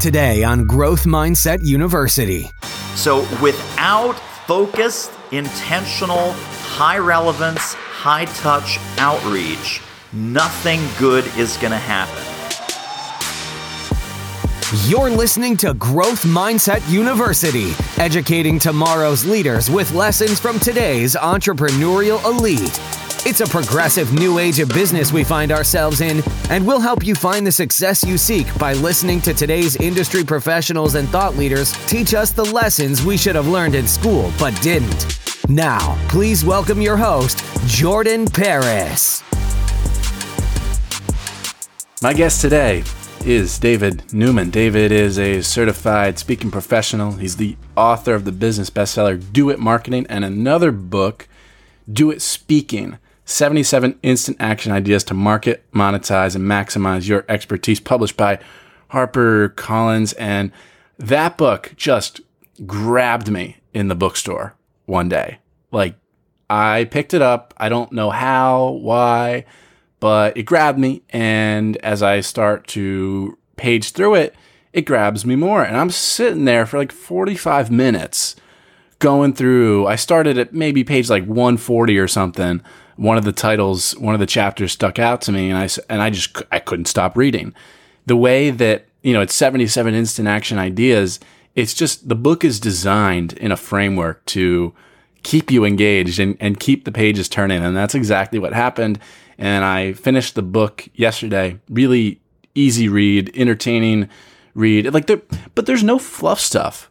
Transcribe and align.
Today 0.00 0.44
on 0.44 0.66
Growth 0.66 1.04
Mindset 1.04 1.64
University. 1.64 2.50
So, 2.94 3.20
without 3.42 4.12
focused, 4.46 5.10
intentional, 5.32 6.32
high 6.32 6.98
relevance, 6.98 7.72
high 7.72 8.26
touch 8.26 8.78
outreach, 8.98 9.80
nothing 10.12 10.80
good 10.98 11.24
is 11.38 11.56
going 11.56 11.70
to 11.70 11.78
happen. 11.78 12.22
You're 14.86 15.10
listening 15.10 15.56
to 15.58 15.72
Growth 15.74 16.24
Mindset 16.24 16.88
University, 16.90 17.72
educating 17.96 18.58
tomorrow's 18.58 19.24
leaders 19.24 19.70
with 19.70 19.92
lessons 19.94 20.38
from 20.38 20.60
today's 20.60 21.14
entrepreneurial 21.16 22.22
elite. 22.26 23.05
It's 23.28 23.40
a 23.40 23.46
progressive 23.48 24.12
new 24.12 24.38
age 24.38 24.60
of 24.60 24.68
business 24.68 25.12
we 25.12 25.24
find 25.24 25.50
ourselves 25.50 26.00
in, 26.00 26.22
and 26.48 26.64
we'll 26.64 26.78
help 26.78 27.04
you 27.04 27.16
find 27.16 27.44
the 27.44 27.50
success 27.50 28.04
you 28.04 28.16
seek 28.18 28.46
by 28.56 28.72
listening 28.74 29.20
to 29.22 29.34
today's 29.34 29.74
industry 29.74 30.22
professionals 30.22 30.94
and 30.94 31.08
thought 31.08 31.34
leaders 31.34 31.72
teach 31.88 32.14
us 32.14 32.30
the 32.30 32.44
lessons 32.44 33.04
we 33.04 33.16
should 33.16 33.34
have 33.34 33.48
learned 33.48 33.74
in 33.74 33.88
school 33.88 34.32
but 34.38 34.52
didn't. 34.62 35.18
Now, 35.48 35.98
please 36.08 36.44
welcome 36.44 36.80
your 36.80 36.96
host, 36.96 37.42
Jordan 37.66 38.26
Paris. 38.26 39.24
My 42.00 42.12
guest 42.12 42.40
today 42.40 42.84
is 43.24 43.58
David 43.58 44.14
Newman. 44.14 44.50
David 44.50 44.92
is 44.92 45.18
a 45.18 45.42
certified 45.42 46.20
speaking 46.20 46.52
professional. 46.52 47.10
He's 47.10 47.38
the 47.38 47.56
author 47.76 48.14
of 48.14 48.24
the 48.24 48.30
business 48.30 48.70
bestseller 48.70 49.20
Do 49.32 49.50
It 49.50 49.58
Marketing 49.58 50.06
and 50.08 50.24
another 50.24 50.70
book, 50.70 51.26
Do 51.92 52.12
It 52.12 52.22
Speaking 52.22 52.98
77 53.26 53.98
Instant 54.02 54.36
Action 54.38 54.72
Ideas 54.72 55.02
to 55.04 55.14
Market, 55.14 55.64
Monetize, 55.72 56.36
and 56.36 56.44
Maximize 56.44 57.08
Your 57.08 57.24
Expertise, 57.28 57.80
published 57.80 58.16
by 58.16 58.38
Harper 58.88 59.50
Collins. 59.50 60.12
And 60.14 60.52
that 60.96 61.36
book 61.36 61.72
just 61.76 62.20
grabbed 62.64 63.28
me 63.28 63.58
in 63.74 63.88
the 63.88 63.96
bookstore 63.96 64.54
one 64.86 65.08
day. 65.08 65.40
Like, 65.72 65.96
I 66.48 66.84
picked 66.84 67.14
it 67.14 67.20
up. 67.20 67.52
I 67.56 67.68
don't 67.68 67.90
know 67.90 68.10
how, 68.10 68.78
why, 68.80 69.44
but 69.98 70.36
it 70.36 70.44
grabbed 70.44 70.78
me. 70.78 71.02
And 71.10 71.76
as 71.78 72.04
I 72.04 72.20
start 72.20 72.68
to 72.68 73.36
page 73.56 73.90
through 73.90 74.14
it, 74.14 74.36
it 74.72 74.82
grabs 74.82 75.26
me 75.26 75.34
more. 75.34 75.64
And 75.64 75.76
I'm 75.76 75.90
sitting 75.90 76.44
there 76.44 76.64
for 76.64 76.78
like 76.78 76.92
45 76.92 77.72
minutes 77.72 78.36
going 79.00 79.32
through. 79.32 79.88
I 79.88 79.96
started 79.96 80.38
at 80.38 80.54
maybe 80.54 80.84
page 80.84 81.10
like 81.10 81.24
140 81.24 81.98
or 81.98 82.06
something 82.06 82.62
one 82.96 83.18
of 83.18 83.24
the 83.24 83.32
titles, 83.32 83.96
one 83.96 84.14
of 84.14 84.20
the 84.20 84.26
chapters 84.26 84.72
stuck 84.72 84.98
out 84.98 85.20
to 85.22 85.32
me, 85.32 85.50
and 85.50 85.58
I 85.58 85.68
and 85.88 86.02
I 86.02 86.10
just 86.10 86.42
I 86.50 86.58
couldn't 86.58 86.86
stop 86.86 87.16
reading. 87.16 87.54
The 88.06 88.16
way 88.16 88.50
that 88.50 88.86
you 89.02 89.12
know 89.12 89.20
it's 89.20 89.34
77 89.34 89.94
instant 89.94 90.28
action 90.28 90.58
ideas. 90.58 91.20
It's 91.54 91.72
just 91.72 92.08
the 92.08 92.14
book 92.14 92.44
is 92.44 92.60
designed 92.60 93.32
in 93.34 93.50
a 93.50 93.56
framework 93.56 94.24
to 94.26 94.74
keep 95.22 95.50
you 95.50 95.64
engaged 95.64 96.20
and, 96.20 96.36
and 96.38 96.60
keep 96.60 96.84
the 96.84 96.92
pages 96.92 97.28
turning, 97.28 97.62
and 97.62 97.76
that's 97.76 97.94
exactly 97.94 98.38
what 98.38 98.52
happened. 98.52 98.98
And 99.38 99.64
I 99.64 99.92
finished 99.92 100.34
the 100.34 100.42
book 100.42 100.88
yesterday. 100.94 101.58
Really 101.68 102.20
easy 102.54 102.88
read, 102.88 103.30
entertaining 103.34 104.08
read. 104.54 104.92
Like 104.92 105.06
there, 105.06 105.22
but 105.54 105.66
there's 105.66 105.82
no 105.82 105.98
fluff 105.98 106.40
stuff. 106.40 106.90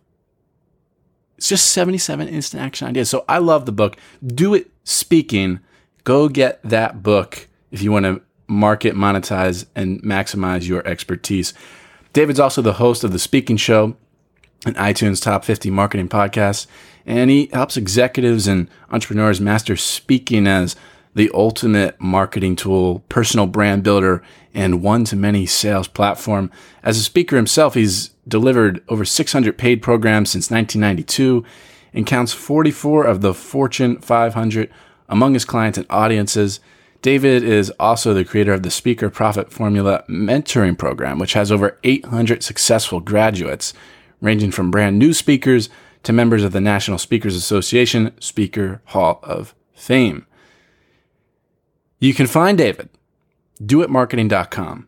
It's 1.38 1.50
just 1.50 1.72
77 1.72 2.28
instant 2.28 2.64
action 2.64 2.88
ideas. 2.88 3.10
So 3.10 3.26
I 3.28 3.40
love 3.40 3.66
the 3.66 3.72
book. 3.72 3.98
Do 4.26 4.54
it 4.54 4.72
speaking 4.84 5.60
go 6.06 6.30
get 6.30 6.62
that 6.64 7.04
book 7.04 7.48
if 7.72 7.82
you 7.82 7.92
want 7.92 8.06
to 8.06 8.22
market, 8.48 8.96
monetize, 8.96 9.66
and 9.76 10.02
maximize 10.04 10.66
your 10.68 10.88
expertise. 10.88 11.54
David's 12.14 12.40
also 12.40 12.62
the 12.62 12.74
host 12.74 13.04
of 13.04 13.12
The 13.12 13.20
Speaking 13.20 13.58
Show, 13.58 13.98
an 14.66 14.76
iTunes 14.76 15.22
Top 15.22 15.44
50 15.44 15.70
marketing 15.72 16.08
podcast, 16.08 16.68
and 17.06 17.30
he 17.30 17.50
helps 17.52 17.76
executives 17.76 18.48
and 18.48 18.70
entrepreneurs 18.90 19.42
master 19.42 19.76
speaking 19.76 20.48
as 20.48 20.76
the 21.16 21.32
ultimate 21.34 22.00
marketing 22.00 22.56
tool, 22.56 23.00
personal 23.10 23.48
brand 23.48 23.84
builder, 23.84 24.22
and 24.54 24.84
one 24.84 25.06
to 25.06 25.16
many 25.16 25.46
sales 25.46 25.88
platform. 25.88 26.52
As 26.84 26.98
a 26.98 27.04
speaker 27.04 27.36
himself, 27.36 27.74
he's 27.74 28.10
delivered 28.28 28.84
over 28.90 29.06
600 29.06 29.58
paid 29.58 29.82
programs 29.82 30.30
since 30.30 30.52
1992 30.52 31.44
and 31.94 32.06
counts 32.06 32.34
44 32.34 33.06
of 33.06 33.22
the 33.22 33.34
Fortune 33.34 34.00
500 34.00 34.70
among 35.10 35.34
his 35.34 35.46
clients 35.46 35.78
and 35.78 35.88
audiences. 35.90 36.60
David 37.02 37.44
is 37.44 37.70
also 37.80 38.14
the 38.14 38.26
creator 38.26 38.54
of 38.54 38.64
the 38.64 38.72
Speaker 38.72 39.10
Profit 39.10 39.52
Formula 39.52 40.04
Mentoring 40.10 40.78
Program, 40.78 41.20
which 41.20 41.34
has 41.34 41.52
over 41.52 41.78
800 41.84 42.44
successful 42.44 43.00
graduates, 43.00 43.74
ranging 44.22 44.52
from 44.52 44.72
brand 44.72 44.98
new 44.98 45.14
speakers 45.14 45.70
to 46.04 46.14
members 46.14 46.44
of 46.44 46.52
the 46.52 46.62
National 46.62 46.98
Speakers 46.98 47.36
Association 47.36 48.12
Speaker 48.20 48.82
Hall 48.86 49.20
of 49.24 49.54
Fame. 49.74 50.26
You 52.00 52.14
can 52.14 52.28
find 52.28 52.58
David, 52.58 52.90
doitmarketing.com, 53.62 54.88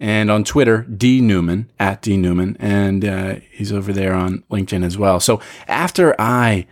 and 0.00 0.30
on 0.30 0.44
Twitter, 0.44 0.82
D 0.82 1.20
Newman, 1.20 1.70
at 1.78 2.02
D 2.02 2.16
Newman, 2.16 2.56
and 2.60 3.04
uh, 3.04 3.34
he's 3.50 3.72
over 3.72 3.92
there 3.92 4.14
on 4.14 4.44
LinkedIn 4.50 4.84
as 4.84 4.98
well. 4.98 5.20
So 5.20 5.40
after 5.66 6.14
I 6.20 6.66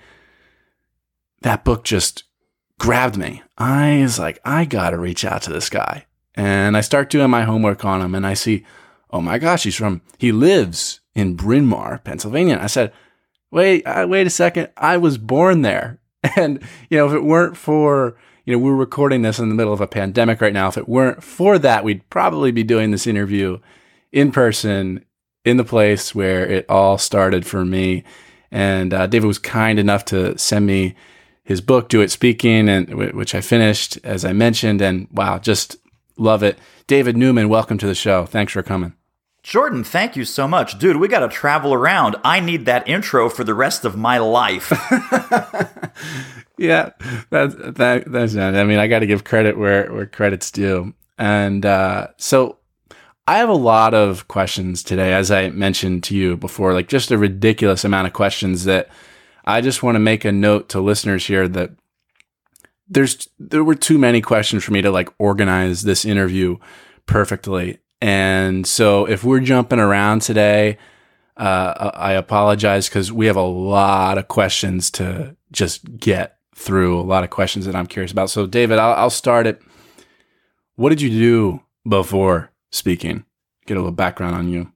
that 1.42 1.64
book 1.64 1.84
just 1.84 2.25
grabbed 2.78 3.16
me. 3.16 3.42
I 3.58 4.00
was 4.03 4.19
like, 4.19 4.41
I 4.44 4.64
gotta 4.64 4.98
reach 4.98 5.25
out 5.25 5.42
to 5.42 5.53
this 5.53 5.69
guy. 5.69 6.06
And 6.34 6.76
I 6.76 6.80
start 6.80 7.10
doing 7.10 7.30
my 7.30 7.42
homework 7.42 7.84
on 7.84 8.00
him 8.00 8.14
and 8.14 8.26
I 8.26 8.34
see, 8.34 8.64
oh 9.10 9.20
my 9.20 9.38
gosh, 9.38 9.64
he's 9.64 9.76
from, 9.76 10.00
he 10.19 10.32
lives 10.32 11.00
in 11.14 11.34
Bryn 11.34 11.66
Mawr, 11.66 11.98
Pennsylvania. 11.98 12.58
I 12.60 12.66
said, 12.66 12.92
wait, 13.50 13.84
uh, 13.84 14.06
wait 14.08 14.26
a 14.26 14.30
second. 14.30 14.70
I 14.76 14.97
was 14.97 15.19
born 15.19 15.62
there. 15.62 15.98
And, 16.36 16.62
you 16.88 16.97
know, 16.97 17.08
if 17.08 17.12
it 17.12 17.25
weren't 17.25 17.56
for, 17.56 18.16
you 18.44 18.53
know, 18.53 18.59
we're 18.59 18.76
recording 18.76 19.22
this 19.22 19.41
in 19.41 19.48
the 19.48 19.56
middle 19.56 19.72
of 19.72 19.80
a 19.80 19.88
pandemic 19.88 20.41
right 20.41 20.53
now. 20.53 20.69
If 20.69 20.78
it 20.78 20.88
weren't 20.88 21.22
for 21.22 21.59
that, 21.59 21.82
we'd 21.82 22.09
probably 22.10 22.53
be 22.53 22.62
doing 22.62 22.92
this 22.92 23.09
interview 23.09 23.59
in 24.12 24.30
person 24.30 25.04
in 25.44 25.56
the 25.56 25.64
place 25.64 26.14
where 26.14 26.47
it 26.47 26.64
all 26.69 26.97
started 26.97 27.44
for 27.44 27.64
me. 27.64 28.04
And 28.53 28.94
uh, 28.94 29.09
David 29.09 29.26
was 29.26 29.41
kind 29.41 29.80
enough 29.80 30.04
to 30.06 30.38
send 30.38 30.64
me 30.64 30.94
his 31.52 31.60
book, 31.60 31.88
Do 31.88 32.00
It 32.00 32.10
Speaking, 32.10 32.68
and 32.68 33.14
which 33.14 33.34
I 33.34 33.42
finished, 33.42 33.98
as 34.02 34.24
I 34.24 34.32
mentioned, 34.32 34.80
and 34.80 35.06
wow, 35.12 35.38
just 35.38 35.76
love 36.16 36.42
it. 36.42 36.58
David 36.86 37.14
Newman, 37.14 37.50
welcome 37.50 37.76
to 37.78 37.86
the 37.86 37.94
show. 37.94 38.24
Thanks 38.24 38.54
for 38.54 38.62
coming. 38.62 38.94
Jordan, 39.42 39.84
thank 39.84 40.16
you 40.16 40.24
so 40.24 40.48
much. 40.48 40.78
Dude, 40.78 40.96
we 40.96 41.08
got 41.08 41.20
to 41.20 41.28
travel 41.28 41.74
around. 41.74 42.16
I 42.24 42.41
need 42.41 42.64
that 42.66 42.88
intro 42.88 43.28
for 43.28 43.44
the 43.44 43.54
rest 43.54 43.84
of 43.84 43.98
my 43.98 44.16
life. 44.16 44.70
yeah, 46.58 46.91
that's, 47.28 47.54
that, 47.56 48.04
that's 48.06 48.34
not, 48.34 48.54
I 48.54 48.64
mean, 48.64 48.78
I 48.78 48.86
got 48.86 49.00
to 49.00 49.06
give 49.06 49.24
credit 49.24 49.58
where, 49.58 49.92
where 49.92 50.06
credit's 50.06 50.50
due. 50.50 50.94
And 51.18 51.66
uh, 51.66 52.08
so 52.16 52.58
I 53.28 53.38
have 53.38 53.50
a 53.50 53.54
lot 53.54 53.92
of 53.92 54.26
questions 54.28 54.82
today, 54.82 55.12
as 55.12 55.30
I 55.30 55.50
mentioned 55.50 56.04
to 56.04 56.16
you 56.16 56.36
before, 56.38 56.72
like 56.72 56.88
just 56.88 57.10
a 57.10 57.18
ridiculous 57.18 57.84
amount 57.84 58.06
of 58.06 58.14
questions 58.14 58.64
that 58.64 58.88
I 59.44 59.60
just 59.60 59.82
want 59.82 59.97
to 59.97 60.00
make 60.00 60.25
a 60.25 60.32
note 60.32 60.69
to 60.70 60.80
listeners 60.80 61.26
here 61.26 61.48
that 61.48 61.70
there's 62.88 63.28
there 63.38 63.64
were 63.64 63.75
too 63.75 63.98
many 63.98 64.20
questions 64.20 64.64
for 64.64 64.72
me 64.72 64.82
to 64.82 64.91
like 64.91 65.08
organize 65.19 65.82
this 65.82 66.04
interview 66.04 66.58
perfectly. 67.06 67.78
And 68.00 68.66
so 68.66 69.06
if 69.06 69.25
we're 69.25 69.41
jumping 69.41 69.78
around 69.78 70.22
today, 70.22 70.78
uh, 71.36 71.91
I 71.94 72.12
apologize 72.12 72.88
because 72.88 73.12
we 73.12 73.26
have 73.26 73.36
a 73.36 73.42
lot 73.42 74.19
of 74.19 74.28
questions 74.28 74.91
to 74.92 75.36
just 75.53 75.98
get 75.98 76.38
through, 76.54 77.00
a 77.00 77.03
lot 77.03 77.24
of 77.24 77.30
questions 77.30 77.66
that 77.66 77.74
I'm 77.74 77.86
curious 77.86 78.12
about. 78.12 78.30
So, 78.30 78.47
David, 78.47 78.78
I'll, 78.78 78.94
I'll 78.94 79.10
start 79.10 79.47
it. 79.47 79.62
What 80.76 80.91
did 80.91 81.00
you 81.00 81.10
do 81.10 81.62
before 81.88 82.50
speaking? 82.70 83.24
Get 83.66 83.76
a 83.76 83.80
little 83.80 83.92
background 83.92 84.34
on 84.34 84.48
you. 84.48 84.72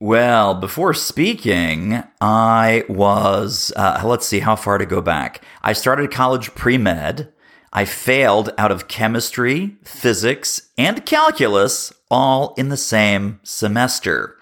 Well, 0.00 0.54
before 0.54 0.94
speaking, 0.94 2.04
I 2.20 2.84
was, 2.88 3.72
uh, 3.74 4.00
let's 4.04 4.26
see 4.26 4.38
how 4.40 4.54
far 4.54 4.78
to 4.78 4.86
go 4.86 5.00
back. 5.00 5.42
I 5.62 5.72
started 5.72 6.12
college 6.12 6.54
pre 6.54 6.78
med. 6.78 7.32
I 7.72 7.84
failed 7.84 8.50
out 8.56 8.70
of 8.70 8.86
chemistry, 8.88 9.76
physics, 9.82 10.68
and 10.78 11.04
calculus 11.04 11.92
all 12.10 12.54
in 12.56 12.68
the 12.68 12.76
same 12.76 13.40
semester. 13.42 14.38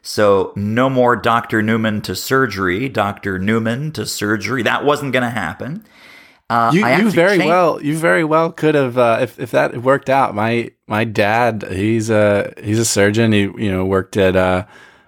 So, 0.00 0.52
no 0.56 0.88
more 0.88 1.16
Dr. 1.16 1.60
Newman 1.60 2.00
to 2.02 2.14
surgery, 2.14 2.88
Dr. 2.88 3.38
Newman 3.38 3.92
to 3.92 4.06
surgery. 4.06 4.62
That 4.62 4.84
wasn't 4.84 5.12
going 5.12 5.24
to 5.24 5.30
happen. 5.30 5.84
Uh, 6.48 6.70
you, 6.72 6.86
you 6.86 7.10
very 7.10 7.36
changed- 7.36 7.46
well, 7.46 7.82
you 7.82 7.96
very 7.96 8.24
well 8.24 8.50
could 8.50 8.74
have 8.74 8.96
uh, 8.96 9.18
if 9.20 9.38
if 9.38 9.50
that 9.52 9.76
worked 9.82 10.08
out. 10.10 10.34
My 10.34 10.70
my 10.88 11.04
dad, 11.04 11.64
he's 11.70 12.10
a 12.10 12.52
he's 12.60 12.78
a 12.80 12.84
surgeon. 12.84 13.30
He 13.30 13.42
you 13.42 13.70
know 13.70 13.84
worked 13.84 14.16
at 14.16 14.34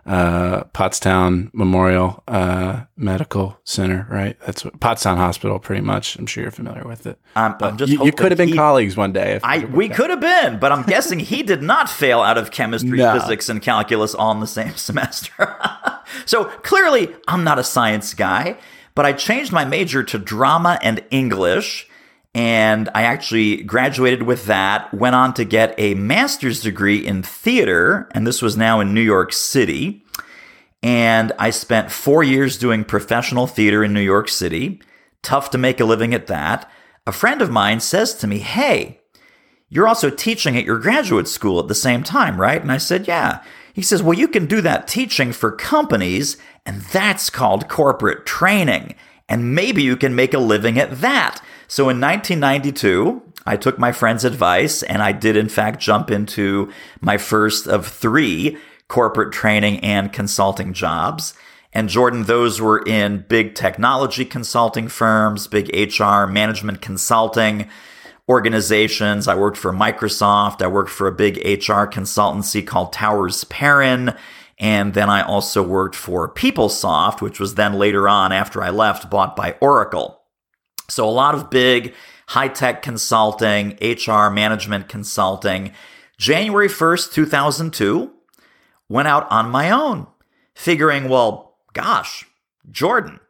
uh, 0.04 0.64
Pottstown 0.74 1.48
Memorial 1.52 2.22
uh, 2.26 2.82
Medical 2.96 3.58
Center, 3.64 4.06
right? 4.10 4.36
That's 4.44 4.64
what 4.64 4.80
Pottstown 4.80 5.16
Hospital, 5.16 5.58
pretty 5.60 5.82
much. 5.82 6.16
I'm 6.16 6.26
sure 6.26 6.42
you're 6.42 6.50
familiar 6.50 6.84
with 6.84 7.06
it. 7.06 7.18
I'm, 7.36 7.54
I'm 7.60 7.76
just 7.76 7.92
you, 7.92 8.04
you 8.04 8.12
could 8.12 8.32
have 8.32 8.38
been 8.38 8.48
he- 8.48 8.56
colleagues 8.56 8.96
one 8.96 9.12
day. 9.12 9.34
If 9.34 9.44
I 9.44 9.64
we 9.66 9.88
could 9.88 10.10
have 10.10 10.20
been, 10.20 10.58
but 10.58 10.72
I'm 10.72 10.82
guessing 10.82 11.20
he 11.20 11.42
did 11.42 11.62
not 11.62 11.88
fail 11.88 12.20
out 12.20 12.36
of 12.36 12.50
chemistry, 12.50 12.98
No. 12.98 13.18
physics, 13.18 13.48
and 13.48 13.62
calculus 13.62 14.14
all 14.14 14.32
in 14.32 14.40
the 14.40 14.46
same 14.46 14.74
semester. 14.76 15.56
so 16.26 16.44
clearly, 16.44 17.14
I'm 17.28 17.44
not 17.44 17.58
a 17.58 17.64
science 17.64 18.12
guy, 18.14 18.56
but 18.94 19.06
I 19.06 19.12
changed 19.12 19.52
my 19.52 19.64
major 19.64 20.02
to 20.02 20.18
drama 20.18 20.78
and 20.82 21.02
English, 21.10 21.88
and 22.34 22.88
I 22.94 23.02
actually 23.02 23.62
graduated 23.62 24.22
with 24.22 24.46
that. 24.46 24.92
Went 24.94 25.14
on 25.14 25.34
to 25.34 25.44
get 25.44 25.74
a 25.76 25.94
master's 25.94 26.62
degree 26.62 27.06
in 27.06 27.22
theater, 27.22 28.08
and 28.12 28.26
this 28.26 28.40
was 28.40 28.56
now 28.56 28.80
in 28.80 28.94
New 28.94 29.02
York 29.02 29.32
City. 29.32 30.02
And 30.82 31.32
I 31.38 31.50
spent 31.50 31.92
four 31.92 32.22
years 32.24 32.56
doing 32.58 32.84
professional 32.84 33.46
theater 33.46 33.84
in 33.84 33.92
New 33.92 34.00
York 34.00 34.28
City. 34.28 34.80
Tough 35.22 35.50
to 35.50 35.58
make 35.58 35.78
a 35.78 35.84
living 35.84 36.14
at 36.14 36.26
that. 36.26 36.70
A 37.06 37.12
friend 37.12 37.42
of 37.42 37.50
mine 37.50 37.80
says 37.80 38.14
to 38.14 38.26
me, 38.26 38.38
Hey, 38.38 39.00
you're 39.68 39.88
also 39.88 40.10
teaching 40.10 40.56
at 40.56 40.64
your 40.64 40.78
graduate 40.78 41.28
school 41.28 41.60
at 41.60 41.68
the 41.68 41.74
same 41.74 42.02
time, 42.02 42.40
right? 42.40 42.60
And 42.60 42.72
I 42.72 42.78
said, 42.78 43.06
Yeah. 43.06 43.42
He 43.74 43.82
says, 43.82 44.02
Well, 44.02 44.18
you 44.18 44.26
can 44.26 44.46
do 44.46 44.60
that 44.62 44.88
teaching 44.88 45.32
for 45.32 45.52
companies, 45.52 46.38
and 46.64 46.80
that's 46.80 47.30
called 47.30 47.68
corporate 47.68 48.24
training. 48.24 48.94
And 49.28 49.54
maybe 49.54 49.82
you 49.82 49.96
can 49.96 50.14
make 50.14 50.34
a 50.34 50.38
living 50.38 50.78
at 50.78 51.00
that. 51.00 51.40
So 51.72 51.84
in 51.84 52.02
1992, 52.02 53.22
I 53.46 53.56
took 53.56 53.78
my 53.78 53.92
friend's 53.92 54.26
advice 54.26 54.82
and 54.82 55.02
I 55.02 55.12
did, 55.12 55.38
in 55.38 55.48
fact, 55.48 55.80
jump 55.80 56.10
into 56.10 56.70
my 57.00 57.16
first 57.16 57.66
of 57.66 57.86
three 57.86 58.58
corporate 58.88 59.32
training 59.32 59.80
and 59.80 60.12
consulting 60.12 60.74
jobs. 60.74 61.32
And 61.72 61.88
Jordan, 61.88 62.24
those 62.24 62.60
were 62.60 62.84
in 62.86 63.24
big 63.26 63.54
technology 63.54 64.26
consulting 64.26 64.88
firms, 64.88 65.46
big 65.46 65.74
HR 65.74 66.26
management 66.26 66.82
consulting 66.82 67.70
organizations. 68.28 69.26
I 69.26 69.34
worked 69.34 69.56
for 69.56 69.72
Microsoft. 69.72 70.60
I 70.60 70.66
worked 70.66 70.90
for 70.90 71.06
a 71.06 71.12
big 71.12 71.38
HR 71.38 71.88
consultancy 71.88 72.66
called 72.66 72.92
Towers 72.92 73.44
Perrin. 73.44 74.14
And 74.58 74.92
then 74.92 75.08
I 75.08 75.22
also 75.22 75.62
worked 75.62 75.94
for 75.94 76.28
PeopleSoft, 76.34 77.22
which 77.22 77.40
was 77.40 77.54
then 77.54 77.72
later 77.72 78.10
on, 78.10 78.30
after 78.30 78.62
I 78.62 78.68
left, 78.68 79.08
bought 79.08 79.34
by 79.34 79.56
Oracle. 79.62 80.21
So 80.88 81.08
a 81.08 81.10
lot 81.10 81.34
of 81.34 81.50
big 81.50 81.94
high 82.28 82.48
tech 82.48 82.82
consulting, 82.82 83.76
HR 83.80 84.30
management 84.30 84.88
consulting. 84.88 85.72
January 86.18 86.68
1st, 86.68 87.12
2002, 87.12 88.12
went 88.88 89.08
out 89.08 89.30
on 89.30 89.50
my 89.50 89.70
own, 89.70 90.06
figuring, 90.54 91.08
well, 91.08 91.56
gosh, 91.72 92.24
Jordan, 92.70 93.20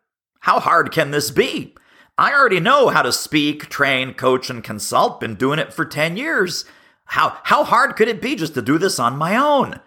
how 0.41 0.61
hard 0.61 0.93
can 0.93 1.11
this 1.11 1.31
be? 1.31 1.75
I 2.19 2.33
already 2.33 2.61
know 2.61 2.89
how 2.89 3.03
to 3.03 3.13
speak, 3.13 3.69
train, 3.69 4.15
coach, 4.15 4.51
and 4.51 4.63
consult. 4.63 5.21
Been 5.21 5.35
doing 5.35 5.59
it 5.59 5.73
for 5.73 5.85
10 5.85 6.17
years. 6.17 6.65
How, 7.07 7.39
how 7.45 7.65
hard 7.65 7.97
could 7.97 8.09
it 8.09 8.21
be 8.21 8.37
just 8.37 8.55
to 8.55 8.63
do 8.63 8.79
this 8.79 8.99
on 8.99 9.17
my 9.17 9.37
own? 9.37 9.81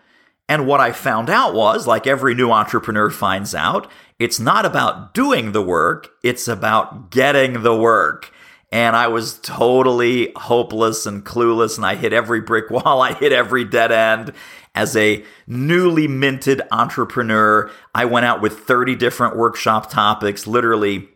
And 0.48 0.68
what 0.68 0.80
I 0.80 0.92
found 0.92 1.30
out 1.30 1.56
was, 1.56 1.88
like 1.88 2.06
every 2.06 2.36
new 2.36 2.52
entrepreneur 2.52 3.10
finds 3.10 3.56
out, 3.56 3.90
it's 4.20 4.40
not 4.40 4.66
about 4.66 5.14
doing 5.14 5.52
the 5.52 5.62
work, 5.62 6.10
it's 6.24 6.48
about 6.48 7.10
getting 7.10 7.64
the 7.64 7.76
work. 7.76 8.32
And 8.72 8.96
I 8.96 9.08
was 9.08 9.40
totally 9.40 10.32
hopeless 10.36 11.06
and 11.06 11.26
clueless, 11.26 11.78
and 11.78 11.86
I 11.86 11.96
hit 11.96 12.14
every 12.14 12.42
brick 12.42 12.70
wall, 12.70 13.02
I 13.02 13.14
hit 13.14 13.32
every 13.32 13.66
dead 13.66 13.92
end. 13.92 14.34
As 14.76 14.96
a 14.98 15.24
newly 15.48 16.08
minted 16.08 16.62
entrepreneur, 16.70 17.72
I 17.94 18.06
went 18.06 18.26
out 18.26 18.42
with 18.42 18.60
30 18.60 18.96
different 18.96 19.38
workshop 19.38 19.90
topics, 19.90 20.46
literally 20.46 21.08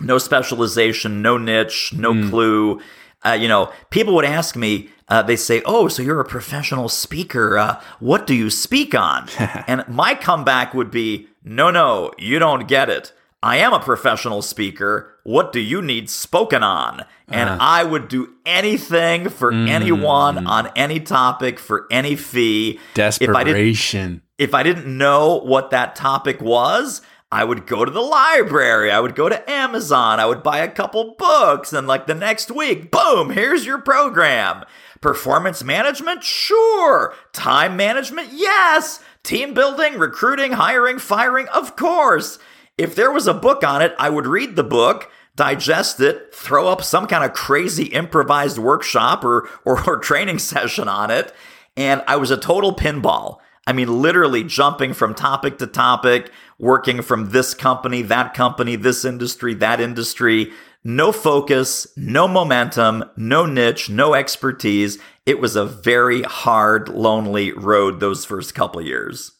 no 0.00 0.18
specialization, 0.18 1.22
no 1.22 1.38
niche, 1.38 1.92
no 1.94 2.12
hmm. 2.12 2.30
clue. 2.30 2.80
Uh, 3.24 3.32
you 3.32 3.48
know, 3.48 3.72
people 3.90 4.14
would 4.14 4.24
ask 4.24 4.56
me, 4.56 4.90
uh, 5.08 5.22
they 5.22 5.36
say, 5.36 5.62
Oh, 5.64 5.88
so 5.88 6.02
you're 6.02 6.20
a 6.20 6.24
professional 6.24 6.88
speaker. 6.88 7.58
Uh, 7.58 7.80
what 8.00 8.26
do 8.26 8.34
you 8.34 8.50
speak 8.50 8.94
on? 8.94 9.28
and 9.66 9.86
my 9.88 10.14
comeback 10.14 10.74
would 10.74 10.90
be, 10.90 11.28
No, 11.44 11.70
no, 11.70 12.12
you 12.18 12.38
don't 12.38 12.68
get 12.68 12.88
it. 12.88 13.12
I 13.42 13.58
am 13.58 13.72
a 13.72 13.78
professional 13.80 14.42
speaker. 14.42 15.14
What 15.22 15.52
do 15.52 15.60
you 15.60 15.80
need 15.82 16.10
spoken 16.10 16.62
on? 16.62 17.04
And 17.28 17.50
I 17.50 17.84
would 17.84 18.08
do 18.08 18.32
anything 18.44 19.28
for 19.28 19.52
anyone 19.52 20.46
on 20.46 20.70
any 20.76 21.00
topic 21.00 21.58
for 21.58 21.86
any 21.90 22.16
fee. 22.16 22.80
If 22.96 22.98
I 22.98 23.04
desperation. 23.44 24.22
if 24.38 24.54
I 24.54 24.62
didn't 24.62 24.86
know 24.86 25.40
what 25.40 25.70
that 25.70 25.96
topic 25.96 26.40
was, 26.40 27.02
I 27.30 27.42
would 27.42 27.66
go 27.66 27.84
to 27.84 27.90
the 27.90 28.00
library. 28.00 28.90
I 28.90 29.00
would 29.00 29.16
go 29.16 29.28
to 29.28 29.50
Amazon. 29.50 30.20
I 30.20 30.26
would 30.26 30.42
buy 30.42 30.58
a 30.58 30.70
couple 30.70 31.16
books. 31.18 31.72
And 31.72 31.86
like 31.86 32.06
the 32.06 32.14
next 32.14 32.50
week, 32.50 32.90
boom, 32.90 33.30
here's 33.30 33.66
your 33.66 33.78
program. 33.78 34.64
Performance 35.00 35.64
management? 35.64 36.22
Sure. 36.22 37.14
Time 37.32 37.76
management? 37.76 38.30
Yes. 38.32 39.00
Team 39.24 39.54
building, 39.54 39.98
recruiting, 39.98 40.52
hiring, 40.52 40.98
firing? 40.98 41.48
Of 41.48 41.74
course. 41.74 42.38
If 42.78 42.94
there 42.94 43.10
was 43.10 43.26
a 43.26 43.34
book 43.34 43.64
on 43.64 43.82
it, 43.82 43.94
I 43.98 44.08
would 44.08 44.26
read 44.26 44.54
the 44.54 44.64
book, 44.64 45.10
digest 45.34 46.00
it, 46.00 46.32
throw 46.32 46.68
up 46.68 46.82
some 46.82 47.06
kind 47.06 47.24
of 47.24 47.32
crazy 47.32 47.86
improvised 47.86 48.58
workshop 48.58 49.24
or, 49.24 49.48
or, 49.64 49.82
or 49.88 49.98
training 49.98 50.38
session 50.40 50.86
on 50.86 51.10
it. 51.10 51.34
And 51.76 52.02
I 52.06 52.16
was 52.16 52.30
a 52.30 52.36
total 52.36 52.74
pinball. 52.74 53.38
I 53.66 53.72
mean, 53.72 54.00
literally 54.00 54.44
jumping 54.44 54.94
from 54.94 55.14
topic 55.14 55.58
to 55.58 55.66
topic, 55.66 56.30
working 56.58 57.02
from 57.02 57.30
this 57.30 57.52
company, 57.52 58.02
that 58.02 58.32
company, 58.32 58.76
this 58.76 59.04
industry, 59.04 59.54
that 59.54 59.80
industry. 59.80 60.52
No 60.84 61.10
focus, 61.10 61.88
no 61.96 62.28
momentum, 62.28 63.04
no 63.16 63.44
niche, 63.44 63.90
no 63.90 64.14
expertise. 64.14 64.98
It 65.24 65.40
was 65.40 65.56
a 65.56 65.66
very 65.66 66.22
hard, 66.22 66.88
lonely 66.88 67.50
road 67.50 67.98
those 67.98 68.24
first 68.24 68.54
couple 68.54 68.80
years. 68.80 69.32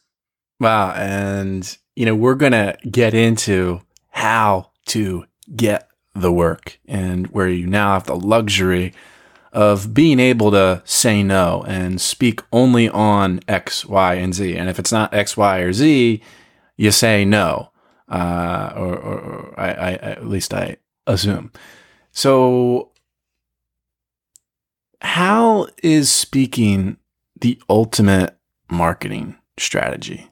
Wow. 0.59 0.91
And, 0.91 1.77
you 1.95 2.05
know, 2.05 2.15
we're 2.15 2.35
going 2.35 2.51
to 2.51 2.77
get 2.91 3.13
into 3.13 3.81
how 4.09 4.71
to 4.87 5.25
get 5.55 5.87
the 6.13 6.33
work 6.33 6.79
and 6.85 7.27
where 7.27 7.47
you 7.47 7.65
now 7.65 7.93
have 7.93 8.07
the 8.07 8.15
luxury 8.15 8.93
of 9.57 9.91
being 9.91 10.19
able 10.19 10.51
to 10.51 10.83
say 10.85 11.23
no 11.23 11.65
and 11.67 11.99
speak 11.99 12.41
only 12.53 12.87
on 12.89 13.39
X, 13.47 13.83
Y, 13.87 14.13
and 14.13 14.31
Z. 14.31 14.55
And 14.55 14.69
if 14.69 14.77
it's 14.77 14.91
not 14.91 15.15
X, 15.15 15.35
Y, 15.35 15.57
or 15.57 15.73
Z, 15.73 16.21
you 16.75 16.91
say 16.91 17.25
no. 17.25 17.71
Uh, 18.07 18.71
or, 18.75 18.95
or, 18.95 19.19
or 19.19 19.59
I, 19.59 19.69
I, 19.71 19.91
at 19.93 20.27
least 20.27 20.53
I 20.53 20.77
assume. 21.07 21.51
So, 22.11 22.91
how 25.01 25.69
is 25.81 26.11
speaking 26.11 26.97
the 27.41 27.59
ultimate 27.67 28.37
marketing 28.69 29.37
strategy? 29.57 30.29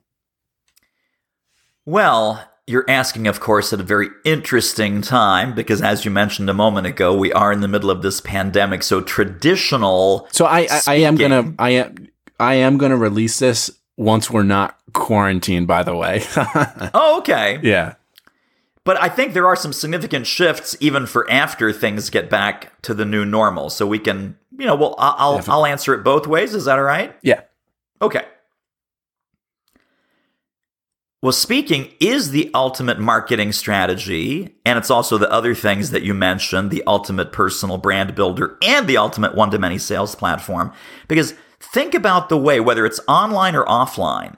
Well, 1.84 2.48
you're 2.68 2.86
asking, 2.90 3.28
of 3.28 3.40
course, 3.40 3.72
at 3.74 3.80
a 3.80 3.84
very 3.84 4.10
interesting 4.24 5.02
time 5.02 5.54
because, 5.54 5.82
as 5.82 6.04
you 6.04 6.12
mentioned 6.12 6.50
a 6.50 6.54
moment 6.54 6.88
ago, 6.88 7.16
we 7.16 7.32
are 7.34 7.52
in 7.52 7.62
the 7.62 7.68
middle 7.68 7.92
of 7.92 8.02
this 8.02 8.22
pandemic. 8.22 8.82
So 8.82 9.02
traditional. 9.02 10.28
So 10.32 10.46
I, 10.46 10.68
I, 10.72 10.82
I 10.88 10.96
am 10.96 11.16
gonna 11.16 11.54
I 11.60 11.70
am 11.72 12.08
I 12.40 12.56
am 12.56 12.78
gonna 12.78 12.98
release 12.98 13.40
this 13.40 13.70
once 13.98 14.32
we're 14.32 14.44
not 14.44 14.80
quarantined. 14.94 15.68
By 15.68 15.84
the 15.84 15.96
way, 15.96 16.24
Oh, 16.94 17.18
okay. 17.20 17.60
yeah. 17.62 17.96
But 18.84 19.02
I 19.02 19.10
think 19.10 19.34
there 19.34 19.48
are 19.48 19.56
some 19.56 19.74
significant 19.74 20.28
shifts 20.28 20.76
even 20.80 21.06
for 21.08 21.30
after 21.30 21.72
things 21.72 22.10
get 22.12 22.30
back 22.30 22.80
to 22.84 22.94
the 22.94 23.06
new 23.06 23.26
normal. 23.26 23.72
So 23.72 23.88
we 23.88 23.98
can, 23.98 24.38
you 24.58 24.66
know, 24.66 24.76
well, 24.76 24.96
I'll 25.00 25.44
I'll 25.48 25.66
answer 25.66 25.94
it 25.94 26.04
both 26.04 26.28
ways. 26.28 26.54
Is 26.56 26.66
that 26.66 26.78
all 26.78 26.84
right? 26.84 27.16
Yeah. 27.22 27.42
Okay. 28.02 28.26
Well, 31.26 31.32
speaking 31.32 31.92
is 32.00 32.30
the 32.30 32.52
ultimate 32.54 33.00
marketing 33.00 33.52
strategy, 33.52 34.54
and 34.64 34.78
it's 34.78 34.92
also 34.92 35.18
the 35.18 35.32
other 35.32 35.56
things 35.56 35.90
that 35.90 36.04
you 36.04 36.14
mentioned 36.14 36.70
the 36.70 36.84
ultimate 36.86 37.32
personal 37.32 37.80
brand 37.80 38.14
builder 38.14 38.60
and 38.62 38.86
the 38.86 38.98
ultimate 38.98 39.34
one 39.34 39.50
to 39.50 39.58
many 39.58 39.80
sales 39.80 40.14
platform. 40.14 40.72
Because 41.08 41.34
think 41.60 41.96
about 41.96 42.30
the 42.30 42.38
way, 42.38 42.60
whether 42.60 42.86
it's 42.86 43.00
online 43.08 43.56
or 43.56 43.66
offline, 43.66 44.38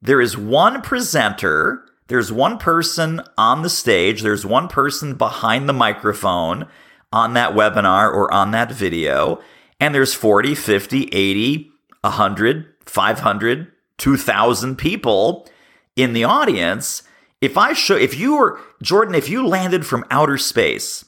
there 0.00 0.20
is 0.20 0.38
one 0.38 0.80
presenter, 0.80 1.84
there's 2.06 2.30
one 2.30 2.56
person 2.56 3.20
on 3.36 3.62
the 3.62 3.68
stage, 3.68 4.22
there's 4.22 4.46
one 4.46 4.68
person 4.68 5.14
behind 5.14 5.68
the 5.68 5.72
microphone 5.72 6.68
on 7.12 7.34
that 7.34 7.54
webinar 7.54 8.14
or 8.14 8.32
on 8.32 8.52
that 8.52 8.70
video, 8.70 9.40
and 9.80 9.92
there's 9.92 10.14
40, 10.14 10.54
50, 10.54 11.08
80, 11.10 11.72
100, 12.02 12.66
500, 12.86 13.72
2,000 13.96 14.76
people 14.76 15.48
in 15.98 16.14
the 16.14 16.24
audience. 16.24 17.02
If 17.40 17.58
I 17.58 17.72
show, 17.72 17.96
if 17.96 18.16
you 18.16 18.36
were, 18.36 18.60
Jordan, 18.82 19.14
if 19.14 19.28
you 19.28 19.46
landed 19.46 19.84
from 19.84 20.06
outer 20.10 20.38
space 20.38 21.04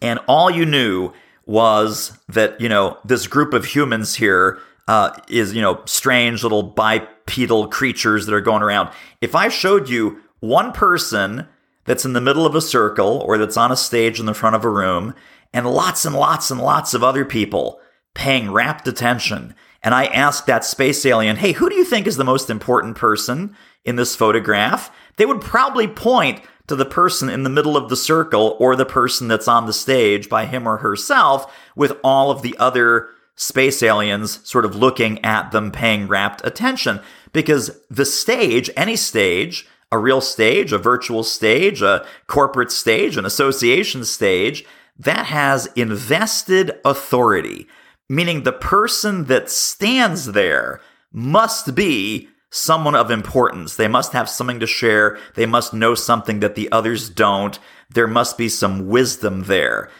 and 0.00 0.20
all 0.28 0.50
you 0.50 0.64
knew 0.64 1.12
was 1.46 2.16
that, 2.28 2.60
you 2.60 2.68
know, 2.68 2.98
this 3.04 3.26
group 3.26 3.52
of 3.52 3.64
humans 3.64 4.14
here 4.14 4.58
uh, 4.86 5.10
is, 5.28 5.54
you 5.54 5.62
know, 5.62 5.82
strange 5.86 6.42
little 6.42 6.62
bipedal 6.62 7.68
creatures 7.68 8.26
that 8.26 8.34
are 8.34 8.40
going 8.40 8.62
around. 8.62 8.90
If 9.20 9.34
I 9.34 9.48
showed 9.48 9.88
you 9.88 10.20
one 10.40 10.72
person 10.72 11.48
that's 11.84 12.04
in 12.04 12.12
the 12.12 12.20
middle 12.20 12.46
of 12.46 12.54
a 12.54 12.60
circle 12.60 13.18
or 13.26 13.38
that's 13.38 13.56
on 13.56 13.72
a 13.72 13.76
stage 13.76 14.20
in 14.20 14.26
the 14.26 14.34
front 14.34 14.56
of 14.56 14.64
a 14.64 14.70
room 14.70 15.14
and 15.52 15.66
lots 15.66 16.04
and 16.04 16.14
lots 16.14 16.50
and 16.50 16.60
lots 16.60 16.94
of 16.94 17.02
other 17.02 17.24
people 17.24 17.80
paying 18.14 18.52
rapt 18.52 18.86
attention, 18.86 19.54
and 19.82 19.94
I 19.94 20.06
asked 20.06 20.46
that 20.46 20.64
space 20.64 21.04
alien, 21.04 21.36
hey, 21.36 21.52
who 21.52 21.68
do 21.68 21.74
you 21.74 21.84
think 21.84 22.06
is 22.06 22.16
the 22.16 22.24
most 22.24 22.48
important 22.48 22.96
person 22.96 23.54
in 23.84 23.96
this 23.96 24.16
photograph? 24.16 24.90
They 25.16 25.26
would 25.26 25.40
probably 25.40 25.88
point 25.88 26.40
to 26.66 26.76
the 26.76 26.84
person 26.84 27.28
in 27.28 27.42
the 27.42 27.50
middle 27.50 27.76
of 27.76 27.88
the 27.88 27.96
circle 27.96 28.56
or 28.58 28.74
the 28.74 28.86
person 28.86 29.28
that's 29.28 29.48
on 29.48 29.66
the 29.66 29.72
stage 29.72 30.28
by 30.28 30.46
him 30.46 30.66
or 30.66 30.78
herself 30.78 31.52
with 31.76 31.92
all 32.02 32.30
of 32.30 32.42
the 32.42 32.56
other 32.58 33.08
space 33.36 33.82
aliens 33.82 34.40
sort 34.48 34.64
of 34.64 34.76
looking 34.76 35.22
at 35.24 35.50
them 35.50 35.70
paying 35.70 36.06
rapt 36.06 36.40
attention 36.44 37.00
because 37.32 37.80
the 37.90 38.04
stage, 38.06 38.70
any 38.76 38.96
stage, 38.96 39.66
a 39.92 39.98
real 39.98 40.20
stage, 40.20 40.72
a 40.72 40.78
virtual 40.78 41.22
stage, 41.22 41.82
a 41.82 42.06
corporate 42.26 42.70
stage, 42.70 43.16
an 43.16 43.24
association 43.24 44.04
stage, 44.04 44.64
that 44.98 45.26
has 45.26 45.66
invested 45.74 46.72
authority, 46.84 47.66
meaning 48.08 48.42
the 48.42 48.52
person 48.52 49.24
that 49.24 49.50
stands 49.50 50.32
there 50.32 50.80
must 51.12 51.74
be 51.74 52.28
someone 52.54 52.94
of 52.94 53.10
importance. 53.10 53.74
They 53.74 53.88
must 53.88 54.12
have 54.12 54.30
something 54.30 54.60
to 54.60 54.66
share. 54.66 55.18
They 55.34 55.44
must 55.44 55.74
know 55.74 55.96
something 55.96 56.38
that 56.38 56.54
the 56.54 56.70
others 56.70 57.10
don't. 57.10 57.58
There 57.90 58.06
must 58.06 58.38
be 58.38 58.48
some 58.48 58.86
wisdom 58.86 59.44
there. 59.44 59.90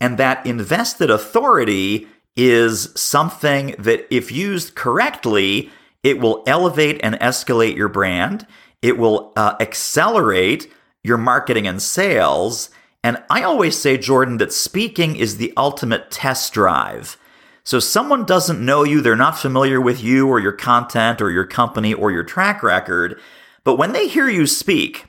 And 0.00 0.16
that 0.16 0.46
invested 0.46 1.10
authority 1.10 2.06
is 2.36 2.92
something 2.94 3.74
that, 3.80 4.06
if 4.14 4.30
used 4.30 4.76
correctly, 4.76 5.70
it 6.04 6.20
will 6.20 6.44
elevate 6.46 7.00
and 7.02 7.16
escalate 7.16 7.74
your 7.74 7.88
brand. 7.88 8.46
It 8.80 8.96
will 8.96 9.32
uh, 9.34 9.56
accelerate 9.58 10.72
your 11.02 11.18
marketing 11.18 11.66
and 11.66 11.82
sales. 11.82 12.70
And 13.02 13.20
I 13.28 13.42
always 13.42 13.76
say, 13.76 13.98
Jordan, 13.98 14.36
that 14.36 14.52
speaking 14.52 15.16
is 15.16 15.36
the 15.36 15.52
ultimate 15.56 16.12
test 16.12 16.52
drive. 16.52 17.16
So 17.64 17.80
someone 17.80 18.24
doesn't 18.24 18.64
know 18.64 18.84
you, 18.84 19.00
they're 19.00 19.16
not 19.16 19.38
familiar 19.38 19.80
with 19.80 20.02
you 20.02 20.28
or 20.28 20.38
your 20.38 20.52
content 20.52 21.22
or 21.22 21.30
your 21.30 21.46
company 21.46 21.94
or 21.94 22.10
your 22.10 22.22
track 22.22 22.62
record. 22.62 23.18
But 23.64 23.76
when 23.76 23.92
they 23.92 24.06
hear 24.06 24.28
you 24.28 24.46
speak, 24.46 25.06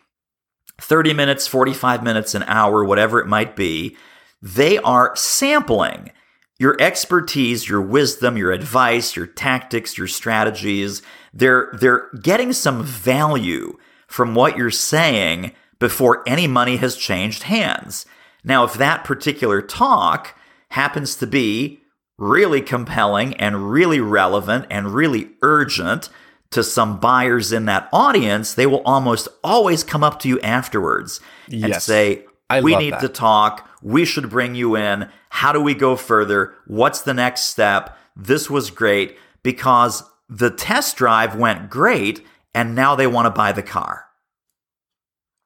30 0.80 1.14
minutes, 1.14 1.48
45 1.48 2.02
minutes, 2.02 2.34
an 2.34 2.44
hour, 2.44 2.84
whatever 2.84 3.20
it 3.20 3.28
might 3.28 3.56
be, 3.56 3.98
they 4.42 4.78
are 4.80 5.16
sampling 5.16 6.12
your 6.58 6.78
expertise, 6.80 7.68
your 7.68 7.82
wisdom, 7.82 8.38
your 8.38 8.52
advice, 8.52 9.16
your 9.16 9.28
tactics, 9.28 9.98
your 9.98 10.08
strategies. 10.08 11.02
They're, 11.34 11.70
they're 11.74 12.10
getting 12.22 12.54
some 12.54 12.84
value 12.84 13.78
from 14.08 14.34
what 14.34 14.56
you're 14.56 14.72
saying 14.72 15.52
before 15.80 16.24
any 16.26 16.48
money 16.48 16.78
has 16.78 16.96
changed 16.96 17.44
hands. 17.44 18.06
Now, 18.46 18.64
if 18.64 18.76
that 18.76 19.04
particular 19.04 19.62
talk 19.62 20.38
happens 20.70 21.16
to 21.18 21.28
be 21.28 21.82
really 22.18 22.62
compelling 22.62 23.34
and 23.36 23.70
really 23.72 24.00
relevant 24.00 24.66
and 24.70 24.94
really 24.94 25.30
urgent 25.42 26.10
to 26.52 26.64
some 26.64 27.00
buyers 27.00 27.52
in 27.52 27.66
that 27.66 27.90
audience, 27.92 28.54
they 28.54 28.66
will 28.66 28.82
almost 28.84 29.28
always 29.44 29.84
come 29.84 30.04
up 30.04 30.20
to 30.20 30.30
you 30.30 30.40
afterwards 30.42 31.20
and 31.52 31.76
say, 31.76 32.24
I 32.50 32.62
We 32.62 32.76
need 32.76 32.94
that. 32.94 33.02
to 33.02 33.10
talk. 33.10 33.70
We 33.82 34.06
should 34.06 34.30
bring 34.30 34.56
you 34.56 34.76
in. 34.76 35.10
How 35.30 35.52
do 35.52 35.60
we 35.60 35.74
go 35.74 35.96
further? 35.96 36.54
What's 36.68 37.02
the 37.02 37.14
next 37.14 37.42
step? 37.42 37.98
This 38.16 38.50
was 38.50 38.70
great 38.70 39.18
because 39.44 40.04
the 40.30 40.50
test 40.50 40.96
drive 40.96 41.36
went 41.36 41.70
great 41.70 42.26
and 42.54 42.74
now 42.74 42.96
they 42.96 43.08
want 43.08 43.26
to 43.26 43.32
buy 43.32 43.52
the 43.52 43.64
car. 43.64 44.06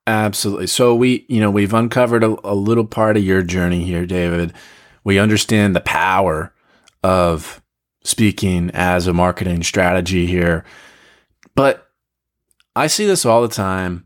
Absolutely. 0.06 0.68
So 0.68 0.96
we, 0.96 1.26
you 1.28 1.40
know, 1.40 1.52
we've 1.52 1.74
uncovered 1.74 2.24
a, 2.24 2.36
a 2.44 2.56
little 2.56 2.86
part 2.86 3.18
of 3.18 3.24
your 3.24 3.42
journey 3.42 3.84
here, 3.84 4.06
David. 4.06 4.54
We 5.04 5.20
understand 5.20 5.76
the 5.76 5.82
power 5.82 6.54
of 7.03 7.62
speaking 8.03 8.72
as 8.74 9.08
a 9.08 9.13
marketing 9.13 9.63
strategy 9.63 10.25
here. 10.25 10.65
But 11.56 11.89
I 12.75 12.88
see 12.88 13.06
this 13.06 13.25
all 13.25 13.41
the 13.41 13.48
time. 13.48 14.06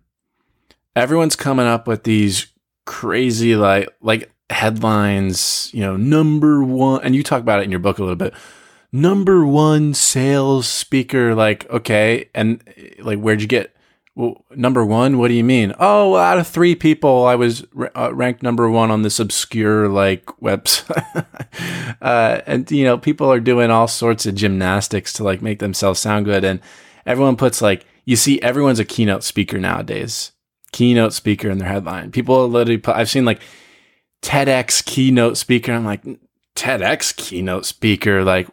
Everyone's 0.95 1.35
coming 1.35 1.67
up 1.67 1.87
with 1.87 2.03
these 2.03 2.47
crazy 2.85 3.55
like 3.55 3.89
like 4.01 4.31
headlines, 4.49 5.69
you 5.73 5.81
know, 5.81 5.95
number 5.95 6.63
1 6.63 7.01
and 7.03 7.15
you 7.15 7.23
talk 7.23 7.41
about 7.41 7.59
it 7.59 7.63
in 7.63 7.71
your 7.71 7.79
book 7.79 7.97
a 7.97 8.01
little 8.01 8.15
bit. 8.15 8.33
Number 8.91 9.45
1 9.45 9.93
sales 9.93 10.67
speaker 10.67 11.33
like 11.33 11.69
okay, 11.69 12.29
and 12.35 12.63
like 12.99 13.19
where'd 13.19 13.41
you 13.41 13.47
get 13.47 13.75
well, 14.15 14.45
number 14.55 14.85
one, 14.85 15.17
what 15.17 15.29
do 15.29 15.33
you 15.33 15.43
mean? 15.43 15.73
Oh, 15.79 16.15
out 16.15 16.37
of 16.37 16.47
three 16.47 16.75
people, 16.75 17.25
I 17.25 17.35
was 17.35 17.65
uh, 17.95 18.13
ranked 18.13 18.43
number 18.43 18.69
one 18.69 18.91
on 18.91 19.01
this 19.01 19.19
obscure 19.19 19.87
like 19.89 20.25
website. 20.41 21.25
uh, 22.01 22.41
and 22.45 22.69
you 22.69 22.83
know, 22.83 22.97
people 22.97 23.31
are 23.31 23.39
doing 23.39 23.71
all 23.71 23.87
sorts 23.87 24.25
of 24.25 24.35
gymnastics 24.35 25.13
to 25.13 25.23
like 25.23 25.41
make 25.41 25.59
themselves 25.59 25.99
sound 25.99 26.25
good, 26.25 26.43
and 26.43 26.59
everyone 27.07 27.37
puts 27.37 27.61
like 27.61 27.85
you 28.05 28.15
see, 28.15 28.41
everyone's 28.41 28.79
a 28.79 28.85
keynote 28.85 29.23
speaker 29.23 29.57
nowadays. 29.57 30.31
Keynote 30.71 31.13
speaker 31.13 31.49
in 31.49 31.57
their 31.57 31.69
headline. 31.69 32.11
People 32.11 32.47
literally 32.47 32.77
put. 32.77 32.95
I've 32.95 33.09
seen 33.09 33.25
like 33.25 33.41
TEDx 34.21 34.85
keynote 34.85 35.37
speaker. 35.37 35.71
I'm 35.71 35.85
like 35.85 36.03
TEDx 36.55 37.15
keynote 37.15 37.65
speaker. 37.65 38.23
Like 38.23 38.47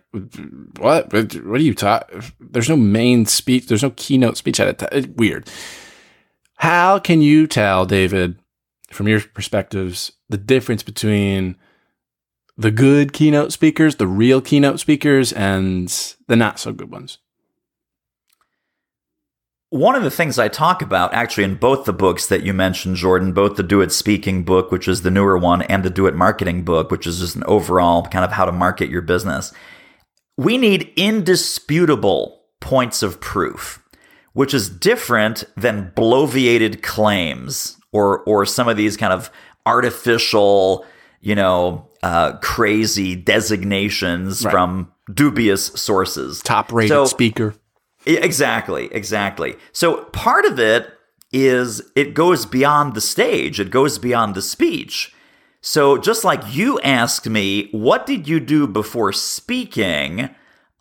what? 0.78 1.12
What 1.12 1.35
are 1.35 1.59
you 1.59 1.75
talking? 1.75 2.23
There's 2.40 2.69
no 2.69 2.76
main 2.76 3.26
speech. 3.26 3.66
There's 3.66 3.83
no 3.83 3.92
keynote 3.97 4.37
speech 4.37 4.61
at 4.61 4.69
it. 4.69 4.88
It's 4.92 5.07
eh, 5.07 5.11
weird. 5.16 5.50
How 6.57 6.99
can 6.99 7.23
you 7.23 7.47
tell, 7.47 7.87
David, 7.87 8.38
from 8.90 9.09
your 9.09 9.21
perspectives, 9.21 10.12
the 10.28 10.37
difference 10.37 10.83
between 10.83 11.57
the 12.57 12.71
good 12.71 13.12
keynote 13.12 13.52
speakers, 13.52 13.97
the 13.97 14.07
real 14.07 14.42
keynote 14.42 14.78
speakers, 14.80 15.33
and 15.33 15.88
the 16.26 16.37
not 16.37 16.59
so 16.59 16.73
good 16.73 16.90
ones? 16.90 17.19
One 19.70 19.94
of 19.94 20.02
the 20.02 20.10
things 20.10 20.36
I 20.38 20.48
talk 20.48 20.82
about 20.82 21.14
actually 21.14 21.44
in 21.44 21.54
both 21.54 21.84
the 21.84 21.92
books 21.92 22.26
that 22.26 22.42
you 22.42 22.52
mentioned, 22.52 22.96
Jordan, 22.96 23.32
both 23.32 23.54
the 23.56 23.62
Do 23.62 23.80
It 23.80 23.92
Speaking 23.92 24.42
book, 24.42 24.72
which 24.72 24.88
is 24.88 25.02
the 25.02 25.12
newer 25.12 25.38
one, 25.38 25.62
and 25.62 25.84
the 25.84 25.90
Do 25.90 26.06
It 26.06 26.14
Marketing 26.16 26.64
book, 26.64 26.90
which 26.90 27.06
is 27.06 27.20
just 27.20 27.36
an 27.36 27.44
overall 27.44 28.02
kind 28.06 28.24
of 28.24 28.32
how 28.32 28.44
to 28.44 28.50
market 28.52 28.90
your 28.90 29.00
business. 29.02 29.52
We 30.36 30.58
need 30.58 30.92
indisputable 30.96 32.42
points 32.60 33.02
of 33.04 33.20
proof, 33.20 33.80
which 34.32 34.52
is 34.54 34.68
different 34.68 35.44
than 35.56 35.92
bloviated 35.94 36.82
claims 36.82 37.76
or 37.92 38.20
or 38.24 38.44
some 38.46 38.66
of 38.68 38.76
these 38.76 38.96
kind 38.96 39.12
of 39.12 39.30
artificial, 39.66 40.84
you 41.20 41.34
know, 41.36 41.88
uh, 42.02 42.32
crazy 42.38 43.14
designations 43.14 44.44
Right. 44.44 44.50
from 44.50 44.90
dubious 45.12 45.66
sources. 45.76 46.40
Top 46.42 46.72
rated 46.72 46.90
So- 46.90 47.04
speaker. 47.04 47.54
Exactly, 48.17 48.88
exactly. 48.93 49.57
So 49.73 50.05
part 50.07 50.45
of 50.45 50.59
it 50.59 50.93
is 51.33 51.83
it 51.95 52.14
goes 52.14 52.47
beyond 52.47 52.95
the 52.95 53.00
stage, 53.00 53.61
it 53.61 53.71
goes 53.71 53.99
beyond 53.99 54.35
the 54.35 54.43
speech. 54.43 55.14
So 55.61 55.99
just 55.99 56.25
like 56.25 56.55
you 56.55 56.81
asked 56.81 57.29
me, 57.29 57.69
what 57.73 58.07
did 58.07 58.26
you 58.26 58.40
do 58.40 58.67
before 58.67 59.12
speaking? 59.12 60.31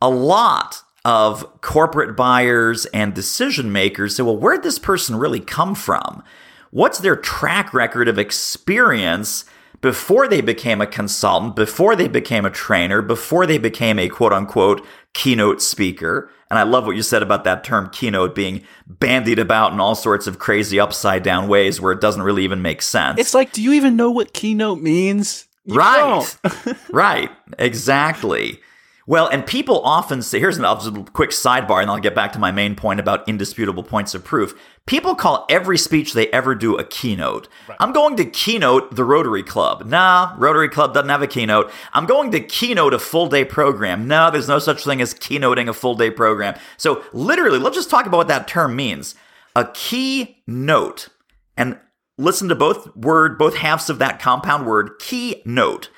A 0.01 0.09
lot 0.09 0.81
of 1.03 1.61
corporate 1.61 2.15
buyers 2.15 2.85
and 2.87 3.13
decision 3.13 3.71
makers 3.71 4.15
say, 4.15 4.23
well, 4.23 4.37
where'd 4.37 4.63
this 4.63 4.79
person 4.79 5.17
really 5.17 5.39
come 5.39 5.75
from? 5.75 6.23
What's 6.71 6.99
their 6.99 7.15
track 7.15 7.73
record 7.73 8.07
of 8.07 8.17
experience 8.17 9.45
before 9.81 10.27
they 10.27 10.41
became 10.41 10.81
a 10.81 10.87
consultant, 10.87 11.55
before 11.55 11.95
they 11.95 12.07
became 12.07 12.45
a 12.45 12.51
trainer, 12.51 13.01
before 13.01 13.45
they 13.45 13.57
became 13.57 13.97
a 13.99 14.09
quote 14.09 14.33
unquote 14.33 14.85
keynote 15.13 15.61
speaker? 15.61 16.31
And 16.49 16.57
I 16.57 16.63
love 16.63 16.85
what 16.85 16.95
you 16.95 17.03
said 17.03 17.21
about 17.21 17.43
that 17.43 17.63
term 17.63 17.89
keynote 17.91 18.33
being 18.33 18.63
bandied 18.87 19.37
about 19.37 19.71
in 19.71 19.79
all 19.79 19.95
sorts 19.95 20.25
of 20.25 20.39
crazy 20.39 20.79
upside 20.79 21.21
down 21.21 21.47
ways 21.47 21.79
where 21.79 21.91
it 21.91 22.01
doesn't 22.01 22.23
really 22.23 22.43
even 22.43 22.61
make 22.61 22.81
sense. 22.81 23.19
It's 23.19 23.33
like, 23.35 23.51
do 23.51 23.61
you 23.61 23.73
even 23.73 23.95
know 23.95 24.09
what 24.09 24.33
keynote 24.33 24.81
means? 24.81 25.47
You 25.65 25.75
right. 25.75 26.37
right. 26.91 27.29
Exactly. 27.59 28.59
Well, 29.09 29.25
and 29.25 29.43
people 29.43 29.81
often 29.81 30.21
say, 30.21 30.39
here's 30.39 30.59
an 30.59 30.65
a 30.65 31.03
quick 31.13 31.31
sidebar, 31.31 31.81
and 31.81 31.89
I'll 31.89 31.97
get 31.97 32.13
back 32.13 32.31
to 32.33 32.39
my 32.39 32.51
main 32.51 32.75
point 32.75 32.99
about 32.99 33.27
indisputable 33.27 33.81
points 33.81 34.13
of 34.13 34.23
proof. 34.23 34.53
People 34.85 35.15
call 35.15 35.47
every 35.49 35.79
speech 35.79 36.13
they 36.13 36.27
ever 36.27 36.53
do 36.53 36.77
a 36.77 36.83
keynote. 36.83 37.47
I'm 37.79 37.91
going 37.91 38.17
to 38.17 38.25
keynote 38.25 38.95
the 38.95 39.03
Rotary 39.03 39.41
Club. 39.41 39.87
Nah, 39.87 40.35
Rotary 40.37 40.69
Club 40.69 40.93
doesn't 40.93 41.09
have 41.09 41.23
a 41.23 41.27
keynote. 41.27 41.71
I'm 41.91 42.05
going 42.05 42.29
to 42.33 42.39
keynote 42.39 42.93
a 42.93 42.99
full 42.99 43.25
day 43.25 43.43
program. 43.43 44.07
No, 44.07 44.29
there's 44.29 44.47
no 44.47 44.59
such 44.59 44.83
thing 44.83 45.01
as 45.01 45.15
keynoting 45.15 45.67
a 45.67 45.73
full 45.73 45.95
day 45.95 46.11
program. 46.11 46.53
So, 46.77 47.03
literally, 47.11 47.57
let's 47.57 47.77
just 47.77 47.89
talk 47.89 48.05
about 48.05 48.17
what 48.17 48.27
that 48.27 48.47
term 48.47 48.75
means. 48.75 49.15
A 49.55 49.65
keynote, 49.73 51.09
and 51.57 51.79
listen 52.19 52.47
to 52.49 52.55
both 52.55 52.95
word, 52.95 53.39
both 53.39 53.55
halves 53.55 53.89
of 53.89 53.97
that 53.97 54.19
compound 54.19 54.67
word, 54.67 54.99
keynote 54.99 55.89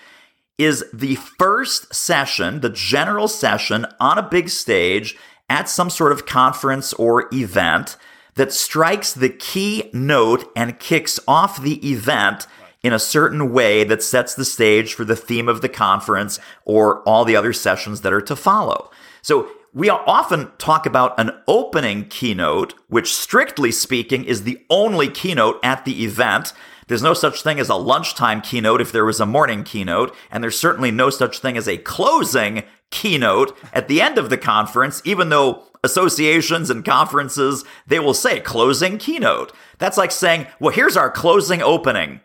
is 0.63 0.85
the 0.93 1.15
first 1.15 1.93
session, 1.93 2.61
the 2.61 2.69
general 2.69 3.27
session 3.27 3.85
on 3.99 4.17
a 4.17 4.29
big 4.29 4.49
stage 4.49 5.17
at 5.49 5.69
some 5.69 5.89
sort 5.89 6.11
of 6.11 6.25
conference 6.25 6.93
or 6.93 7.27
event 7.33 7.97
that 8.35 8.53
strikes 8.53 9.13
the 9.13 9.29
key 9.29 9.89
note 9.93 10.49
and 10.55 10.79
kicks 10.79 11.19
off 11.27 11.61
the 11.61 11.85
event 11.89 12.47
in 12.83 12.93
a 12.93 12.99
certain 12.99 13.51
way 13.51 13.83
that 13.83 14.01
sets 14.01 14.33
the 14.33 14.45
stage 14.45 14.93
for 14.93 15.05
the 15.05 15.15
theme 15.15 15.47
of 15.47 15.61
the 15.61 15.69
conference 15.69 16.39
or 16.65 17.01
all 17.03 17.25
the 17.25 17.35
other 17.35 17.53
sessions 17.53 18.01
that 18.01 18.13
are 18.13 18.21
to 18.21 18.35
follow. 18.35 18.89
So 19.21 19.49
we 19.73 19.89
often 19.89 20.51
talk 20.57 20.85
about 20.85 21.19
an 21.19 21.31
opening 21.47 22.05
keynote, 22.05 22.73
which 22.87 23.13
strictly 23.13 23.71
speaking 23.71 24.23
is 24.25 24.43
the 24.43 24.59
only 24.69 25.09
keynote 25.09 25.59
at 25.63 25.85
the 25.85 26.03
event. 26.03 26.53
There's 26.91 27.01
no 27.01 27.13
such 27.13 27.41
thing 27.41 27.57
as 27.57 27.69
a 27.69 27.75
lunchtime 27.75 28.41
keynote 28.41 28.81
if 28.81 28.91
there 28.91 29.05
was 29.05 29.21
a 29.21 29.25
morning 29.25 29.63
keynote, 29.63 30.13
and 30.29 30.43
there's 30.43 30.59
certainly 30.59 30.91
no 30.91 31.09
such 31.09 31.39
thing 31.39 31.55
as 31.55 31.65
a 31.65 31.77
closing 31.77 32.63
keynote 32.89 33.57
at 33.71 33.87
the 33.87 34.01
end 34.01 34.17
of 34.17 34.29
the 34.29 34.37
conference, 34.37 35.01
even 35.05 35.29
though 35.29 35.63
associations 35.85 36.69
and 36.69 36.83
conferences, 36.83 37.63
they 37.87 37.97
will 37.97 38.13
say 38.13 38.41
closing 38.41 38.97
keynote. 38.97 39.53
That's 39.77 39.95
like 39.97 40.11
saying, 40.11 40.47
well, 40.59 40.73
here's 40.73 40.97
our 40.97 41.09
closing 41.09 41.61
opening. 41.61 42.19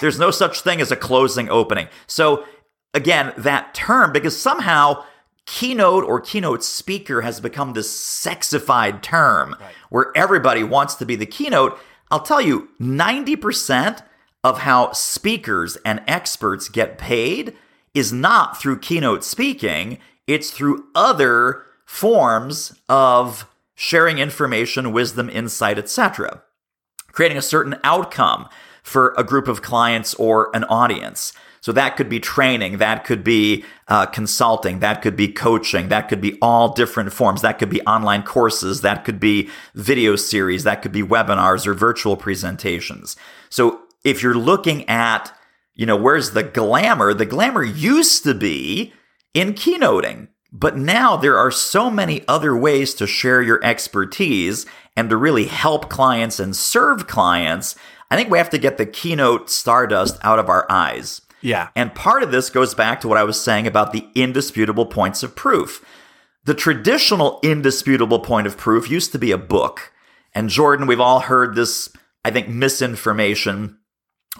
There's 0.00 0.18
no 0.18 0.30
such 0.30 0.62
thing 0.62 0.80
as 0.80 0.90
a 0.90 0.96
closing 0.96 1.50
opening. 1.50 1.88
So 2.06 2.46
again, 2.94 3.34
that 3.36 3.74
term, 3.74 4.10
because 4.14 4.40
somehow 4.40 5.04
keynote 5.44 6.04
or 6.04 6.18
keynote 6.18 6.64
speaker 6.64 7.20
has 7.20 7.40
become 7.40 7.74
this 7.74 7.94
sexified 7.94 9.02
term 9.02 9.54
right. 9.60 9.74
where 9.90 10.12
everybody 10.16 10.64
wants 10.64 10.94
to 10.94 11.04
be 11.04 11.14
the 11.14 11.26
keynote. 11.26 11.78
I'll 12.10 12.22
tell 12.22 12.40
you, 12.40 12.68
90% 12.80 14.02
of 14.44 14.60
how 14.60 14.92
speakers 14.92 15.76
and 15.84 16.02
experts 16.06 16.68
get 16.68 16.98
paid 16.98 17.54
is 17.94 18.12
not 18.12 18.60
through 18.60 18.78
keynote 18.78 19.24
speaking, 19.24 19.98
it's 20.26 20.50
through 20.50 20.86
other 20.94 21.64
forms 21.84 22.78
of 22.88 23.46
sharing 23.74 24.18
information, 24.18 24.92
wisdom, 24.92 25.28
insight, 25.30 25.78
etc. 25.78 26.42
Creating 27.12 27.38
a 27.38 27.42
certain 27.42 27.76
outcome 27.84 28.48
for 28.82 29.14
a 29.16 29.24
group 29.24 29.48
of 29.48 29.62
clients 29.62 30.14
or 30.14 30.50
an 30.54 30.64
audience. 30.64 31.32
So 31.68 31.72
that 31.72 31.98
could 31.98 32.08
be 32.08 32.18
training, 32.18 32.78
that 32.78 33.04
could 33.04 33.22
be 33.22 33.62
uh, 33.88 34.06
consulting, 34.06 34.78
that 34.78 35.02
could 35.02 35.16
be 35.16 35.28
coaching, 35.28 35.88
that 35.90 36.08
could 36.08 36.22
be 36.22 36.38
all 36.40 36.72
different 36.72 37.12
forms. 37.12 37.42
That 37.42 37.58
could 37.58 37.68
be 37.68 37.82
online 37.82 38.22
courses, 38.22 38.80
that 38.80 39.04
could 39.04 39.20
be 39.20 39.50
video 39.74 40.16
series, 40.16 40.64
that 40.64 40.80
could 40.80 40.92
be 40.92 41.02
webinars 41.02 41.66
or 41.66 41.74
virtual 41.74 42.16
presentations. 42.16 43.16
So 43.50 43.82
if 44.02 44.22
you're 44.22 44.32
looking 44.32 44.88
at, 44.88 45.30
you 45.74 45.84
know, 45.84 45.94
where's 45.94 46.30
the 46.30 46.42
glamour? 46.42 47.12
The 47.12 47.26
glamour 47.26 47.64
used 47.64 48.24
to 48.24 48.32
be 48.32 48.94
in 49.34 49.52
keynoting. 49.52 50.28
But 50.50 50.78
now 50.78 51.18
there 51.18 51.36
are 51.36 51.50
so 51.50 51.90
many 51.90 52.26
other 52.26 52.56
ways 52.56 52.94
to 52.94 53.06
share 53.06 53.42
your 53.42 53.62
expertise 53.62 54.64
and 54.96 55.10
to 55.10 55.18
really 55.18 55.44
help 55.44 55.90
clients 55.90 56.40
and 56.40 56.56
serve 56.56 57.06
clients. 57.06 57.76
I 58.10 58.16
think 58.16 58.30
we 58.30 58.38
have 58.38 58.48
to 58.48 58.58
get 58.58 58.78
the 58.78 58.86
keynote 58.86 59.50
stardust 59.50 60.18
out 60.22 60.38
of 60.38 60.48
our 60.48 60.64
eyes. 60.70 61.20
Yeah. 61.40 61.68
And 61.76 61.94
part 61.94 62.22
of 62.22 62.32
this 62.32 62.50
goes 62.50 62.74
back 62.74 63.00
to 63.00 63.08
what 63.08 63.18
I 63.18 63.24
was 63.24 63.40
saying 63.40 63.66
about 63.66 63.92
the 63.92 64.08
indisputable 64.14 64.86
points 64.86 65.22
of 65.22 65.36
proof. 65.36 65.84
The 66.44 66.54
traditional 66.54 67.40
indisputable 67.42 68.20
point 68.20 68.46
of 68.46 68.56
proof 68.56 68.90
used 68.90 69.12
to 69.12 69.18
be 69.18 69.30
a 69.30 69.38
book. 69.38 69.92
And 70.34 70.48
Jordan, 70.48 70.86
we've 70.86 71.00
all 71.00 71.20
heard 71.20 71.54
this, 71.54 71.88
I 72.24 72.30
think, 72.30 72.48
misinformation. 72.48 73.78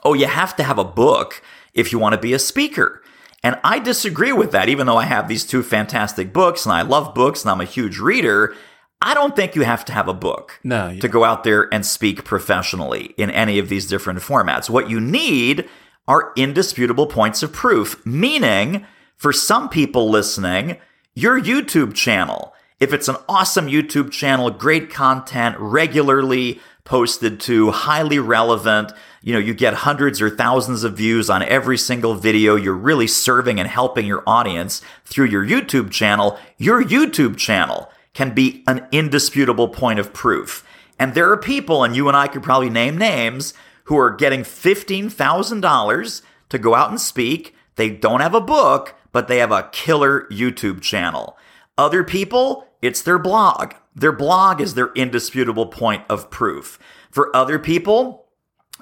Oh, 0.04 0.14
you 0.14 0.26
have 0.26 0.56
to 0.56 0.62
have 0.62 0.78
a 0.78 0.84
book 0.84 1.42
if 1.74 1.92
you 1.92 1.98
want 1.98 2.14
to 2.14 2.20
be 2.20 2.32
a 2.32 2.38
speaker. 2.38 3.02
And 3.42 3.58
I 3.62 3.78
disagree 3.78 4.32
with 4.32 4.50
that, 4.52 4.68
even 4.68 4.86
though 4.86 4.96
I 4.96 5.04
have 5.04 5.28
these 5.28 5.44
two 5.44 5.62
fantastic 5.62 6.32
books 6.32 6.66
and 6.66 6.72
I 6.72 6.82
love 6.82 7.14
books 7.14 7.42
and 7.42 7.50
I'm 7.50 7.60
a 7.60 7.64
huge 7.64 7.98
reader. 7.98 8.54
I 9.00 9.14
don't 9.14 9.36
think 9.36 9.54
you 9.54 9.62
have 9.62 9.84
to 9.84 9.92
have 9.92 10.08
a 10.08 10.14
book 10.14 10.58
no, 10.64 10.98
to 10.98 11.08
go 11.08 11.22
out 11.22 11.44
there 11.44 11.72
and 11.72 11.86
speak 11.86 12.24
professionally 12.24 13.14
in 13.16 13.30
any 13.30 13.60
of 13.60 13.68
these 13.68 13.86
different 13.86 14.18
formats. 14.20 14.68
What 14.68 14.90
you 14.90 15.00
need 15.00 15.68
are 16.08 16.32
indisputable 16.34 17.06
points 17.06 17.42
of 17.42 17.52
proof, 17.52 18.04
meaning 18.04 18.84
for 19.16 19.32
some 19.32 19.68
people 19.68 20.10
listening, 20.10 20.78
your 21.14 21.40
YouTube 21.40 21.94
channel. 21.94 22.54
If 22.80 22.92
it's 22.92 23.08
an 23.08 23.16
awesome 23.28 23.66
YouTube 23.66 24.10
channel, 24.10 24.50
great 24.50 24.90
content, 24.90 25.56
regularly 25.58 26.60
posted 26.84 27.38
to, 27.40 27.70
highly 27.70 28.18
relevant, 28.18 28.92
you 29.20 29.34
know, 29.34 29.38
you 29.38 29.52
get 29.52 29.74
hundreds 29.74 30.22
or 30.22 30.30
thousands 30.30 30.84
of 30.84 30.96
views 30.96 31.28
on 31.28 31.42
every 31.42 31.76
single 31.76 32.14
video. 32.14 32.56
You're 32.56 32.72
really 32.72 33.06
serving 33.06 33.60
and 33.60 33.68
helping 33.68 34.06
your 34.06 34.22
audience 34.26 34.80
through 35.04 35.26
your 35.26 35.44
YouTube 35.44 35.90
channel. 35.90 36.38
Your 36.56 36.82
YouTube 36.82 37.36
channel 37.36 37.90
can 38.14 38.32
be 38.32 38.64
an 38.66 38.86
indisputable 38.90 39.68
point 39.68 39.98
of 39.98 40.14
proof. 40.14 40.64
And 40.98 41.14
there 41.14 41.30
are 41.30 41.36
people, 41.36 41.84
and 41.84 41.94
you 41.94 42.08
and 42.08 42.16
I 42.16 42.28
could 42.28 42.42
probably 42.42 42.70
name 42.70 42.96
names, 42.96 43.52
who 43.88 43.98
are 43.98 44.10
getting 44.10 44.40
$15,000 44.40 46.22
to 46.50 46.58
go 46.58 46.74
out 46.74 46.90
and 46.90 47.00
speak. 47.00 47.54
They 47.76 47.88
don't 47.88 48.20
have 48.20 48.34
a 48.34 48.40
book, 48.40 48.94
but 49.12 49.28
they 49.28 49.38
have 49.38 49.50
a 49.50 49.70
killer 49.72 50.26
YouTube 50.30 50.82
channel. 50.82 51.38
Other 51.78 52.04
people, 52.04 52.68
it's 52.82 53.00
their 53.00 53.18
blog. 53.18 53.72
Their 53.96 54.12
blog 54.12 54.60
is 54.60 54.74
their 54.74 54.92
indisputable 54.92 55.66
point 55.66 56.04
of 56.10 56.30
proof. 56.30 56.78
For 57.10 57.34
other 57.34 57.58
people, 57.58 58.26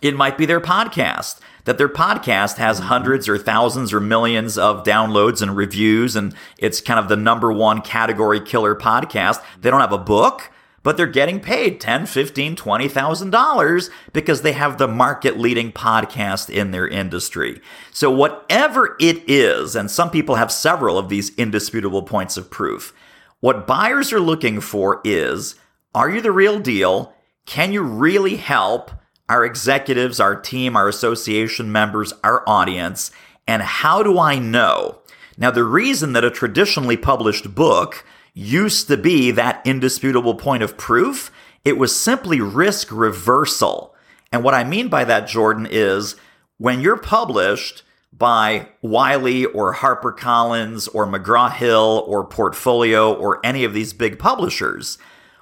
it 0.02 0.16
might 0.16 0.36
be 0.36 0.44
their 0.44 0.60
podcast, 0.60 1.38
that 1.66 1.78
their 1.78 1.88
podcast 1.88 2.56
has 2.56 2.78
mm-hmm. 2.78 2.88
hundreds 2.88 3.28
or 3.28 3.38
thousands 3.38 3.92
or 3.92 4.00
millions 4.00 4.58
of 4.58 4.82
downloads 4.82 5.40
and 5.40 5.56
reviews, 5.56 6.16
and 6.16 6.34
it's 6.58 6.80
kind 6.80 6.98
of 6.98 7.08
the 7.08 7.16
number 7.16 7.52
one 7.52 7.80
category 7.80 8.40
killer 8.40 8.74
podcast. 8.74 9.40
They 9.60 9.70
don't 9.70 9.80
have 9.80 9.92
a 9.92 9.98
book 9.98 10.50
but 10.86 10.96
they're 10.96 11.08
getting 11.08 11.40
paid 11.40 11.80
10, 11.80 12.06
15, 12.06 12.54
20,000 12.54 13.30
dollars 13.30 13.90
because 14.12 14.42
they 14.42 14.52
have 14.52 14.78
the 14.78 14.86
market 14.86 15.36
leading 15.36 15.72
podcast 15.72 16.48
in 16.48 16.70
their 16.70 16.86
industry. 16.86 17.60
So 17.90 18.08
whatever 18.08 18.94
it 19.00 19.28
is, 19.28 19.74
and 19.74 19.90
some 19.90 20.10
people 20.10 20.36
have 20.36 20.52
several 20.52 20.96
of 20.96 21.08
these 21.08 21.34
indisputable 21.34 22.04
points 22.04 22.36
of 22.36 22.52
proof, 22.52 22.94
what 23.40 23.66
buyers 23.66 24.12
are 24.12 24.20
looking 24.20 24.60
for 24.60 25.00
is, 25.02 25.56
are 25.92 26.08
you 26.08 26.20
the 26.20 26.30
real 26.30 26.60
deal? 26.60 27.12
Can 27.46 27.72
you 27.72 27.82
really 27.82 28.36
help 28.36 28.92
our 29.28 29.44
executives, 29.44 30.20
our 30.20 30.40
team, 30.40 30.76
our 30.76 30.88
association 30.88 31.72
members, 31.72 32.12
our 32.22 32.48
audience? 32.48 33.10
And 33.48 33.60
how 33.60 34.04
do 34.04 34.20
I 34.20 34.38
know? 34.38 35.00
Now, 35.36 35.50
the 35.50 35.64
reason 35.64 36.12
that 36.12 36.24
a 36.24 36.30
traditionally 36.30 36.96
published 36.96 37.56
book 37.56 38.04
used 38.36 38.86
to 38.86 38.98
be 38.98 39.30
that 39.30 39.62
indisputable 39.64 40.34
point 40.34 40.62
of 40.62 40.76
proof. 40.76 41.32
It 41.64 41.78
was 41.78 41.98
simply 41.98 42.38
risk 42.38 42.88
reversal. 42.92 43.94
And 44.30 44.44
what 44.44 44.52
I 44.52 44.62
mean 44.62 44.88
by 44.88 45.04
that, 45.04 45.26
Jordan, 45.26 45.66
is 45.68 46.16
when 46.58 46.82
you're 46.82 46.98
published 46.98 47.82
by 48.12 48.68
Wiley 48.82 49.46
or 49.46 49.74
HarperCollins 49.74 50.86
or 50.94 51.06
McGraw 51.06 51.50
Hill 51.50 52.04
or 52.06 52.26
Portfolio 52.26 53.12
or 53.12 53.44
any 53.44 53.64
of 53.64 53.72
these 53.72 53.94
big 53.94 54.18
publishers, 54.18 54.98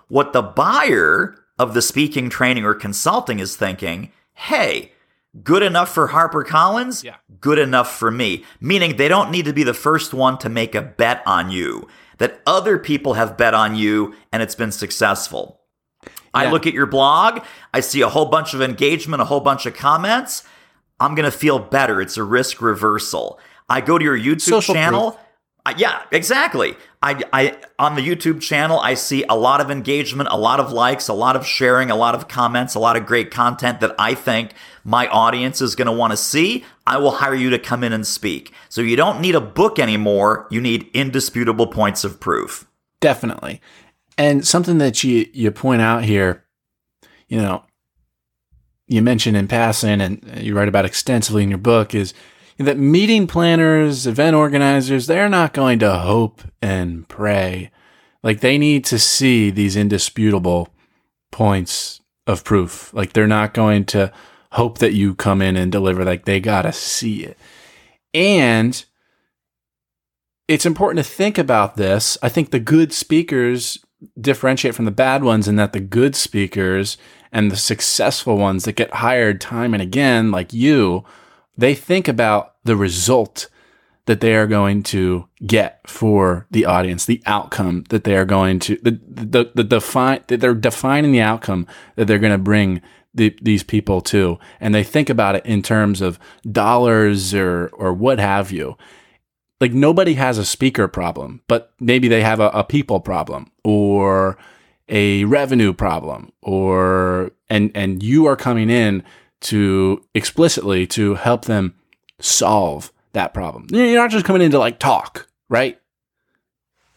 what 0.06 0.32
the 0.32 0.42
buyer 0.42 1.34
of 1.58 1.74
the 1.74 1.82
speaking, 1.82 2.30
training, 2.30 2.64
or 2.64 2.74
consulting 2.74 3.40
is 3.40 3.56
thinking, 3.56 4.12
hey, 4.34 4.92
good 5.42 5.64
enough 5.64 5.92
for 5.92 6.08
HarperCollins, 6.08 7.02
yeah. 7.02 7.16
good 7.40 7.58
enough 7.58 7.92
for 7.92 8.12
me. 8.12 8.44
Meaning 8.60 8.96
they 8.96 9.08
don't 9.08 9.32
need 9.32 9.46
to 9.46 9.52
be 9.52 9.64
the 9.64 9.74
first 9.74 10.14
one 10.14 10.38
to 10.38 10.48
make 10.48 10.76
a 10.76 10.82
bet 10.82 11.22
on 11.26 11.50
you 11.50 11.88
that 12.18 12.40
other 12.46 12.78
people 12.78 13.14
have 13.14 13.36
bet 13.36 13.54
on 13.54 13.74
you 13.74 14.14
and 14.32 14.42
it's 14.42 14.54
been 14.54 14.72
successful. 14.72 15.60
Yeah. 16.04 16.10
I 16.34 16.50
look 16.50 16.66
at 16.66 16.74
your 16.74 16.86
blog, 16.86 17.44
I 17.72 17.80
see 17.80 18.00
a 18.00 18.08
whole 18.08 18.26
bunch 18.26 18.54
of 18.54 18.62
engagement, 18.62 19.22
a 19.22 19.24
whole 19.24 19.40
bunch 19.40 19.66
of 19.66 19.74
comments. 19.74 20.42
I'm 21.00 21.14
going 21.14 21.30
to 21.30 21.36
feel 21.36 21.58
better. 21.58 22.00
It's 22.00 22.16
a 22.16 22.22
risk 22.22 22.60
reversal. 22.60 23.40
I 23.68 23.80
go 23.80 23.98
to 23.98 24.04
your 24.04 24.18
YouTube 24.18 24.40
Social 24.40 24.74
channel. 24.74 25.12
Proof. 25.12 25.23
I, 25.66 25.74
yeah, 25.78 26.02
exactly. 26.12 26.76
I, 27.02 27.22
I 27.32 27.56
on 27.78 27.94
the 27.94 28.02
YouTube 28.02 28.42
channel, 28.42 28.78
I 28.80 28.94
see 28.94 29.24
a 29.28 29.36
lot 29.36 29.62
of 29.62 29.70
engagement, 29.70 30.28
a 30.30 30.36
lot 30.36 30.60
of 30.60 30.72
likes, 30.72 31.08
a 31.08 31.14
lot 31.14 31.36
of 31.36 31.46
sharing, 31.46 31.90
a 31.90 31.96
lot 31.96 32.14
of 32.14 32.28
comments, 32.28 32.74
a 32.74 32.78
lot 32.78 32.96
of 32.96 33.06
great 33.06 33.30
content 33.30 33.80
that 33.80 33.94
I 33.98 34.14
think 34.14 34.52
my 34.84 35.08
audience 35.08 35.62
is 35.62 35.74
going 35.74 35.86
to 35.86 35.92
want 35.92 36.12
to 36.12 36.18
see. 36.18 36.64
I 36.86 36.98
will 36.98 37.12
hire 37.12 37.34
you 37.34 37.48
to 37.50 37.58
come 37.58 37.82
in 37.82 37.94
and 37.94 38.06
speak. 38.06 38.52
So 38.68 38.82
you 38.82 38.96
don't 38.96 39.22
need 39.22 39.34
a 39.34 39.40
book 39.40 39.78
anymore. 39.78 40.46
You 40.50 40.60
need 40.60 40.90
indisputable 40.92 41.66
points 41.66 42.04
of 42.04 42.20
proof. 42.20 42.66
Definitely. 43.00 43.62
And 44.18 44.46
something 44.46 44.78
that 44.78 45.02
you 45.02 45.26
you 45.32 45.50
point 45.50 45.80
out 45.80 46.04
here, 46.04 46.44
you 47.28 47.38
know, 47.38 47.64
you 48.86 49.00
mentioned 49.00 49.36
in 49.36 49.48
passing 49.48 50.00
and 50.02 50.22
you 50.36 50.54
write 50.54 50.68
about 50.68 50.84
extensively 50.84 51.42
in 51.42 51.48
your 51.48 51.58
book 51.58 51.94
is 51.94 52.12
that 52.58 52.78
meeting 52.78 53.26
planners, 53.26 54.06
event 54.06 54.36
organizers, 54.36 55.06
they're 55.06 55.28
not 55.28 55.52
going 55.52 55.78
to 55.80 55.94
hope 55.98 56.42
and 56.62 57.08
pray. 57.08 57.70
Like 58.22 58.40
they 58.40 58.58
need 58.58 58.84
to 58.86 58.98
see 58.98 59.50
these 59.50 59.76
indisputable 59.76 60.68
points 61.32 62.00
of 62.26 62.44
proof. 62.44 62.92
Like 62.94 63.12
they're 63.12 63.26
not 63.26 63.54
going 63.54 63.84
to 63.86 64.12
hope 64.52 64.78
that 64.78 64.94
you 64.94 65.14
come 65.14 65.42
in 65.42 65.56
and 65.56 65.72
deliver. 65.72 66.04
Like 66.04 66.24
they 66.24 66.40
got 66.40 66.62
to 66.62 66.72
see 66.72 67.24
it. 67.24 67.36
And 68.12 68.84
it's 70.46 70.66
important 70.66 71.04
to 71.04 71.10
think 71.10 71.38
about 71.38 71.76
this. 71.76 72.16
I 72.22 72.28
think 72.28 72.50
the 72.50 72.60
good 72.60 72.92
speakers 72.92 73.78
differentiate 74.20 74.74
from 74.74 74.84
the 74.84 74.90
bad 74.90 75.24
ones 75.24 75.48
in 75.48 75.56
that 75.56 75.72
the 75.72 75.80
good 75.80 76.14
speakers 76.14 76.96
and 77.32 77.50
the 77.50 77.56
successful 77.56 78.36
ones 78.36 78.64
that 78.64 78.76
get 78.76 78.94
hired 78.94 79.40
time 79.40 79.74
and 79.74 79.82
again, 79.82 80.30
like 80.30 80.52
you, 80.52 81.04
they 81.56 81.74
think 81.74 82.08
about 82.08 82.54
the 82.64 82.76
result 82.76 83.48
that 84.06 84.20
they 84.20 84.34
are 84.34 84.46
going 84.46 84.82
to 84.82 85.28
get 85.46 85.80
for 85.88 86.46
the 86.50 86.66
audience, 86.66 87.06
the 87.06 87.22
outcome 87.24 87.84
that 87.88 88.04
they 88.04 88.16
are 88.16 88.26
going 88.26 88.58
to, 88.58 88.76
the, 88.82 89.00
the, 89.06 89.50
the 89.54 89.64
define, 89.64 90.22
that 90.26 90.40
they're 90.40 90.54
defining 90.54 91.12
the 91.12 91.20
outcome 91.20 91.66
that 91.96 92.06
they're 92.06 92.18
going 92.18 92.32
to 92.32 92.38
bring 92.38 92.82
the, 93.14 93.34
these 93.40 93.62
people 93.62 94.00
to. 94.02 94.38
And 94.60 94.74
they 94.74 94.84
think 94.84 95.08
about 95.08 95.36
it 95.36 95.46
in 95.46 95.62
terms 95.62 96.02
of 96.02 96.18
dollars 96.50 97.32
or, 97.32 97.70
or 97.72 97.94
what 97.94 98.18
have 98.18 98.52
you 98.52 98.76
like 99.60 99.72
nobody 99.72 100.14
has 100.14 100.36
a 100.36 100.44
speaker 100.44 100.88
problem, 100.88 101.40
but 101.48 101.72
maybe 101.80 102.08
they 102.08 102.22
have 102.22 102.40
a, 102.40 102.48
a 102.48 102.64
people 102.64 103.00
problem 103.00 103.50
or 103.64 104.36
a 104.88 105.24
revenue 105.24 105.72
problem 105.72 106.30
or 106.42 107.30
and 107.48 107.70
and 107.74 108.02
you 108.02 108.26
are 108.26 108.36
coming 108.36 108.68
in 108.68 109.02
to 109.44 110.04
explicitly 110.14 110.86
to 110.88 111.14
help 111.14 111.44
them 111.44 111.74
solve 112.20 112.92
that 113.12 113.32
problem. 113.32 113.66
You're 113.70 113.94
not 113.94 114.10
just 114.10 114.24
coming 114.24 114.42
in 114.42 114.50
to 114.50 114.58
like 114.58 114.78
talk, 114.78 115.28
right? 115.48 115.78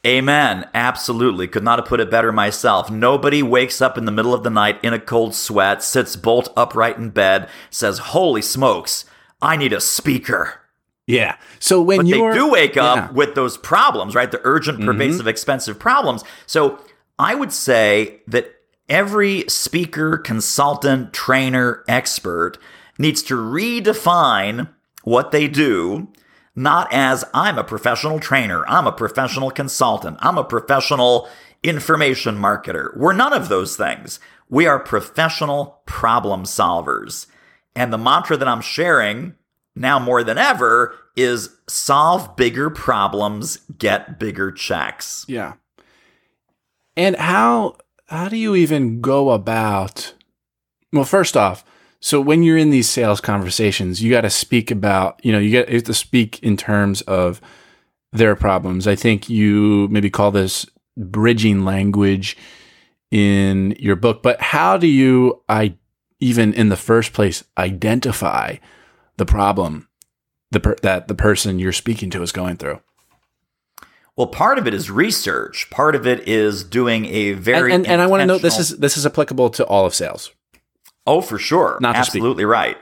Amen. 0.06 0.70
Absolutely. 0.74 1.48
Could 1.48 1.64
not 1.64 1.80
have 1.80 1.88
put 1.88 2.00
it 2.00 2.10
better 2.10 2.32
myself. 2.32 2.90
Nobody 2.90 3.44
wakes 3.44 3.82
up 3.82 3.98
in 3.98 4.06
the 4.06 4.12
middle 4.12 4.34
of 4.34 4.44
the 4.44 4.50
night 4.50 4.80
in 4.84 4.94
a 4.94 5.00
cold 5.00 5.36
sweat, 5.36 5.84
sits 5.84 6.16
bolt 6.16 6.48
upright 6.56 6.98
in 6.98 7.10
bed, 7.10 7.50
says, 7.70 7.98
Holy 8.00 8.42
smokes, 8.42 9.06
I 9.42 9.58
need 9.58 9.74
a 9.74 9.82
speaker. 9.82 10.62
Yeah. 11.08 11.38
So 11.60 11.82
when 11.82 12.06
you 12.06 12.34
do 12.34 12.52
wake 12.52 12.78
up 12.78 12.98
yeah. 12.98 13.12
with 13.12 13.36
those 13.36 13.58
problems, 13.58 14.16
right? 14.16 14.32
The 14.32 14.42
urgent, 14.44 14.78
mm-hmm. 14.78 14.88
pervasive, 14.88 15.22
mm-hmm. 15.22 15.30
expensive 15.30 15.80
problems. 15.80 16.24
So 16.46 16.80
I 17.20 17.36
would 17.36 17.52
say 17.52 18.22
that 18.28 18.54
every 18.90 19.46
speaker, 19.48 20.18
consultant, 20.18 21.14
trainer, 21.14 21.84
expert 21.88 22.58
needs 22.98 23.22
to 23.24 23.36
redefine 23.36 24.70
what 25.04 25.32
they 25.32 25.48
do, 25.48 26.08
not 26.56 26.88
as 26.92 27.24
I'm 27.34 27.58
a 27.58 27.64
professional 27.64 28.20
trainer, 28.20 28.68
I'm 28.68 28.88
a 28.88 28.92
professional 28.92 29.52
consultant, 29.52 30.18
I'm 30.22 30.38
a 30.38 30.44
professional 30.44 31.30
information 31.64 32.38
marketer. 32.38 32.96
We're 32.98 33.14
none 33.14 33.34
of 33.34 33.50
those 33.50 33.76
things. 33.76 34.20
We 34.50 34.66
are 34.66 34.80
professional 34.80 35.82
problem 35.86 36.44
solvers. 36.44 37.28
And 37.76 37.92
the 37.92 37.98
mantra 37.98 38.38
that 38.38 38.48
I'm 38.48 38.62
sharing 38.62 39.36
now 39.76 40.00
more 40.00 40.24
than 40.24 40.38
ever 40.38 40.96
is 41.16 41.50
solve 41.68 42.36
bigger 42.36 42.70
problems, 42.70 43.58
get 43.78 44.20
bigger 44.20 44.52
checks. 44.52 45.26
Yeah. 45.28 45.54
And 46.96 47.16
how 47.16 47.78
how 48.08 48.30
do 48.30 48.38
you 48.38 48.56
even 48.56 49.02
go 49.02 49.32
about 49.32 50.14
Well, 50.94 51.04
first 51.04 51.36
off, 51.36 51.66
so 52.00 52.22
when 52.22 52.44
you're 52.44 52.58
in 52.58 52.70
these 52.70 52.90
sales 52.90 53.20
conversations, 53.20 54.02
you 54.02 54.10
got 54.10 54.22
to 54.22 54.30
speak 54.30 54.72
about, 54.72 55.20
you 55.24 55.32
know, 55.32 55.40
you 55.40 55.64
got 55.64 55.68
to 55.68 55.94
speak 55.94 56.42
in 56.44 56.56
terms 56.56 57.02
of 57.02 57.42
their 58.14 58.36
problems. 58.36 58.88
I 58.88 58.96
think 58.96 59.30
you 59.30 59.88
maybe 59.90 60.10
call 60.10 60.32
this 60.32 60.66
bridging 60.96 61.66
language 61.66 62.38
in 63.12 63.76
your 63.80 63.96
book, 63.96 64.24
but 64.24 64.42
how 64.42 64.78
do 64.78 64.88
you 64.88 65.42
I 65.50 65.76
even 66.20 66.54
in 66.54 66.70
the 66.70 66.78
first 66.78 67.14
place 67.14 67.44
identify 67.58 68.58
the 69.18 69.26
problem 69.26 69.88
the 70.52 70.60
per- 70.60 70.76
that 70.82 71.08
the 71.08 71.16
person 71.16 71.60
you're 71.60 71.74
speaking 71.74 72.10
to 72.12 72.22
is 72.22 72.32
going 72.32 72.58
through? 72.58 72.80
Well, 74.18 74.28
part 74.28 74.58
of 74.58 74.66
it 74.66 74.74
is 74.74 74.90
research. 74.90 75.70
Part 75.70 75.96
of 75.96 76.08
it 76.08 76.28
is 76.28 76.64
doing 76.64 77.06
a 77.06 77.34
very 77.34 77.72
and, 77.72 77.86
and, 77.86 77.94
and 77.94 78.02
I 78.02 78.08
want 78.08 78.22
to 78.22 78.26
note 78.26 78.42
this 78.42 78.58
is 78.58 78.78
this 78.80 78.98
is 78.98 79.06
applicable 79.06 79.52
to 79.52 79.66
all 79.66 79.86
of 79.86 79.94
sales. 79.94 80.32
Oh, 81.06 81.22
for 81.22 81.38
sure, 81.38 81.78
Not 81.80 81.96
absolutely 81.96 82.44
right. 82.44 82.78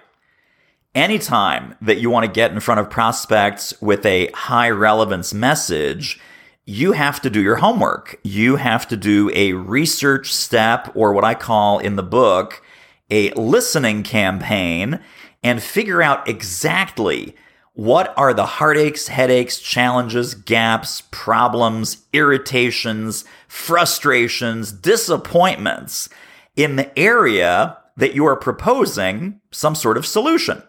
Anytime 0.96 1.76
that 1.82 1.98
you 1.98 2.10
want 2.10 2.26
to 2.26 2.32
get 2.32 2.52
in 2.52 2.60
front 2.62 2.80
of 2.80 2.90
prospects 2.90 3.80
with 3.82 4.06
a 4.06 4.32
high 4.32 4.70
relevance 4.70 5.34
message, 5.34 6.20
you 6.66 6.94
have 6.94 7.22
to 7.22 7.30
do 7.30 7.42
your 7.42 7.58
homework. 7.58 8.18
You 8.24 8.56
have 8.56 8.88
to 8.88 8.98
do 8.98 9.30
a 9.36 9.54
research 9.54 10.34
step, 10.34 10.90
or 10.96 11.12
what 11.12 11.26
I 11.26 11.36
call 11.36 11.80
in 11.80 11.98
the 11.98 12.04
book, 12.04 12.64
a 13.12 13.30
listening 13.32 14.04
campaign 14.04 15.02
and 15.44 15.62
figure 15.62 16.02
out 16.02 16.28
exactly 16.28 17.36
what 17.76 18.14
are 18.18 18.34
the 18.34 18.46
heartaches, 18.46 19.10
headaches, 19.10 19.60
challenges, 19.60 20.34
gaps, 20.34 21.04
problems, 21.12 22.06
irritations, 22.14 23.26
frustrations, 23.50 24.72
disappointments 24.72 26.10
in 26.56 26.78
the 26.78 26.98
area 26.98 27.78
that 27.98 28.16
you 28.16 28.26
are 28.26 28.38
proposing 28.38 29.42
some 29.52 29.76
sort 29.76 29.98
of 29.98 30.06
solution. 30.06 30.64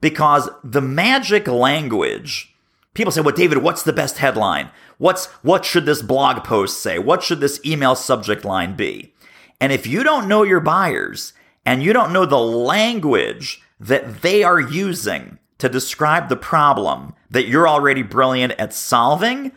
Because 0.00 0.48
the 0.62 0.80
magic 0.80 1.48
language, 1.48 2.54
people 2.94 3.10
say, 3.10 3.20
well, 3.20 3.34
David, 3.34 3.58
what's 3.58 3.82
the 3.82 3.92
best 3.92 4.18
headline? 4.18 4.70
What's, 4.98 5.26
what 5.42 5.64
should 5.64 5.86
this 5.86 6.02
blog 6.02 6.44
post 6.44 6.80
say? 6.80 7.00
What 7.00 7.24
should 7.24 7.40
this 7.40 7.60
email 7.66 7.96
subject 7.96 8.44
line 8.44 8.76
be? 8.76 9.12
And 9.60 9.72
if 9.72 9.88
you 9.88 10.04
don't 10.04 10.28
know 10.28 10.44
your 10.44 10.60
buyers 10.60 11.32
and 11.66 11.82
you 11.82 11.92
don't 11.92 12.12
know 12.12 12.26
the 12.26 12.38
language 12.38 13.60
that 13.80 14.22
they 14.22 14.44
are 14.44 14.60
using 14.60 15.38
to 15.58 15.68
describe 15.68 16.28
the 16.28 16.36
problem 16.36 17.14
that 17.30 17.48
you're 17.48 17.68
already 17.68 18.02
brilliant 18.02 18.52
at 18.58 18.72
solving, 18.72 19.52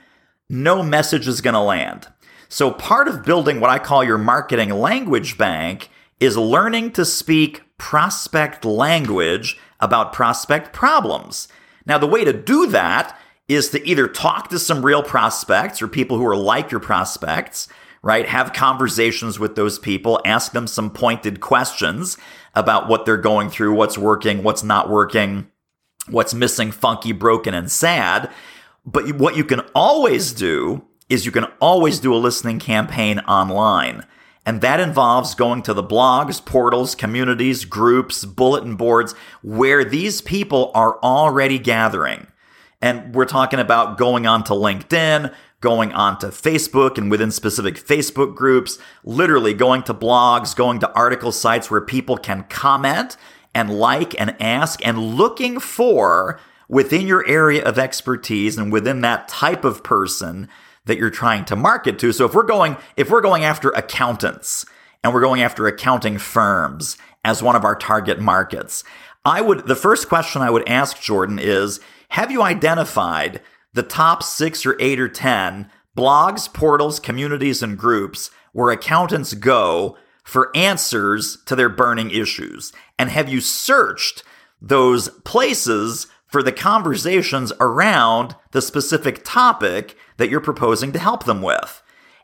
no 0.50 0.84
message 0.84 1.28
is 1.28 1.42
going 1.42 1.54
to 1.54 1.60
land. 1.60 2.08
So, 2.50 2.72
part 2.72 3.08
of 3.08 3.24
building 3.24 3.60
what 3.60 3.70
I 3.70 3.80
call 3.80 4.04
your 4.04 4.18
marketing 4.18 4.72
language 4.72 5.38
bank 5.38 5.90
is 6.20 6.38
learning 6.38 6.92
to 6.92 7.06
speak 7.06 7.64
prospect 7.78 8.66
language 8.66 9.58
about 9.80 10.14
prospect 10.14 10.74
problems. 10.74 11.48
Now, 11.86 11.98
the 11.98 12.08
way 12.08 12.24
to 12.24 12.34
do 12.34 12.68
that 12.68 13.18
is 13.48 13.70
to 13.70 13.88
either 13.88 14.08
talk 14.08 14.50
to 14.50 14.60
some 14.60 14.86
real 14.86 15.04
prospects 15.04 15.82
or 15.82 15.88
people 15.88 16.18
who 16.18 16.26
are 16.26 16.36
like 16.36 16.72
your 16.72 16.80
prospects, 16.80 17.68
right? 18.04 18.28
Have 18.28 18.54
conversations 18.54 19.40
with 19.40 19.56
those 19.56 19.80
people, 19.80 20.22
ask 20.26 20.52
them 20.52 20.68
some 20.68 20.90
pointed 20.90 21.40
questions 21.40 22.18
about 22.56 22.88
what 22.88 23.06
they're 23.06 23.18
going 23.18 23.50
through, 23.50 23.74
what's 23.74 23.98
working, 23.98 24.44
what's 24.44 24.64
not 24.64 24.90
working, 24.90 25.51
what's 26.10 26.34
missing, 26.34 26.72
funky, 26.72 27.12
broken, 27.12 27.54
and 27.54 27.72
sad. 27.72 28.32
But 28.86 29.18
what 29.18 29.36
you 29.36 29.44
can 29.44 29.62
always 29.76 30.34
do 30.34 30.86
is 31.10 31.26
you 31.26 31.32
can 31.32 31.46
always 31.60 32.00
do 32.00 32.14
a 32.14 32.18
listening 32.18 32.60
campaign 32.60 33.20
online. 33.20 34.06
And 34.46 34.62
that 34.62 34.80
involves 34.80 35.36
going 35.36 35.62
to 35.64 35.74
the 35.74 35.84
blogs, 35.84 36.44
portals, 36.44 36.96
communities, 36.96 37.66
groups, 37.66 38.26
bulletin 38.26 38.76
boards 38.76 39.14
where 39.44 39.84
these 39.84 40.22
people 40.22 40.72
are 40.74 40.98
already 41.04 41.60
gathering. 41.60 42.28
And 42.82 43.14
we're 43.14 43.26
talking 43.26 43.60
about 43.60 44.00
going 44.00 44.26
on 44.26 44.44
to 44.46 44.54
LinkedIn, 44.54 45.32
going 45.60 45.94
on 45.94 46.18
to 46.20 46.28
Facebook 46.28 46.98
and 46.98 47.12
within 47.12 47.30
specific 47.30 47.76
Facebook 47.76 48.36
groups, 48.36 48.80
literally 49.04 49.54
going 49.54 49.84
to 49.84 49.94
blogs, 49.94 50.56
going 50.56 50.80
to 50.80 50.92
article 50.94 51.32
sites 51.32 51.70
where 51.70 51.82
people 51.82 52.18
can 52.18 52.44
comment 52.46 53.18
and 53.54 53.78
like 53.78 54.20
and 54.20 54.36
ask 54.42 54.86
and 54.86 55.16
looking 55.16 55.60
for 55.60 56.40
within 56.70 57.06
your 57.06 57.28
area 57.28 57.64
of 57.64 57.78
expertise 57.78 58.58
and 58.58 58.72
within 58.72 59.02
that 59.02 59.28
type 59.28 59.66
of 59.66 59.84
person 59.84 60.48
that 60.86 60.98
you're 60.98 61.10
trying 61.10 61.46
to 61.46 61.56
market 61.56 62.00
to. 62.00 62.12
So 62.12 62.26
if 62.26 62.34
we're 62.34 62.44
going 62.44 62.78
if 62.96 63.10
we're 63.10 63.22
going 63.22 63.44
after 63.44 63.70
accountants 63.70 64.66
and 65.04 65.14
we're 65.14 65.22
going 65.22 65.42
after 65.42 65.68
accounting 65.68 66.18
firms 66.18 66.98
as 67.24 67.44
one 67.44 67.56
of 67.56 67.66
our 67.66 67.76
target 67.76 68.20
markets, 68.20 68.84
I 69.26 69.42
would 69.42 69.68
the 69.68 69.76
first 69.76 70.10
question 70.10 70.42
I 70.42 70.50
would 70.50 70.68
ask 70.68 71.00
Jordan 71.02 71.40
is 71.40 71.80
have 72.10 72.32
you 72.32 72.42
identified 72.42 73.42
the 73.74 73.84
top 73.84 74.24
six 74.24 74.66
or 74.66 74.76
eight 74.80 75.00
or 75.00 75.08
10 75.08 75.70
blogs, 75.96 76.52
portals, 76.52 77.00
communities, 77.00 77.62
and 77.62 77.78
groups 77.78 78.32
where 78.54 78.72
accountants 78.72 79.34
go 79.34 79.98
for 80.24 80.56
answers 80.56 81.38
to 81.46 81.56
their 81.56 81.70
burning 81.70 82.12
issues? 82.12 82.74
And 83.02 83.10
have 83.10 83.30
you 83.30 83.42
searched 83.42 84.22
those 84.62 85.10
places 85.26 86.06
for 86.28 86.44
the 86.44 86.52
conversations 86.52 87.52
around 87.60 88.36
the 88.52 88.62
specific 88.62 89.22
topic 89.24 89.98
that 90.18 90.30
you're 90.30 90.40
proposing 90.40 90.92
to 90.92 91.00
help 91.00 91.24
them 91.24 91.42
with? 91.42 91.82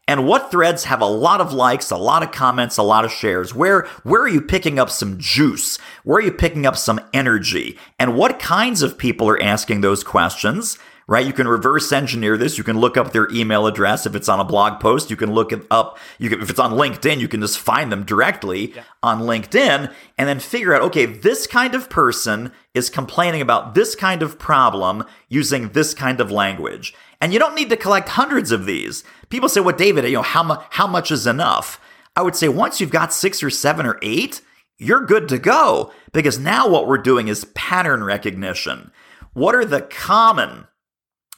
And 0.07 0.27
what 0.27 0.51
threads 0.51 0.83
have 0.83 1.01
a 1.01 1.07
lot 1.07 1.41
of 1.41 1.51
likes, 1.51 1.89
a 1.89 1.97
lot 1.97 2.21
of 2.21 2.31
comments, 2.31 2.77
a 2.77 2.83
lot 2.83 3.05
of 3.05 3.11
shares? 3.11 3.55
Where 3.55 3.87
where 4.03 4.21
are 4.21 4.29
you 4.29 4.39
picking 4.39 4.77
up 4.77 4.91
some 4.91 5.17
juice? 5.17 5.77
Where 6.03 6.19
are 6.19 6.21
you 6.21 6.31
picking 6.31 6.67
up 6.67 6.77
some 6.77 7.01
energy? 7.11 7.75
And 7.97 8.15
what 8.15 8.37
kinds 8.37 8.83
of 8.83 8.99
people 8.99 9.27
are 9.27 9.41
asking 9.41 9.81
those 9.81 10.03
questions? 10.03 10.77
Right? 11.07 11.25
You 11.25 11.33
can 11.33 11.47
reverse 11.47 11.91
engineer 11.91 12.37
this. 12.37 12.57
You 12.57 12.63
can 12.63 12.79
look 12.79 12.97
up 12.97 13.13
their 13.13 13.29
email 13.31 13.65
address 13.65 14.05
if 14.05 14.13
it's 14.13 14.27
on 14.27 14.41
a 14.41 14.45
blog 14.45 14.81
post. 14.81 15.09
You 15.09 15.15
can 15.15 15.31
look 15.31 15.53
it 15.53 15.65
up. 15.71 15.97
You 16.19 16.29
can, 16.29 16.41
if 16.41 16.49
it's 16.49 16.59
on 16.59 16.73
LinkedIn, 16.73 17.19
you 17.19 17.29
can 17.29 17.39
just 17.39 17.57
find 17.57 17.91
them 17.91 18.03
directly 18.03 18.73
yeah. 18.73 18.83
on 19.01 19.21
LinkedIn 19.21 19.93
and 20.17 20.29
then 20.29 20.39
figure 20.39 20.75
out, 20.75 20.81
okay, 20.83 21.05
this 21.05 21.47
kind 21.47 21.73
of 21.73 21.89
person 21.89 22.51
is 22.73 22.89
complaining 22.89 23.41
about 23.41 23.73
this 23.73 23.95
kind 23.95 24.21
of 24.21 24.37
problem 24.37 25.05
using 25.29 25.69
this 25.69 25.93
kind 25.93 26.19
of 26.19 26.29
language. 26.29 26.93
And 27.21 27.33
you 27.33 27.39
don't 27.39 27.55
need 27.55 27.69
to 27.69 27.77
collect 27.77 28.09
hundreds 28.09 28.51
of 28.51 28.65
these. 28.65 29.03
People 29.29 29.49
say, 29.49 29.59
"What, 29.59 29.75
well, 29.75 29.77
David? 29.77 30.05
You 30.05 30.17
know 30.17 30.21
how 30.21 30.43
much? 30.43 30.65
How 30.71 30.85
much 30.85 31.09
is 31.09 31.25
enough?" 31.25 31.81
I 32.15 32.21
would 32.21 32.35
say 32.35 32.47
once 32.47 32.79
you've 32.79 32.91
got 32.91 33.13
six 33.13 33.41
or 33.41 33.49
seven 33.49 33.85
or 33.85 33.97
eight, 34.01 34.41
you're 34.77 35.05
good 35.05 35.27
to 35.29 35.39
go 35.39 35.91
because 36.11 36.37
now 36.37 36.67
what 36.67 36.87
we're 36.87 36.97
doing 36.97 37.27
is 37.27 37.45
pattern 37.55 38.03
recognition. 38.03 38.91
What 39.33 39.55
are 39.55 39.65
the 39.65 39.81
common 39.81 40.67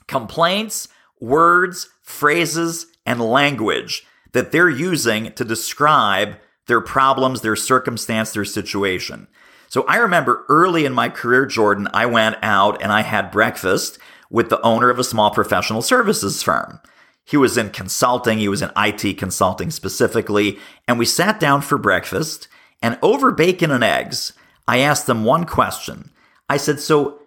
complaints, 0.09 0.89
words, 1.21 1.87
phrases, 2.01 2.87
and 3.05 3.21
language 3.21 4.05
that 4.33 4.51
they're 4.51 4.69
using 4.69 5.31
to 5.33 5.45
describe 5.45 6.35
their 6.67 6.81
problems, 6.81 7.39
their 7.41 7.55
circumstance, 7.55 8.31
their 8.31 8.43
situation? 8.43 9.27
So 9.69 9.85
I 9.87 9.97
remember 9.97 10.45
early 10.49 10.83
in 10.83 10.93
my 10.93 11.09
career, 11.09 11.45
Jordan, 11.45 11.87
I 11.93 12.07
went 12.07 12.37
out 12.41 12.81
and 12.81 12.91
I 12.91 13.01
had 13.01 13.31
breakfast 13.31 13.99
with 14.29 14.49
the 14.49 14.61
owner 14.61 14.89
of 14.89 14.99
a 14.99 15.03
small 15.03 15.31
professional 15.31 15.81
services 15.81 16.43
firm. 16.43 16.79
He 17.23 17.37
was 17.37 17.57
in 17.57 17.69
consulting, 17.69 18.39
he 18.39 18.49
was 18.49 18.63
in 18.63 18.71
IT 18.75 19.19
consulting 19.19 19.69
specifically, 19.69 20.57
and 20.87 20.97
we 20.97 21.05
sat 21.05 21.39
down 21.39 21.61
for 21.61 21.77
breakfast. 21.77 22.47
And 22.81 22.97
over 23.03 23.31
bacon 23.31 23.69
and 23.69 23.83
eggs, 23.83 24.33
I 24.67 24.79
asked 24.79 25.05
them 25.05 25.23
one 25.23 25.45
question. 25.45 26.11
I 26.49 26.57
said, 26.57 26.79
So, 26.79 27.19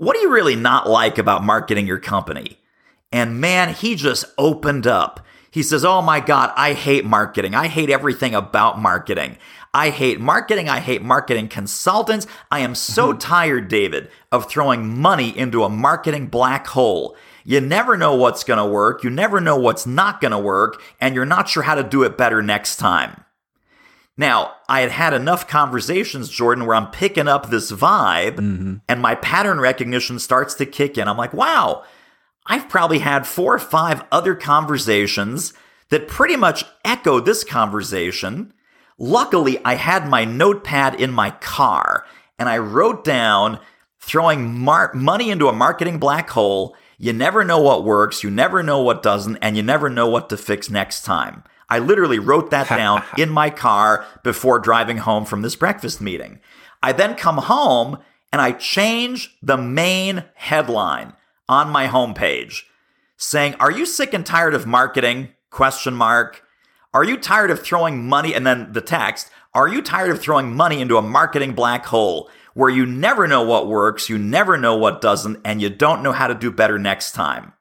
what 0.00 0.16
do 0.16 0.22
you 0.22 0.30
really 0.30 0.56
not 0.56 0.88
like 0.88 1.18
about 1.18 1.44
marketing 1.44 1.86
your 1.86 1.98
company? 1.98 2.58
And 3.12 3.38
man, 3.38 3.74
he 3.74 3.96
just 3.96 4.24
opened 4.38 4.86
up. 4.86 5.20
He 5.50 5.62
says, 5.62 5.84
Oh 5.84 6.00
my 6.00 6.20
God, 6.20 6.54
I 6.56 6.72
hate 6.72 7.04
marketing. 7.04 7.54
I 7.54 7.66
hate 7.66 7.90
everything 7.90 8.34
about 8.34 8.80
marketing. 8.80 9.36
I 9.74 9.90
hate 9.90 10.18
marketing. 10.18 10.70
I 10.70 10.80
hate 10.80 11.02
marketing 11.02 11.48
consultants. 11.48 12.26
I 12.50 12.60
am 12.60 12.74
so 12.74 13.10
mm-hmm. 13.10 13.18
tired, 13.18 13.68
David, 13.68 14.08
of 14.32 14.48
throwing 14.48 14.98
money 14.98 15.36
into 15.36 15.64
a 15.64 15.68
marketing 15.68 16.28
black 16.28 16.68
hole. 16.68 17.14
You 17.44 17.60
never 17.60 17.98
know 17.98 18.14
what's 18.14 18.42
going 18.42 18.58
to 18.58 18.64
work. 18.64 19.04
You 19.04 19.10
never 19.10 19.38
know 19.38 19.56
what's 19.56 19.86
not 19.86 20.22
going 20.22 20.32
to 20.32 20.38
work. 20.38 20.82
And 20.98 21.14
you're 21.14 21.26
not 21.26 21.50
sure 21.50 21.64
how 21.64 21.74
to 21.74 21.82
do 21.82 22.04
it 22.04 22.16
better 22.16 22.42
next 22.42 22.76
time. 22.76 23.22
Now, 24.20 24.56
I 24.68 24.82
had 24.82 24.90
had 24.90 25.14
enough 25.14 25.48
conversations, 25.48 26.28
Jordan, 26.28 26.66
where 26.66 26.76
I'm 26.76 26.90
picking 26.90 27.26
up 27.26 27.48
this 27.48 27.72
vibe 27.72 28.36
mm-hmm. 28.36 28.74
and 28.86 29.00
my 29.00 29.14
pattern 29.14 29.58
recognition 29.58 30.18
starts 30.18 30.52
to 30.56 30.66
kick 30.66 30.98
in. 30.98 31.08
I'm 31.08 31.16
like, 31.16 31.32
wow, 31.32 31.84
I've 32.44 32.68
probably 32.68 32.98
had 32.98 33.26
four 33.26 33.54
or 33.54 33.58
five 33.58 34.04
other 34.12 34.34
conversations 34.34 35.54
that 35.88 36.06
pretty 36.06 36.36
much 36.36 36.66
echo 36.84 37.18
this 37.18 37.44
conversation. 37.44 38.52
Luckily, 38.98 39.58
I 39.64 39.76
had 39.76 40.06
my 40.06 40.26
notepad 40.26 41.00
in 41.00 41.12
my 41.12 41.30
car 41.30 42.04
and 42.38 42.46
I 42.46 42.58
wrote 42.58 43.04
down 43.04 43.58
throwing 44.00 44.58
mar- 44.58 44.92
money 44.92 45.30
into 45.30 45.48
a 45.48 45.52
marketing 45.54 45.98
black 45.98 46.28
hole 46.28 46.76
you 47.02 47.14
never 47.14 47.42
know 47.44 47.58
what 47.58 47.82
works, 47.82 48.22
you 48.22 48.28
never 48.28 48.62
know 48.62 48.82
what 48.82 49.02
doesn't, 49.02 49.38
and 49.38 49.56
you 49.56 49.62
never 49.62 49.88
know 49.88 50.06
what 50.06 50.28
to 50.28 50.36
fix 50.36 50.68
next 50.68 51.02
time. 51.02 51.44
I 51.70 51.78
literally 51.78 52.18
wrote 52.18 52.50
that 52.50 52.68
down 52.76 53.04
in 53.16 53.30
my 53.30 53.48
car 53.48 54.04
before 54.22 54.58
driving 54.58 54.98
home 54.98 55.24
from 55.24 55.42
this 55.42 55.56
breakfast 55.56 56.00
meeting. 56.00 56.40
I 56.82 56.92
then 56.92 57.14
come 57.14 57.38
home 57.38 57.98
and 58.32 58.40
I 58.40 58.52
change 58.52 59.36
the 59.42 59.56
main 59.56 60.24
headline 60.34 61.14
on 61.48 61.70
my 61.70 61.86
homepage 61.86 62.62
saying, 63.16 63.54
"Are 63.60 63.70
you 63.70 63.86
sick 63.86 64.12
and 64.12 64.26
tired 64.26 64.54
of 64.54 64.66
marketing?" 64.66 65.30
question 65.50 65.94
mark. 65.94 66.42
Are 66.92 67.04
you 67.04 67.16
tired 67.16 67.50
of 67.50 67.60
throwing 67.60 68.08
money 68.08 68.34
and 68.34 68.46
then 68.46 68.72
the 68.72 68.80
text, 68.80 69.30
"Are 69.54 69.68
you 69.68 69.82
tired 69.82 70.10
of 70.10 70.20
throwing 70.20 70.54
money 70.54 70.80
into 70.80 70.96
a 70.96 71.02
marketing 71.02 71.54
black 71.54 71.86
hole?" 71.86 72.28
where 72.54 72.70
you 72.70 72.84
never 72.84 73.26
know 73.26 73.42
what 73.42 73.68
works, 73.68 74.08
you 74.08 74.18
never 74.18 74.56
know 74.56 74.76
what 74.76 75.00
doesn't, 75.00 75.40
and 75.44 75.62
you 75.62 75.70
don't 75.70 76.02
know 76.02 76.12
how 76.12 76.26
to 76.26 76.34
do 76.34 76.50
better 76.50 76.78
next 76.78 77.12
time. 77.12 77.52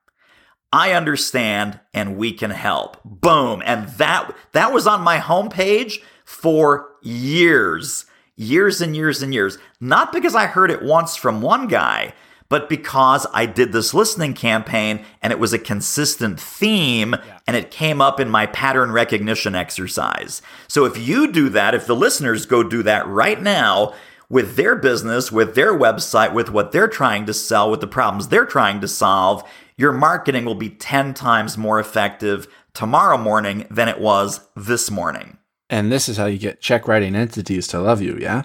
I 0.71 0.93
understand 0.93 1.79
and 1.93 2.17
we 2.17 2.31
can 2.31 2.51
help. 2.51 2.97
Boom. 3.03 3.63
And 3.65 3.87
that 3.89 4.35
that 4.51 4.71
was 4.71 4.87
on 4.87 5.01
my 5.01 5.17
homepage 5.17 6.01
for 6.25 6.91
years. 7.01 8.05
Years 8.35 8.79
and 8.79 8.95
years 8.95 9.21
and 9.21 9.33
years. 9.33 9.57
Not 9.81 10.13
because 10.13 10.35
I 10.35 10.45
heard 10.45 10.71
it 10.71 10.81
once 10.81 11.15
from 11.15 11.41
one 11.41 11.67
guy, 11.67 12.13
but 12.47 12.69
because 12.69 13.27
I 13.33 13.45
did 13.45 13.71
this 13.71 13.93
listening 13.93 14.33
campaign 14.33 15.03
and 15.21 15.33
it 15.33 15.39
was 15.39 15.53
a 15.53 15.59
consistent 15.59 16.39
theme 16.39 17.13
yeah. 17.13 17.39
and 17.47 17.55
it 17.55 17.71
came 17.71 18.01
up 18.01 18.19
in 18.19 18.29
my 18.29 18.45
pattern 18.45 18.91
recognition 18.91 19.55
exercise. 19.55 20.41
So 20.67 20.85
if 20.85 20.97
you 20.97 21.31
do 21.31 21.49
that, 21.49 21.75
if 21.75 21.85
the 21.85 21.95
listeners 21.95 22.45
go 22.45 22.63
do 22.63 22.83
that 22.83 23.07
right 23.07 23.41
now, 23.41 23.93
with 24.29 24.55
their 24.55 24.75
business, 24.75 25.31
with 25.31 25.55
their 25.55 25.73
website, 25.73 26.33
with 26.33 26.51
what 26.51 26.71
they're 26.71 26.87
trying 26.87 27.25
to 27.25 27.33
sell, 27.33 27.71
with 27.71 27.81
the 27.81 27.87
problems 27.87 28.27
they're 28.27 28.45
trying 28.45 28.79
to 28.79 28.87
solve, 28.87 29.43
your 29.79 29.93
marketing 29.93 30.43
will 30.43 30.55
be 30.55 30.69
10 30.69 31.13
times 31.13 31.57
more 31.57 31.79
effective 31.79 32.49
tomorrow 32.73 33.17
morning 33.17 33.65
than 33.71 33.87
it 33.87 33.97
was 33.97 34.41
this 34.53 34.91
morning. 34.91 35.37
And 35.69 35.89
this 35.89 36.09
is 36.09 36.17
how 36.17 36.25
you 36.25 36.37
get 36.37 36.59
check 36.59 36.85
writing 36.85 37.15
entities 37.15 37.65
to 37.67 37.79
love 37.79 38.01
you, 38.01 38.17
yeah? 38.19 38.43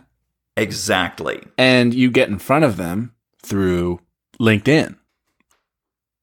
Exactly. 0.57 1.42
And 1.59 1.92
you 1.92 2.12
get 2.12 2.29
in 2.29 2.38
front 2.38 2.64
of 2.64 2.77
them 2.77 3.14
through 3.42 4.01
LinkedIn. 4.40 4.94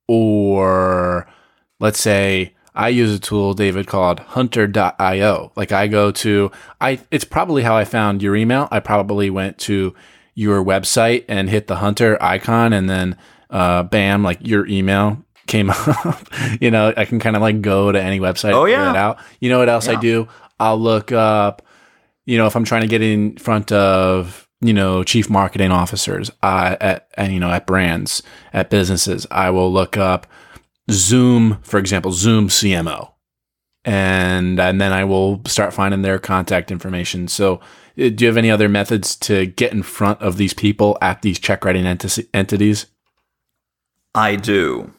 Or 0.08 1.28
let's 1.82 2.00
say 2.00 2.54
I 2.74 2.88
use 2.88 3.14
a 3.14 3.20
tool, 3.20 3.54
David, 3.54 3.88
called 3.88 4.20
hunter.io. 4.22 5.52
Like 5.58 5.74
I 5.74 5.88
go 5.88 6.12
to, 6.12 6.52
I, 6.80 7.02
it's 7.12 7.26
probably 7.26 7.64
how 7.64 7.76
I 7.76 7.84
found 7.84 8.24
your 8.24 8.38
email. 8.38 8.70
I 8.72 8.80
probably 8.80 9.30
went 9.30 9.58
to 9.60 9.94
your 10.36 10.64
website 10.64 11.26
and 11.28 11.50
hit 11.50 11.68
the 11.68 11.78
hunter 11.78 12.18
icon 12.24 12.72
and 12.72 12.90
then, 12.90 13.18
uh, 13.52 13.84
bam, 13.84 14.24
like 14.24 14.40
your 14.42 14.66
email 14.68 15.24
came 15.48 15.70
up. 15.88 16.28
you 16.60 16.72
know, 16.72 16.94
I 16.96 17.06
can 17.06 17.20
kind 17.20 17.36
of 17.36 17.42
like 17.42 17.62
go 17.62 17.92
to 17.92 18.02
any 18.02 18.20
website. 18.20 18.54
Oh, 18.54 18.66
yeah. 18.66 18.96
Out. 18.96 19.20
You 19.40 19.50
know 19.50 19.60
what 19.60 19.70
else 19.70 19.88
yeah. 19.88 19.98
I 19.98 20.02
do? 20.02 20.28
I'll 20.60 20.80
look 20.80 21.12
up, 21.12 21.62
you 22.26 22.38
know, 22.38 22.48
if 22.48 22.56
I'm 22.56 22.64
trying 22.64 22.82
to 22.82 22.88
get 22.88 23.02
in 23.02 23.38
front 23.38 23.72
of, 23.72 24.48
you 24.62 24.74
know, 24.74 25.04
chief 25.04 25.30
marketing 25.30 25.72
officers 25.72 26.30
uh, 26.44 26.78
at, 26.80 27.08
and, 27.18 27.34
you 27.34 27.40
know, 27.40 27.50
at 27.50 27.66
brands, 27.66 28.22
at 28.54 28.70
businesses, 28.70 29.26
I 29.32 29.50
will 29.50 29.72
look 29.72 29.98
up, 29.98 30.28
Zoom, 30.90 31.58
for 31.64 31.80
example, 31.80 32.12
Zoom 32.12 32.48
CMO. 32.48 33.12
And 33.84 34.60
and 34.60 34.80
then 34.80 34.94
I 34.94 35.04
will 35.06 35.42
start 35.48 35.74
finding 35.74 36.04
their 36.04 36.20
contact 36.20 36.70
information. 36.70 37.28
So, 37.28 37.56
uh, 37.56 38.10
do 38.10 38.16
you 38.20 38.28
have 38.28 38.38
any 38.38 38.52
other 38.52 38.70
methods 38.70 39.16
to 39.16 39.48
get 39.48 39.74
in 39.74 39.82
front 39.82 40.22
of 40.22 40.38
these 40.38 40.54
people 40.54 41.00
at 41.02 41.24
these 41.24 41.40
check 41.40 41.66
writing 41.66 41.86
enti- 41.86 42.28
entities? 42.32 42.86
I 44.14 44.36
do. 44.36 44.94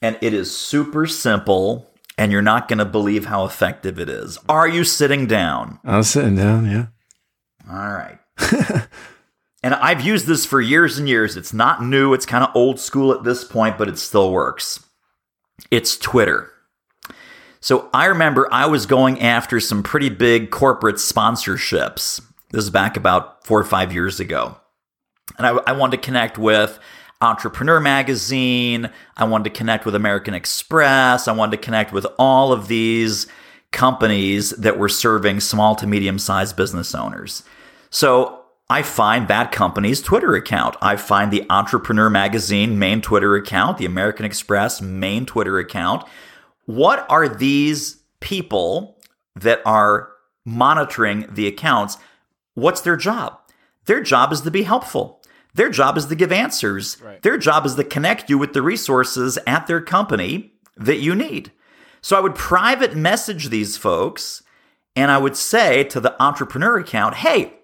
And 0.00 0.18
it 0.20 0.34
is 0.34 0.56
super 0.56 1.06
simple, 1.06 1.90
and 2.18 2.32
you're 2.32 2.42
not 2.42 2.68
going 2.68 2.78
to 2.78 2.84
believe 2.84 3.26
how 3.26 3.44
effective 3.44 3.98
it 3.98 4.08
is. 4.08 4.38
Are 4.48 4.68
you 4.68 4.84
sitting 4.84 5.26
down? 5.26 5.78
I'm 5.84 6.02
sitting 6.02 6.36
down, 6.36 6.66
yeah. 6.66 6.86
All 7.70 7.92
right. 7.92 8.18
and 9.62 9.74
I've 9.74 10.04
used 10.04 10.26
this 10.26 10.44
for 10.44 10.60
years 10.60 10.98
and 10.98 11.08
years. 11.08 11.36
It's 11.36 11.52
not 11.52 11.82
new, 11.84 12.14
it's 12.14 12.26
kind 12.26 12.44
of 12.44 12.54
old 12.54 12.80
school 12.80 13.12
at 13.12 13.24
this 13.24 13.44
point, 13.44 13.78
but 13.78 13.88
it 13.88 13.98
still 13.98 14.32
works. 14.32 14.84
It's 15.70 15.96
Twitter. 15.96 16.50
So 17.60 17.88
I 17.94 18.06
remember 18.06 18.48
I 18.52 18.66
was 18.66 18.86
going 18.86 19.20
after 19.20 19.60
some 19.60 19.84
pretty 19.84 20.08
big 20.08 20.50
corporate 20.50 20.96
sponsorships. 20.96 22.20
This 22.50 22.64
is 22.64 22.70
back 22.70 22.96
about 22.96 23.46
four 23.46 23.60
or 23.60 23.64
five 23.64 23.92
years 23.92 24.18
ago. 24.18 24.56
And 25.38 25.46
I, 25.46 25.50
I, 25.68 25.72
wanted 25.72 25.98
to 25.98 26.02
connect 26.02 26.36
with 26.36 26.80
Entrepreneur 27.22 27.80
Magazine. 27.80 28.90
I 29.16 29.24
wanted 29.24 29.44
to 29.44 29.56
connect 29.56 29.86
with 29.86 29.94
American 29.94 30.34
Express. 30.34 31.28
I 31.28 31.32
wanted 31.32 31.56
to 31.56 31.64
connect 31.64 31.92
with 31.92 32.06
all 32.18 32.52
of 32.52 32.68
these 32.68 33.28
companies 33.70 34.50
that 34.50 34.78
were 34.78 34.88
serving 34.88 35.40
small 35.40 35.74
to 35.76 35.86
medium 35.86 36.18
sized 36.18 36.56
business 36.56 36.94
owners. 36.94 37.44
So 37.90 38.42
I 38.68 38.82
find 38.82 39.28
that 39.28 39.52
company's 39.52 40.02
Twitter 40.02 40.34
account. 40.34 40.76
I 40.82 40.96
find 40.96 41.30
the 41.30 41.46
Entrepreneur 41.48 42.10
Magazine 42.10 42.78
main 42.78 43.00
Twitter 43.00 43.36
account, 43.36 43.78
the 43.78 43.86
American 43.86 44.26
Express 44.26 44.82
main 44.82 45.24
Twitter 45.24 45.58
account. 45.58 46.04
What 46.66 47.06
are 47.08 47.28
these 47.28 47.98
people 48.20 48.98
that 49.36 49.60
are 49.64 50.10
monitoring 50.44 51.26
the 51.30 51.46
accounts? 51.46 51.98
What's 52.54 52.80
their 52.80 52.96
job? 52.96 53.38
Their 53.86 54.02
job 54.02 54.32
is 54.32 54.42
to 54.42 54.50
be 54.50 54.62
helpful. 54.62 55.21
Their 55.54 55.68
job 55.68 55.96
is 55.96 56.06
to 56.06 56.14
give 56.14 56.32
answers. 56.32 57.00
Right. 57.02 57.22
Their 57.22 57.36
job 57.36 57.66
is 57.66 57.74
to 57.74 57.84
connect 57.84 58.30
you 58.30 58.38
with 58.38 58.52
the 58.52 58.62
resources 58.62 59.38
at 59.46 59.66
their 59.66 59.80
company 59.80 60.52
that 60.76 60.98
you 60.98 61.14
need. 61.14 61.52
So 62.00 62.16
I 62.16 62.20
would 62.20 62.34
private 62.34 62.96
message 62.96 63.48
these 63.48 63.76
folks 63.76 64.42
and 64.96 65.10
I 65.10 65.18
would 65.18 65.36
say 65.36 65.84
to 65.84 66.00
the 66.00 66.20
entrepreneur 66.22 66.78
account, 66.78 67.16
hey, 67.16 67.54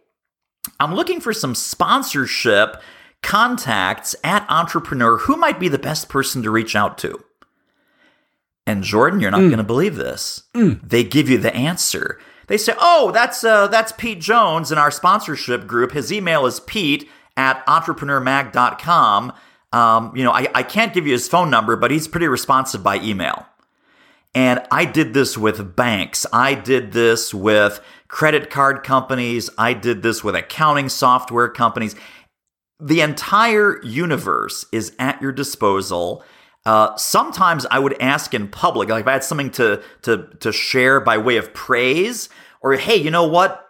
I'm 0.80 0.94
looking 0.94 1.20
for 1.20 1.32
some 1.32 1.54
sponsorship 1.54 2.80
contacts 3.22 4.14
at 4.22 4.46
Entrepreneur. 4.48 5.18
Who 5.18 5.36
might 5.36 5.58
be 5.58 5.68
the 5.68 5.78
best 5.78 6.08
person 6.08 6.42
to 6.42 6.50
reach 6.50 6.76
out 6.76 6.98
to? 6.98 7.22
And 8.66 8.84
Jordan, 8.84 9.20
you're 9.20 9.30
not 9.30 9.40
mm. 9.40 9.48
going 9.48 9.58
to 9.58 9.64
believe 9.64 9.96
this. 9.96 10.42
Mm. 10.54 10.86
They 10.86 11.02
give 11.02 11.28
you 11.28 11.38
the 11.38 11.54
answer. 11.54 12.20
They 12.48 12.58
say, 12.58 12.74
"Oh, 12.78 13.10
that's 13.12 13.42
uh, 13.42 13.68
that's 13.68 13.92
Pete 13.92 14.20
Jones 14.20 14.70
in 14.70 14.78
our 14.78 14.90
sponsorship 14.90 15.66
group. 15.66 15.92
His 15.92 16.12
email 16.12 16.44
is 16.46 16.60
Pete 16.60 17.08
at 17.38 17.64
entrepreneurmag.com. 17.66 19.32
um, 19.72 20.12
you 20.16 20.24
know, 20.24 20.32
I, 20.32 20.48
I 20.54 20.62
can't 20.62 20.92
give 20.92 21.06
you 21.06 21.12
his 21.12 21.28
phone 21.28 21.50
number, 21.50 21.76
but 21.76 21.90
he's 21.90 22.08
pretty 22.08 22.28
responsive 22.28 22.82
by 22.82 22.98
email. 22.98 23.46
And 24.34 24.60
I 24.70 24.84
did 24.84 25.14
this 25.14 25.38
with 25.38 25.74
banks. 25.74 26.26
I 26.32 26.54
did 26.54 26.92
this 26.92 27.32
with 27.32 27.80
credit 28.08 28.50
card 28.50 28.82
companies. 28.82 29.48
I 29.56 29.72
did 29.72 30.02
this 30.02 30.22
with 30.22 30.34
accounting 30.34 30.88
software 30.88 31.48
companies. 31.48 31.94
The 32.80 33.00
entire 33.00 33.82
universe 33.82 34.66
is 34.72 34.92
at 34.98 35.20
your 35.22 35.32
disposal. 35.32 36.22
Uh, 36.66 36.94
sometimes 36.96 37.66
I 37.70 37.78
would 37.78 38.00
ask 38.00 38.34
in 38.34 38.48
public, 38.48 38.88
like 38.88 39.02
if 39.02 39.06
I 39.08 39.12
had 39.12 39.24
something 39.24 39.50
to 39.52 39.82
to 40.02 40.28
to 40.40 40.52
share 40.52 41.00
by 41.00 41.18
way 41.18 41.36
of 41.36 41.54
praise, 41.54 42.28
or 42.60 42.74
hey, 42.74 42.96
you 42.96 43.10
know 43.10 43.26
what? 43.26 43.67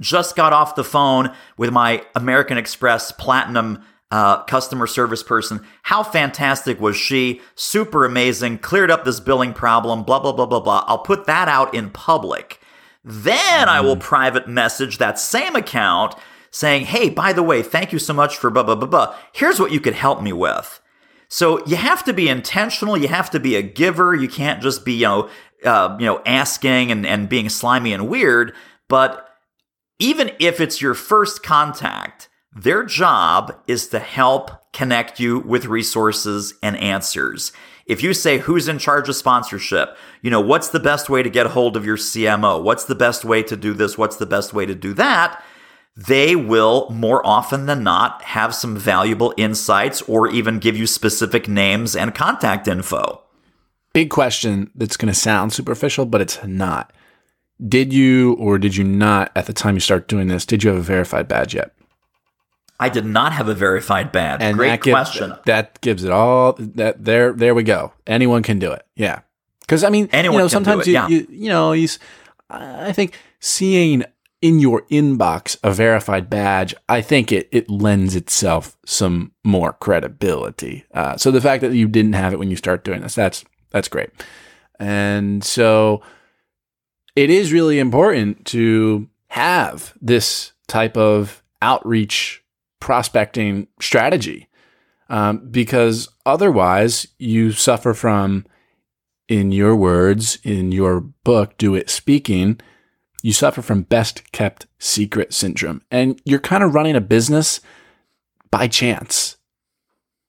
Just 0.00 0.36
got 0.36 0.52
off 0.52 0.76
the 0.76 0.84
phone 0.84 1.34
with 1.56 1.70
my 1.70 2.04
American 2.14 2.56
Express 2.56 3.12
Platinum 3.12 3.82
uh, 4.10 4.42
customer 4.44 4.86
service 4.86 5.22
person. 5.22 5.66
How 5.82 6.02
fantastic 6.02 6.80
was 6.80 6.96
she? 6.96 7.40
Super 7.54 8.04
amazing. 8.04 8.58
Cleared 8.58 8.90
up 8.90 9.04
this 9.04 9.20
billing 9.20 9.52
problem. 9.52 10.04
Blah 10.04 10.20
blah 10.20 10.32
blah 10.32 10.46
blah 10.46 10.60
blah. 10.60 10.84
I'll 10.86 10.98
put 10.98 11.26
that 11.26 11.48
out 11.48 11.74
in 11.74 11.90
public. 11.90 12.60
Then 13.02 13.68
I 13.68 13.80
will 13.80 13.96
private 13.96 14.48
message 14.48 14.98
that 14.98 15.18
same 15.18 15.56
account 15.56 16.14
saying, 16.50 16.86
"Hey, 16.86 17.10
by 17.10 17.32
the 17.32 17.42
way, 17.42 17.62
thank 17.62 17.92
you 17.92 17.98
so 17.98 18.14
much 18.14 18.36
for 18.36 18.50
blah 18.50 18.62
blah 18.62 18.76
blah 18.76 18.88
blah. 18.88 19.14
Here's 19.32 19.58
what 19.58 19.72
you 19.72 19.80
could 19.80 19.94
help 19.94 20.22
me 20.22 20.32
with." 20.32 20.80
So 21.28 21.66
you 21.66 21.76
have 21.76 22.04
to 22.04 22.12
be 22.12 22.28
intentional. 22.28 22.96
You 22.96 23.08
have 23.08 23.30
to 23.30 23.40
be 23.40 23.56
a 23.56 23.62
giver. 23.62 24.14
You 24.14 24.28
can't 24.28 24.62
just 24.62 24.84
be, 24.84 24.92
you 24.92 25.06
know, 25.06 25.28
uh, 25.64 25.96
you 25.98 26.06
know, 26.06 26.22
asking 26.24 26.92
and, 26.92 27.04
and 27.04 27.28
being 27.28 27.48
slimy 27.48 27.92
and 27.92 28.08
weird. 28.08 28.54
But 28.88 29.28
even 29.98 30.32
if 30.38 30.60
it's 30.60 30.80
your 30.80 30.94
first 30.94 31.42
contact, 31.42 32.28
their 32.54 32.84
job 32.84 33.60
is 33.66 33.88
to 33.88 33.98
help 33.98 34.72
connect 34.72 35.18
you 35.18 35.40
with 35.40 35.66
resources 35.66 36.54
and 36.62 36.76
answers. 36.76 37.52
If 37.86 38.02
you 38.02 38.14
say 38.14 38.38
who's 38.38 38.68
in 38.68 38.78
charge 38.78 39.08
of 39.08 39.16
sponsorship, 39.16 39.96
you 40.22 40.30
know, 40.30 40.40
what's 40.40 40.68
the 40.68 40.80
best 40.80 41.10
way 41.10 41.22
to 41.22 41.30
get 41.30 41.48
hold 41.48 41.76
of 41.76 41.84
your 41.84 41.96
CMO? 41.96 42.62
What's 42.62 42.84
the 42.84 42.94
best 42.94 43.24
way 43.24 43.42
to 43.42 43.56
do 43.56 43.74
this? 43.74 43.98
What's 43.98 44.16
the 44.16 44.26
best 44.26 44.54
way 44.54 44.66
to 44.66 44.74
do 44.74 44.94
that? 44.94 45.42
They 45.96 46.34
will 46.34 46.88
more 46.90 47.24
often 47.24 47.66
than 47.66 47.84
not 47.84 48.22
have 48.22 48.54
some 48.54 48.76
valuable 48.76 49.34
insights 49.36 50.02
or 50.02 50.28
even 50.28 50.58
give 50.58 50.76
you 50.76 50.86
specific 50.86 51.46
names 51.46 51.94
and 51.94 52.14
contact 52.14 52.66
info. 52.66 53.22
Big 53.92 54.10
question 54.10 54.70
that's 54.74 54.96
going 54.96 55.12
to 55.12 55.18
sound 55.18 55.52
superficial, 55.52 56.04
but 56.04 56.20
it's 56.20 56.42
not. 56.44 56.92
Did 57.66 57.92
you 57.92 58.34
or 58.34 58.58
did 58.58 58.76
you 58.76 58.84
not 58.84 59.30
at 59.36 59.46
the 59.46 59.52
time 59.52 59.74
you 59.74 59.80
start 59.80 60.08
doing 60.08 60.28
this? 60.28 60.44
Did 60.44 60.64
you 60.64 60.70
have 60.70 60.78
a 60.78 60.82
verified 60.82 61.28
badge 61.28 61.54
yet? 61.54 61.72
I 62.80 62.88
did 62.88 63.06
not 63.06 63.32
have 63.32 63.48
a 63.48 63.54
verified 63.54 64.10
badge. 64.10 64.40
And 64.42 64.56
Great 64.56 64.70
that 64.70 64.82
gives, 64.82 64.94
question. 64.94 65.34
That 65.46 65.80
gives 65.80 66.04
it 66.04 66.10
all. 66.10 66.54
That 66.58 67.04
there, 67.04 67.32
there 67.32 67.54
we 67.54 67.62
go. 67.62 67.92
Anyone 68.06 68.42
can 68.42 68.58
do 68.58 68.72
it. 68.72 68.84
Yeah, 68.96 69.20
because 69.60 69.84
I 69.84 69.90
mean, 69.90 70.08
anyone 70.12 70.38
you 70.38 70.44
know, 70.44 70.48
sometimes 70.48 70.86
you, 70.86 70.92
yeah. 70.92 71.08
you, 71.08 71.26
you 71.30 71.48
know, 71.48 71.72
you, 71.72 71.88
I 72.50 72.92
think 72.92 73.16
seeing 73.40 74.04
in 74.42 74.58
your 74.58 74.82
inbox 74.90 75.56
a 75.62 75.72
verified 75.72 76.28
badge, 76.28 76.74
I 76.88 77.00
think 77.00 77.32
it 77.32 77.48
it 77.52 77.70
lends 77.70 78.16
itself 78.16 78.76
some 78.84 79.32
more 79.44 79.72
credibility. 79.72 80.84
Uh, 80.92 81.16
so 81.16 81.30
the 81.30 81.40
fact 81.40 81.62
that 81.62 81.72
you 81.74 81.88
didn't 81.88 82.12
have 82.14 82.32
it 82.32 82.38
when 82.38 82.50
you 82.50 82.56
start 82.56 82.84
doing 82.84 83.02
this, 83.02 83.14
that's 83.14 83.44
that's 83.70 83.88
great. 83.88 84.10
And 84.78 85.44
so 85.44 86.02
it 87.16 87.30
is 87.30 87.52
really 87.52 87.78
important 87.78 88.44
to 88.46 89.08
have 89.28 89.94
this 90.00 90.52
type 90.66 90.96
of 90.96 91.42
outreach 91.62 92.42
prospecting 92.80 93.66
strategy 93.80 94.48
um, 95.08 95.48
because 95.50 96.08
otherwise 96.26 97.06
you 97.18 97.52
suffer 97.52 97.94
from, 97.94 98.44
in 99.28 99.52
your 99.52 99.76
words, 99.76 100.38
in 100.42 100.72
your 100.72 101.00
book, 101.00 101.56
Do 101.58 101.74
It 101.74 101.88
Speaking, 101.90 102.60
you 103.22 103.32
suffer 103.32 103.62
from 103.62 103.82
best 103.82 104.32
kept 104.32 104.66
secret 104.78 105.32
syndrome. 105.32 105.82
And 105.90 106.20
you're 106.24 106.38
kind 106.38 106.62
of 106.62 106.74
running 106.74 106.96
a 106.96 107.00
business 107.00 107.60
by 108.50 108.68
chance, 108.68 109.36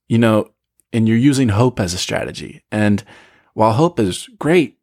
you 0.07 0.17
know, 0.17 0.51
and 0.93 1.07
you're 1.07 1.17
using 1.17 1.49
hope 1.49 1.79
as 1.79 1.93
a 1.93 1.97
strategy. 1.97 2.63
And 2.71 3.03
while 3.53 3.73
hope 3.73 3.99
is 3.99 4.29
great 4.39 4.79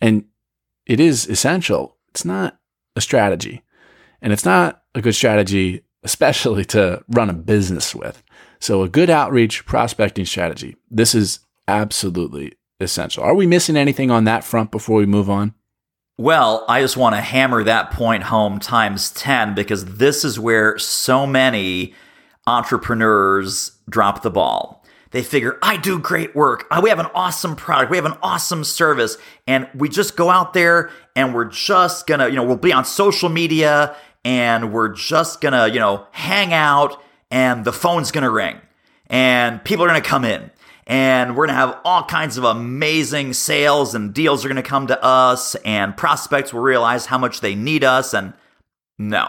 and 0.00 0.24
it 0.88 0.98
is 0.98 1.26
essential, 1.28 1.96
it's 2.08 2.24
not 2.24 2.58
a 2.96 3.00
strategy. 3.00 3.62
And 4.20 4.32
it's 4.32 4.44
not 4.44 4.82
a 4.96 5.00
good 5.00 5.14
strategy 5.14 5.84
especially 6.02 6.64
to 6.64 7.04
run 7.08 7.30
a 7.30 7.34
business 7.34 7.94
with. 7.94 8.22
So, 8.60 8.82
a 8.82 8.88
good 8.88 9.10
outreach 9.10 9.66
prospecting 9.66 10.24
strategy. 10.24 10.76
This 10.90 11.14
is 11.14 11.40
absolutely 11.66 12.54
essential. 12.80 13.22
Are 13.22 13.34
we 13.34 13.46
missing 13.46 13.76
anything 13.76 14.10
on 14.10 14.24
that 14.24 14.44
front 14.44 14.70
before 14.70 14.98
we 14.98 15.06
move 15.06 15.28
on? 15.28 15.54
Well, 16.16 16.64
I 16.68 16.80
just 16.80 16.96
want 16.96 17.14
to 17.14 17.20
hammer 17.20 17.62
that 17.62 17.92
point 17.92 18.24
home 18.24 18.58
times 18.58 19.10
10 19.12 19.54
because 19.54 19.84
this 19.84 20.24
is 20.24 20.40
where 20.40 20.76
so 20.78 21.26
many 21.26 21.94
entrepreneurs 22.46 23.78
drop 23.88 24.22
the 24.22 24.30
ball. 24.30 24.84
They 25.10 25.22
figure, 25.22 25.58
I 25.62 25.78
do 25.78 25.98
great 25.98 26.36
work. 26.36 26.66
Uh, 26.70 26.80
we 26.82 26.90
have 26.90 26.98
an 26.98 27.08
awesome 27.14 27.56
product. 27.56 27.90
We 27.90 27.96
have 27.96 28.04
an 28.04 28.18
awesome 28.22 28.62
service. 28.62 29.16
And 29.46 29.68
we 29.74 29.88
just 29.88 30.16
go 30.16 30.28
out 30.28 30.52
there 30.52 30.90
and 31.16 31.34
we're 31.34 31.46
just 31.46 32.06
going 32.06 32.20
to, 32.20 32.28
you 32.28 32.36
know, 32.36 32.44
we'll 32.44 32.56
be 32.56 32.72
on 32.72 32.84
social 32.84 33.28
media 33.28 33.96
and 34.24 34.72
we're 34.72 34.88
just 34.88 35.40
gonna, 35.40 35.68
you 35.68 35.78
know, 35.78 36.06
hang 36.10 36.52
out 36.52 37.02
and 37.30 37.64
the 37.64 37.72
phone's 37.72 38.10
gonna 38.10 38.30
ring 38.30 38.60
and 39.06 39.62
people 39.64 39.84
are 39.84 39.88
gonna 39.88 40.00
come 40.00 40.24
in 40.24 40.50
and 40.86 41.36
we're 41.36 41.46
gonna 41.46 41.58
have 41.58 41.78
all 41.84 42.02
kinds 42.04 42.36
of 42.36 42.44
amazing 42.44 43.32
sales 43.32 43.94
and 43.94 44.12
deals 44.14 44.44
are 44.44 44.48
gonna 44.48 44.62
come 44.62 44.86
to 44.86 45.02
us 45.02 45.54
and 45.56 45.96
prospects 45.96 46.52
will 46.52 46.60
realize 46.60 47.06
how 47.06 47.18
much 47.18 47.40
they 47.40 47.54
need 47.54 47.84
us 47.84 48.12
and 48.12 48.34
no. 48.98 49.28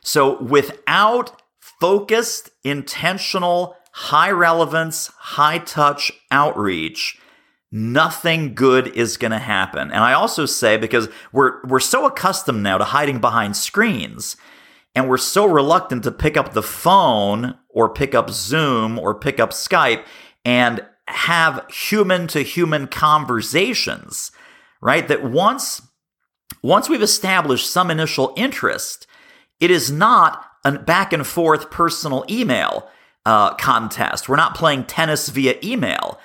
So 0.00 0.40
without 0.42 1.42
focused, 1.60 2.50
intentional, 2.62 3.76
high 3.94 4.30
relevance, 4.30 5.06
high 5.18 5.58
touch 5.58 6.10
outreach, 6.32 7.16
nothing 7.70 8.52
good 8.52 8.88
is 8.88 9.16
going 9.16 9.30
to 9.30 9.38
happen. 9.38 9.92
And 9.92 10.02
I 10.02 10.12
also 10.14 10.46
say 10.46 10.76
because 10.76 11.08
we're 11.32 11.62
we're 11.64 11.78
so 11.78 12.04
accustomed 12.04 12.64
now 12.64 12.76
to 12.76 12.84
hiding 12.84 13.20
behind 13.20 13.56
screens 13.56 14.36
and 14.96 15.08
we're 15.08 15.16
so 15.16 15.46
reluctant 15.46 16.02
to 16.04 16.10
pick 16.10 16.36
up 16.36 16.52
the 16.52 16.62
phone 16.62 17.54
or 17.68 17.88
pick 17.88 18.16
up 18.16 18.30
Zoom 18.30 18.98
or 18.98 19.14
pick 19.14 19.38
up 19.38 19.50
Skype 19.50 20.04
and 20.44 20.84
have 21.06 21.64
human 21.70 22.26
to 22.28 22.42
human 22.42 22.88
conversations, 22.88 24.32
right? 24.80 25.06
That 25.06 25.22
once 25.22 25.82
once 26.62 26.88
we've 26.88 27.00
established 27.00 27.70
some 27.70 27.92
initial 27.92 28.34
interest, 28.36 29.06
it 29.60 29.70
is 29.70 29.92
not 29.92 30.44
a 30.64 30.72
back 30.72 31.12
and 31.12 31.24
forth 31.24 31.70
personal 31.70 32.24
email 32.28 32.88
uh, 33.26 33.54
contest. 33.54 34.28
We're 34.28 34.36
not 34.36 34.54
playing 34.54 34.84
tennis 34.84 35.28
via 35.28 35.56
email 35.62 36.18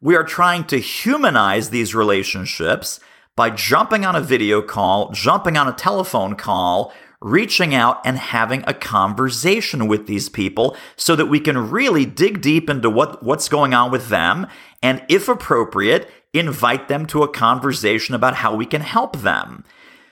we 0.00 0.14
are 0.14 0.24
trying 0.24 0.64
to 0.64 0.78
humanize 0.78 1.70
these 1.70 1.94
relationships 1.94 3.00
by 3.34 3.50
jumping 3.50 4.04
on 4.04 4.16
a 4.16 4.20
video 4.20 4.62
call, 4.62 5.10
jumping 5.10 5.56
on 5.56 5.68
a 5.68 5.72
telephone 5.72 6.36
call, 6.36 6.92
reaching 7.20 7.74
out 7.74 8.00
and 8.04 8.18
having 8.18 8.62
a 8.66 8.74
conversation 8.74 9.88
with 9.88 10.06
these 10.06 10.28
people 10.28 10.76
so 10.96 11.16
that 11.16 11.26
we 11.26 11.40
can 11.40 11.70
really 11.70 12.06
dig 12.06 12.40
deep 12.40 12.68
into 12.68 12.90
what, 12.90 13.22
what's 13.22 13.48
going 13.48 13.74
on 13.74 13.90
with 13.90 14.08
them 14.08 14.46
and, 14.82 15.02
if 15.08 15.28
appropriate, 15.28 16.10
invite 16.32 16.88
them 16.88 17.06
to 17.06 17.22
a 17.22 17.28
conversation 17.28 18.14
about 18.14 18.36
how 18.36 18.54
we 18.54 18.66
can 18.66 18.82
help 18.82 19.16
them. 19.18 19.64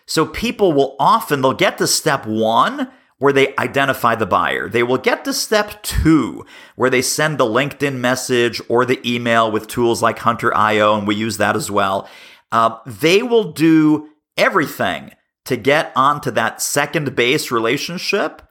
So 0.06 0.26
people 0.26 0.72
will 0.72 0.96
often, 0.98 1.40
they'll 1.40 1.52
get 1.52 1.78
to 1.78 1.86
step 1.86 2.26
one 2.26 2.90
where 3.24 3.32
they 3.32 3.56
identify 3.56 4.14
the 4.14 4.26
buyer. 4.26 4.68
They 4.68 4.82
will 4.82 4.98
get 4.98 5.24
to 5.24 5.32
step 5.32 5.82
two, 5.82 6.44
where 6.76 6.90
they 6.90 7.00
send 7.00 7.38
the 7.38 7.46
LinkedIn 7.46 7.94
message 7.94 8.60
or 8.68 8.84
the 8.84 9.00
email 9.02 9.50
with 9.50 9.66
tools 9.66 10.02
like 10.02 10.18
Hunter.io, 10.18 10.98
and 10.98 11.08
we 11.08 11.14
use 11.14 11.38
that 11.38 11.56
as 11.56 11.70
well. 11.70 12.06
Uh, 12.52 12.76
they 12.84 13.22
will 13.22 13.50
do 13.50 14.10
everything 14.36 15.12
to 15.46 15.56
get 15.56 15.90
onto 15.96 16.30
that 16.32 16.60
second 16.60 17.16
base 17.16 17.50
relationship, 17.50 18.42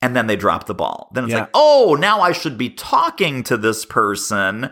and 0.00 0.16
then 0.16 0.28
they 0.28 0.36
drop 0.36 0.64
the 0.64 0.72
ball. 0.72 1.10
Then 1.12 1.24
it's 1.24 1.34
yeah. 1.34 1.40
like, 1.40 1.50
oh, 1.52 1.94
now 2.00 2.22
I 2.22 2.32
should 2.32 2.56
be 2.56 2.70
talking 2.70 3.42
to 3.42 3.58
this 3.58 3.84
person. 3.84 4.70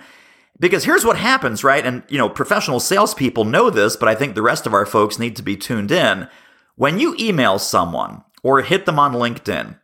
Because 0.59 0.85
here's 0.85 1.05
what 1.05 1.19
happens, 1.19 1.63
right? 1.63 1.85
And, 1.85 2.03
you 2.09 2.17
know, 2.17 2.31
professional 2.31 2.81
salespeople 2.81 3.45
know 3.45 3.69
this, 3.69 3.95
but 3.95 4.09
I 4.09 4.15
think 4.15 4.35
the 4.35 4.41
rest 4.41 4.67
of 4.67 4.73
our 4.73 4.87
folks 4.87 5.19
need 5.19 5.37
to 5.37 5.43
be 5.43 5.59
tuned 5.59 5.93
in. 5.93 6.31
When 6.77 6.99
you 6.99 7.15
email 7.21 7.59
someone, 7.59 8.25
or 8.43 8.63
hit 8.63 8.87
them 8.87 8.99
on 8.99 9.13
LinkedIn 9.13 9.77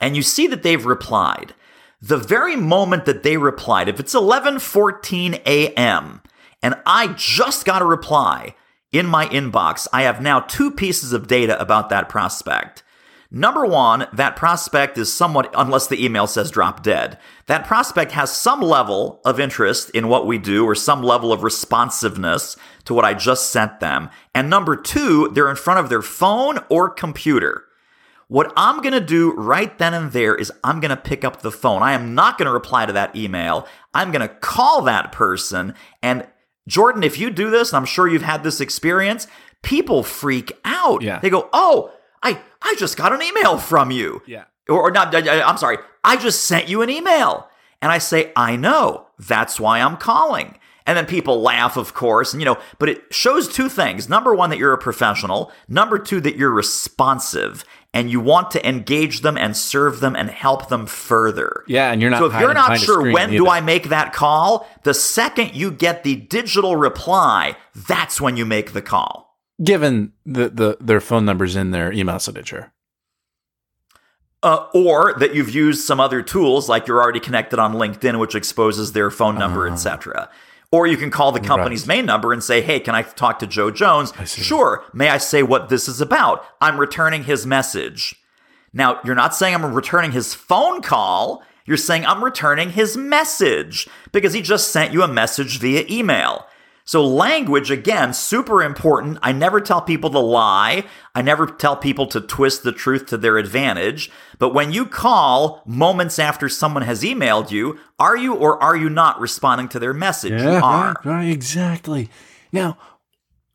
and 0.00 0.16
you 0.16 0.22
see 0.22 0.46
that 0.46 0.62
they've 0.62 0.84
replied, 0.84 1.54
the 2.00 2.16
very 2.16 2.56
moment 2.56 3.04
that 3.04 3.22
they 3.22 3.36
replied, 3.36 3.88
if 3.88 4.00
it's 4.00 4.14
11:14 4.14 5.42
a.m. 5.44 6.22
and 6.62 6.74
I 6.86 7.08
just 7.08 7.66
got 7.66 7.82
a 7.82 7.86
reply 7.86 8.54
in 8.90 9.06
my 9.06 9.26
inbox, 9.26 9.86
I 9.92 10.02
have 10.02 10.20
now 10.20 10.40
two 10.40 10.70
pieces 10.70 11.12
of 11.12 11.28
data 11.28 11.60
about 11.60 11.90
that 11.90 12.08
prospect. 12.08 12.82
Number 13.32 13.64
one, 13.64 14.08
that 14.12 14.34
prospect 14.34 14.98
is 14.98 15.12
somewhat, 15.12 15.54
unless 15.56 15.86
the 15.86 16.04
email 16.04 16.26
says 16.26 16.50
drop 16.50 16.82
dead, 16.82 17.16
that 17.46 17.64
prospect 17.64 18.10
has 18.12 18.34
some 18.34 18.60
level 18.60 19.20
of 19.24 19.38
interest 19.38 19.90
in 19.90 20.08
what 20.08 20.26
we 20.26 20.36
do 20.36 20.64
or 20.64 20.74
some 20.74 21.00
level 21.00 21.32
of 21.32 21.44
responsiveness 21.44 22.56
to 22.86 22.94
what 22.94 23.04
I 23.04 23.14
just 23.14 23.50
sent 23.50 23.78
them. 23.78 24.10
And 24.34 24.50
number 24.50 24.74
two, 24.74 25.28
they're 25.28 25.50
in 25.50 25.54
front 25.54 25.78
of 25.78 25.90
their 25.90 26.02
phone 26.02 26.58
or 26.68 26.90
computer. 26.90 27.66
What 28.30 28.52
I'm 28.56 28.80
going 28.80 28.92
to 28.92 29.00
do 29.00 29.32
right 29.32 29.76
then 29.76 29.92
and 29.92 30.12
there 30.12 30.36
is 30.36 30.52
I'm 30.62 30.78
going 30.78 30.90
to 30.90 30.96
pick 30.96 31.24
up 31.24 31.42
the 31.42 31.50
phone. 31.50 31.82
I 31.82 31.94
am 31.94 32.14
not 32.14 32.38
going 32.38 32.46
to 32.46 32.52
reply 32.52 32.86
to 32.86 32.92
that 32.92 33.16
email. 33.16 33.66
I'm 33.92 34.12
going 34.12 34.20
to 34.20 34.32
call 34.32 34.82
that 34.82 35.10
person. 35.10 35.74
And 36.00 36.24
Jordan, 36.68 37.02
if 37.02 37.18
you 37.18 37.30
do 37.30 37.50
this, 37.50 37.70
and 37.70 37.78
I'm 37.78 37.84
sure 37.84 38.06
you've 38.06 38.22
had 38.22 38.44
this 38.44 38.60
experience, 38.60 39.26
people 39.62 40.04
freak 40.04 40.52
out. 40.64 41.02
Yeah. 41.02 41.18
They 41.18 41.28
go, 41.28 41.48
Oh, 41.52 41.90
I, 42.22 42.40
I 42.62 42.76
just 42.78 42.96
got 42.96 43.12
an 43.12 43.20
email 43.20 43.58
from 43.58 43.90
you. 43.90 44.22
Yeah. 44.28 44.44
Or, 44.68 44.80
or 44.80 44.90
not, 44.92 45.12
I'm 45.12 45.58
sorry. 45.58 45.78
I 46.04 46.16
just 46.16 46.44
sent 46.44 46.68
you 46.68 46.82
an 46.82 46.88
email. 46.88 47.48
And 47.82 47.90
I 47.90 47.98
say, 47.98 48.30
I 48.36 48.54
know. 48.54 49.08
That's 49.18 49.58
why 49.58 49.80
I'm 49.80 49.96
calling. 49.96 50.56
And 50.86 50.96
then 50.96 51.06
people 51.06 51.40
laugh, 51.40 51.76
of 51.76 51.94
course, 51.94 52.32
and 52.32 52.40
you 52.40 52.44
know, 52.44 52.58
but 52.78 52.88
it 52.88 53.12
shows 53.12 53.48
two 53.48 53.68
things. 53.68 54.08
Number 54.08 54.34
one, 54.34 54.50
that 54.50 54.58
you're 54.58 54.72
a 54.72 54.78
professional. 54.78 55.52
Number 55.68 55.98
two, 55.98 56.20
that 56.22 56.36
you're 56.36 56.50
responsive 56.50 57.64
and 57.92 58.10
you 58.10 58.20
want 58.20 58.50
to 58.52 58.68
engage 58.68 59.20
them 59.22 59.36
and 59.36 59.56
serve 59.56 60.00
them 60.00 60.14
and 60.14 60.30
help 60.30 60.68
them 60.68 60.86
further. 60.86 61.64
Yeah, 61.66 61.90
and 61.90 62.00
you're 62.00 62.10
not. 62.10 62.18
So 62.20 62.26
if 62.26 62.40
you're 62.40 62.54
not 62.54 62.78
sure 62.78 63.10
when 63.12 63.30
do. 63.30 63.48
I 63.48 63.60
make 63.60 63.88
that 63.88 64.12
call, 64.12 64.68
the 64.84 64.94
second 64.94 65.54
you 65.54 65.70
get 65.70 66.04
the 66.04 66.16
digital 66.16 66.76
reply, 66.76 67.56
that's 67.88 68.20
when 68.20 68.36
you 68.36 68.46
make 68.46 68.72
the 68.72 68.82
call. 68.82 69.36
given 69.62 70.12
the, 70.24 70.48
the 70.50 70.76
their 70.80 71.00
phone 71.00 71.24
numbers 71.24 71.56
in 71.56 71.70
their 71.72 71.92
email 71.92 72.18
signature. 72.18 72.72
Uh, 74.42 74.66
or 74.72 75.12
that 75.18 75.34
you've 75.34 75.54
used 75.54 75.84
some 75.84 76.00
other 76.00 76.22
tools 76.22 76.66
like 76.66 76.86
you're 76.86 77.02
already 77.02 77.20
connected 77.20 77.58
on 77.58 77.74
LinkedIn, 77.74 78.18
which 78.18 78.34
exposes 78.34 78.92
their 78.92 79.10
phone 79.10 79.36
number, 79.38 79.68
Ah. 79.68 79.72
etc. 79.72 80.30
Or 80.72 80.86
you 80.86 80.96
can 80.96 81.10
call 81.10 81.32
the 81.32 81.40
company's 81.40 81.86
main 81.86 82.06
number 82.06 82.32
and 82.32 82.44
say, 82.44 82.62
"Hey, 82.62 82.78
can 82.78 82.94
I 82.94 83.02
talk 83.02 83.40
to 83.40 83.46
Joe 83.46 83.70
Jones?" 83.72 84.12
Sure. 84.44 84.84
May 84.92 85.08
I 85.08 85.18
say 85.18 85.42
what 85.42 85.68
this 85.68 85.88
is 85.88 86.00
about? 86.00 86.44
I'm 86.60 86.78
returning 86.78 87.24
his 87.24 87.44
message. 87.44 88.14
Now, 88.72 89.00
you're 89.04 89.16
not 89.16 89.34
saying 89.34 89.54
I'm 89.54 89.74
returning 89.74 90.12
his 90.12 90.32
phone 90.32 90.80
call. 90.80 91.42
You're 91.66 91.76
saying 91.76 92.06
I'm 92.06 92.22
returning 92.22 92.70
his 92.70 92.96
message 92.96 93.88
because 94.12 94.32
he 94.32 94.42
just 94.42 94.70
sent 94.70 94.92
you 94.92 95.02
a 95.02 95.08
message 95.08 95.58
via 95.58 95.84
email. 95.90 96.46
So, 96.84 97.04
language, 97.06 97.70
again, 97.70 98.12
super 98.12 98.62
important. 98.62 99.18
I 99.22 99.32
never 99.32 99.60
tell 99.60 99.80
people 99.80 100.10
to 100.10 100.18
lie. 100.18 100.84
I 101.14 101.22
never 101.22 101.46
tell 101.46 101.76
people 101.76 102.06
to 102.08 102.20
twist 102.20 102.62
the 102.62 102.72
truth 102.72 103.06
to 103.06 103.16
their 103.16 103.38
advantage. 103.38 104.10
But 104.38 104.54
when 104.54 104.72
you 104.72 104.86
call 104.86 105.62
moments 105.66 106.18
after 106.18 106.48
someone 106.48 106.82
has 106.82 107.02
emailed 107.02 107.50
you, 107.50 107.78
are 107.98 108.16
you 108.16 108.34
or 108.34 108.60
are 108.62 108.76
you 108.76 108.88
not 108.88 109.20
responding 109.20 109.68
to 109.68 109.78
their 109.78 109.94
message? 109.94 110.40
you 110.40 110.48
are. 110.48 110.94
right, 111.04 111.04
right, 111.04 111.28
exactly. 111.28 112.08
Now, 112.52 112.76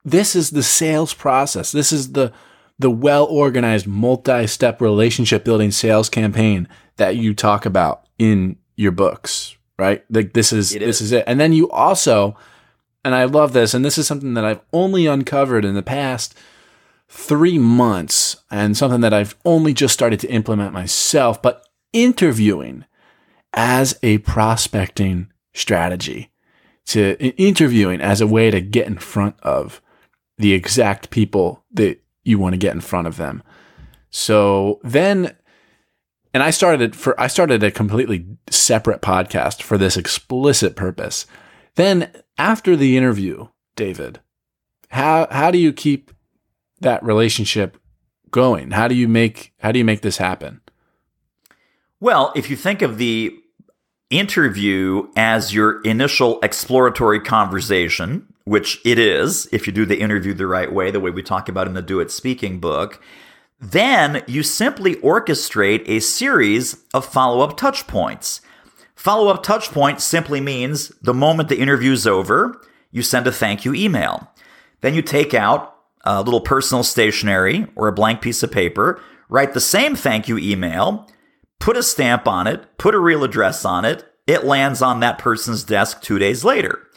this 0.06 0.36
is 0.36 0.52
the 0.52 0.64
sales 0.64 1.14
process. 1.14 1.72
This 1.72 1.92
is 1.92 2.14
the 2.14 2.32
the 2.78 2.92
well 2.92 3.26
organized, 3.26 3.88
multi 3.88 4.48
step 4.48 4.82
relationship 4.82 5.44
building 5.44 5.72
sales 5.72 6.10
campaign 6.10 6.68
that 6.98 7.16
you 7.16 7.34
talk 7.34 7.66
about 7.66 8.08
in 8.20 8.58
your 8.76 8.92
books, 8.92 9.56
right? 9.80 10.04
Like 10.10 10.34
this 10.34 10.54
is 10.54 10.76
It 10.76 10.80
this 10.80 11.02
is. 11.02 11.08
is 11.08 11.12
it. 11.14 11.24
And 11.28 11.40
then 11.40 11.54
you 11.54 11.70
also, 11.72 12.36
and 13.06 13.16
I 13.16 13.24
love 13.26 13.54
this, 13.54 13.74
and 13.74 13.86
this 13.86 13.98
is 13.98 14.08
something 14.08 14.34
that 14.34 14.44
I've 14.44 14.62
only 14.74 15.06
uncovered 15.06 15.64
in 15.64 15.76
the 15.76 15.84
past 15.84 16.36
three 17.08 17.60
months, 17.60 18.44
and 18.50 18.76
something 18.76 19.02
that 19.02 19.14
I've 19.14 19.36
only 19.46 19.74
just 19.74 19.94
started 19.94 20.20
to 20.22 20.30
implement 20.30 20.74
myself. 20.74 21.42
But 21.42 21.66
interviewing 21.94 22.84
as 23.54 23.98
a 24.04 24.18
prospecting 24.20 25.32
strategy 25.54 26.32
to 26.88 27.16
interviewing 27.38 28.02
as 28.02 28.22
a 28.22 28.28
way 28.28 28.52
to 28.52 28.60
get 28.60 28.88
in 28.88 28.98
front 28.98 29.40
of 29.42 29.82
the 30.38 30.54
exact 30.54 31.10
people 31.10 31.64
that 31.72 32.02
you 32.24 32.38
want 32.38 32.54
to 32.54 32.58
get 32.58 32.74
in 32.74 32.82
front 32.82 33.08
of 33.08 33.18
them. 33.18 33.42
So 34.10 34.80
then 34.84 35.36
and 36.34 36.44
I 36.44 36.50
started 36.50 36.96
for 36.96 37.20
I 37.20 37.28
started 37.28 37.64
a 37.64 37.72
completely 37.72 38.26
separate 38.50 39.02
podcast 39.02 39.62
for 39.62 39.78
this 39.78 39.96
explicit 39.96 40.76
purpose. 40.76 41.26
Then 41.76 42.12
after 42.38 42.76
the 42.76 42.98
interview, 42.98 43.48
David, 43.76 44.20
how 44.90 45.28
how 45.32 45.52
do 45.52 45.58
you 45.58 45.74
keep 45.74 46.12
that 46.82 47.04
relationship 47.04 47.78
going? 48.32 48.72
How 48.72 48.88
do 48.88 48.96
you 48.96 49.08
make 49.08 49.54
how 49.60 49.72
do 49.72 49.80
you 49.80 49.86
make 49.86 50.02
this 50.02 50.18
happen? 50.18 50.62
Well, 52.00 52.34
if 52.36 52.50
you 52.50 52.56
think 52.56 52.82
of 52.82 52.98
the 52.98 53.36
interview 54.10 55.08
as 55.16 55.54
your 55.54 55.82
initial 55.82 56.40
exploratory 56.42 57.20
conversation, 57.20 58.28
which 58.44 58.80
it 58.86 59.00
is, 59.00 59.48
if 59.52 59.66
you 59.66 59.74
do 59.74 59.86
the 59.86 60.00
interview 60.00 60.34
the 60.34 60.48
right 60.48 60.72
way, 60.72 60.92
the 60.92 61.00
way 61.00 61.10
we 61.10 61.24
talk 61.24 61.50
about 61.50 61.68
in 61.68 61.74
the 61.74 61.82
Do 61.82 62.00
It 62.00 62.12
Speaking 62.12 62.60
book, 62.60 63.02
then 63.60 64.24
you 64.28 64.44
simply 64.44 64.96
orchestrate 64.98 65.84
a 65.88 66.00
series 66.00 66.84
of 66.94 67.06
follow 67.06 67.42
up 67.42 67.58
touch 67.58 67.88
points. 67.88 68.42
Follow 68.96 69.28
up 69.28 69.44
touch 69.44 69.72
point 69.72 70.02
simply 70.02 70.42
means 70.42 70.90
the 71.02 71.14
moment 71.14 71.50
the 71.50 71.60
interview's 71.60 72.08
over, 72.08 72.62
you 72.92 73.02
send 73.02 73.28
a 73.28 73.32
thank 73.32 73.66
you 73.66 73.74
email. 73.74 74.32
Then 74.82 74.94
you 74.94 75.02
take 75.02 75.34
out 75.34 75.76
a 76.04 76.22
little 76.22 76.42
personal 76.42 76.84
stationery 76.84 77.68
or 77.76 77.88
a 77.88 77.94
blank 77.94 78.22
piece 78.22 78.44
of 78.44 78.52
paper, 78.52 79.02
write 79.28 79.54
the 79.54 79.60
same 79.60 79.96
thank 79.96 80.28
you 80.28 80.38
email, 80.38 81.10
put 81.60 81.78
a 81.78 81.84
stamp 81.84 82.28
on 82.28 82.48
it, 82.48 82.78
put 82.78 82.96
a 82.96 83.00
real 83.00 83.24
address 83.24 83.66
on 83.66 83.86
it. 83.86 84.06
It 84.28 84.46
lands 84.46 84.82
on 84.82 85.02
that 85.02 85.20
person's 85.20 85.64
desk 85.64 86.02
two 86.02 86.18
days 86.18 86.44
later. 86.44 86.88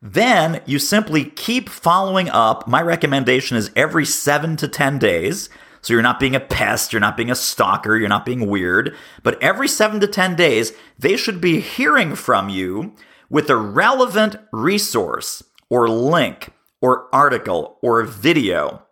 Then 0.00 0.62
you 0.66 0.78
simply 0.78 1.24
keep 1.24 1.68
following 1.68 2.28
up. 2.28 2.66
My 2.66 2.82
recommendation 2.82 3.56
is 3.56 3.70
every 3.76 4.04
seven 4.04 4.56
to 4.56 4.68
10 4.68 4.98
days. 4.98 5.48
So 5.82 5.92
you're 5.92 6.02
not 6.02 6.20
being 6.20 6.36
a 6.36 6.40
pest, 6.40 6.92
you're 6.92 7.00
not 7.00 7.16
being 7.16 7.30
a 7.30 7.34
stalker, 7.34 7.96
you're 7.96 8.08
not 8.08 8.24
being 8.24 8.46
weird. 8.48 8.94
But 9.22 9.40
every 9.42 9.68
seven 9.68 9.98
to 10.00 10.06
10 10.06 10.36
days, 10.36 10.72
they 10.98 11.16
should 11.16 11.40
be 11.40 11.60
hearing 11.60 12.14
from 12.14 12.48
you 12.48 12.94
with 13.28 13.50
a 13.50 13.56
relevant 13.56 14.36
resource 14.52 15.42
or 15.68 15.88
link 15.88 16.50
or 16.80 17.08
article 17.12 17.78
or 17.82 18.02
video 18.04 18.82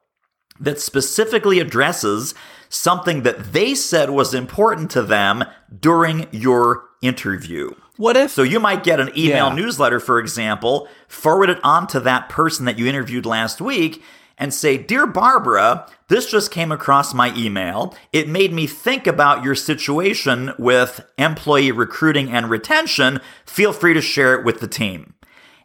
that 0.59 0.80
specifically 0.80 1.61
addresses 1.61 2.34
something 2.68 3.22
that 3.22 3.53
they 3.53 3.74
said 3.74 4.11
was 4.11 4.34
important 4.34 4.91
to 4.91 5.03
them 5.03 5.45
during 5.80 6.26
your 6.32 6.84
interview. 7.03 7.70
What 7.97 8.16
if 8.16 8.30
So 8.30 8.43
you 8.43 8.61
might 8.61 8.82
get 8.82 8.99
an 9.01 9.11
email 9.16 9.49
Yeah. 9.49 9.55
newsletter, 9.55 10.01
for 10.01 10.18
example, 10.18 10.88
forward 11.09 11.51
it 11.51 11.59
on 11.62 11.86
to 11.88 12.01
that 12.01 12.28
person 12.28 12.64
that 12.64 12.78
you 12.78 12.86
interviewed 12.86 13.26
last 13.26 13.61
week 13.61 14.03
and 14.41 14.53
say, 14.53 14.78
Dear 14.78 15.07
Barbara, 15.07 15.86
this 16.09 16.28
just 16.28 16.51
came 16.51 16.72
across 16.72 17.12
my 17.14 17.32
email. 17.36 17.95
It 18.12 18.26
made 18.26 18.53
me 18.53 18.66
think 18.66 19.07
about 19.07 19.45
your 19.45 19.55
situation 19.55 20.53
with 20.59 21.07
employee 21.18 21.70
recruiting 21.70 22.30
and 22.30 22.49
retention. 22.49 23.20
Feel 23.45 23.74
free 23.74 23.95
to 23.95 24.01
share 24.01 24.34
it 24.34 24.45
with 24.45 24.61
the 24.61 24.66
team. 24.66 25.14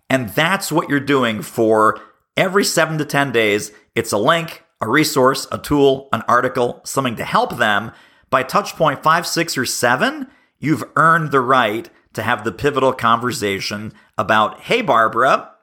And 0.10 0.30
that's 0.30 0.72
what 0.72 0.90
you're 0.90 1.00
doing 1.00 1.42
for 1.42 2.00
every 2.38 2.66
seven 2.66 2.98
to 2.98 3.06
10 3.06 3.32
days. 3.32 3.72
It's 3.96 4.12
a 4.12 4.18
link, 4.18 4.64
a 4.82 4.90
resource, 4.90 5.48
a 5.52 5.58
tool, 5.58 6.10
an 6.12 6.22
article, 6.28 6.82
something 6.84 7.16
to 7.16 7.26
help 7.26 7.58
them. 7.58 7.92
By 8.30 8.44
touch 8.44 8.76
point 8.76 9.02
five, 9.02 9.26
six, 9.26 9.58
or 9.58 9.66
seven, 9.66 10.28
you've 10.60 10.84
earned 10.98 11.32
the 11.32 11.40
right 11.40 11.90
to 12.14 12.24
have 12.24 12.44
the 12.44 12.52
pivotal 12.52 12.92
conversation 12.92 13.94
about, 14.18 14.62
hey, 14.62 14.82
Barbara, 14.82 15.55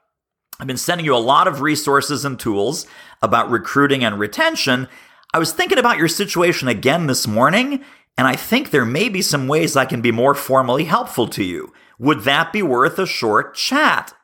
I've 0.62 0.68
been 0.68 0.76
sending 0.76 1.04
you 1.04 1.16
a 1.16 1.18
lot 1.18 1.48
of 1.48 1.60
resources 1.60 2.24
and 2.24 2.38
tools 2.38 2.86
about 3.20 3.50
recruiting 3.50 4.04
and 4.04 4.16
retention. 4.16 4.86
I 5.34 5.40
was 5.40 5.52
thinking 5.52 5.76
about 5.76 5.98
your 5.98 6.06
situation 6.06 6.68
again 6.68 7.08
this 7.08 7.26
morning, 7.26 7.82
and 8.16 8.28
I 8.28 8.36
think 8.36 8.70
there 8.70 8.84
may 8.84 9.08
be 9.08 9.22
some 9.22 9.48
ways 9.48 9.76
I 9.76 9.86
can 9.86 10.00
be 10.00 10.12
more 10.12 10.36
formally 10.36 10.84
helpful 10.84 11.26
to 11.30 11.42
you. 11.42 11.72
Would 11.98 12.20
that 12.20 12.52
be 12.52 12.62
worth 12.62 13.00
a 13.00 13.08
short 13.08 13.56
chat? 13.56 14.14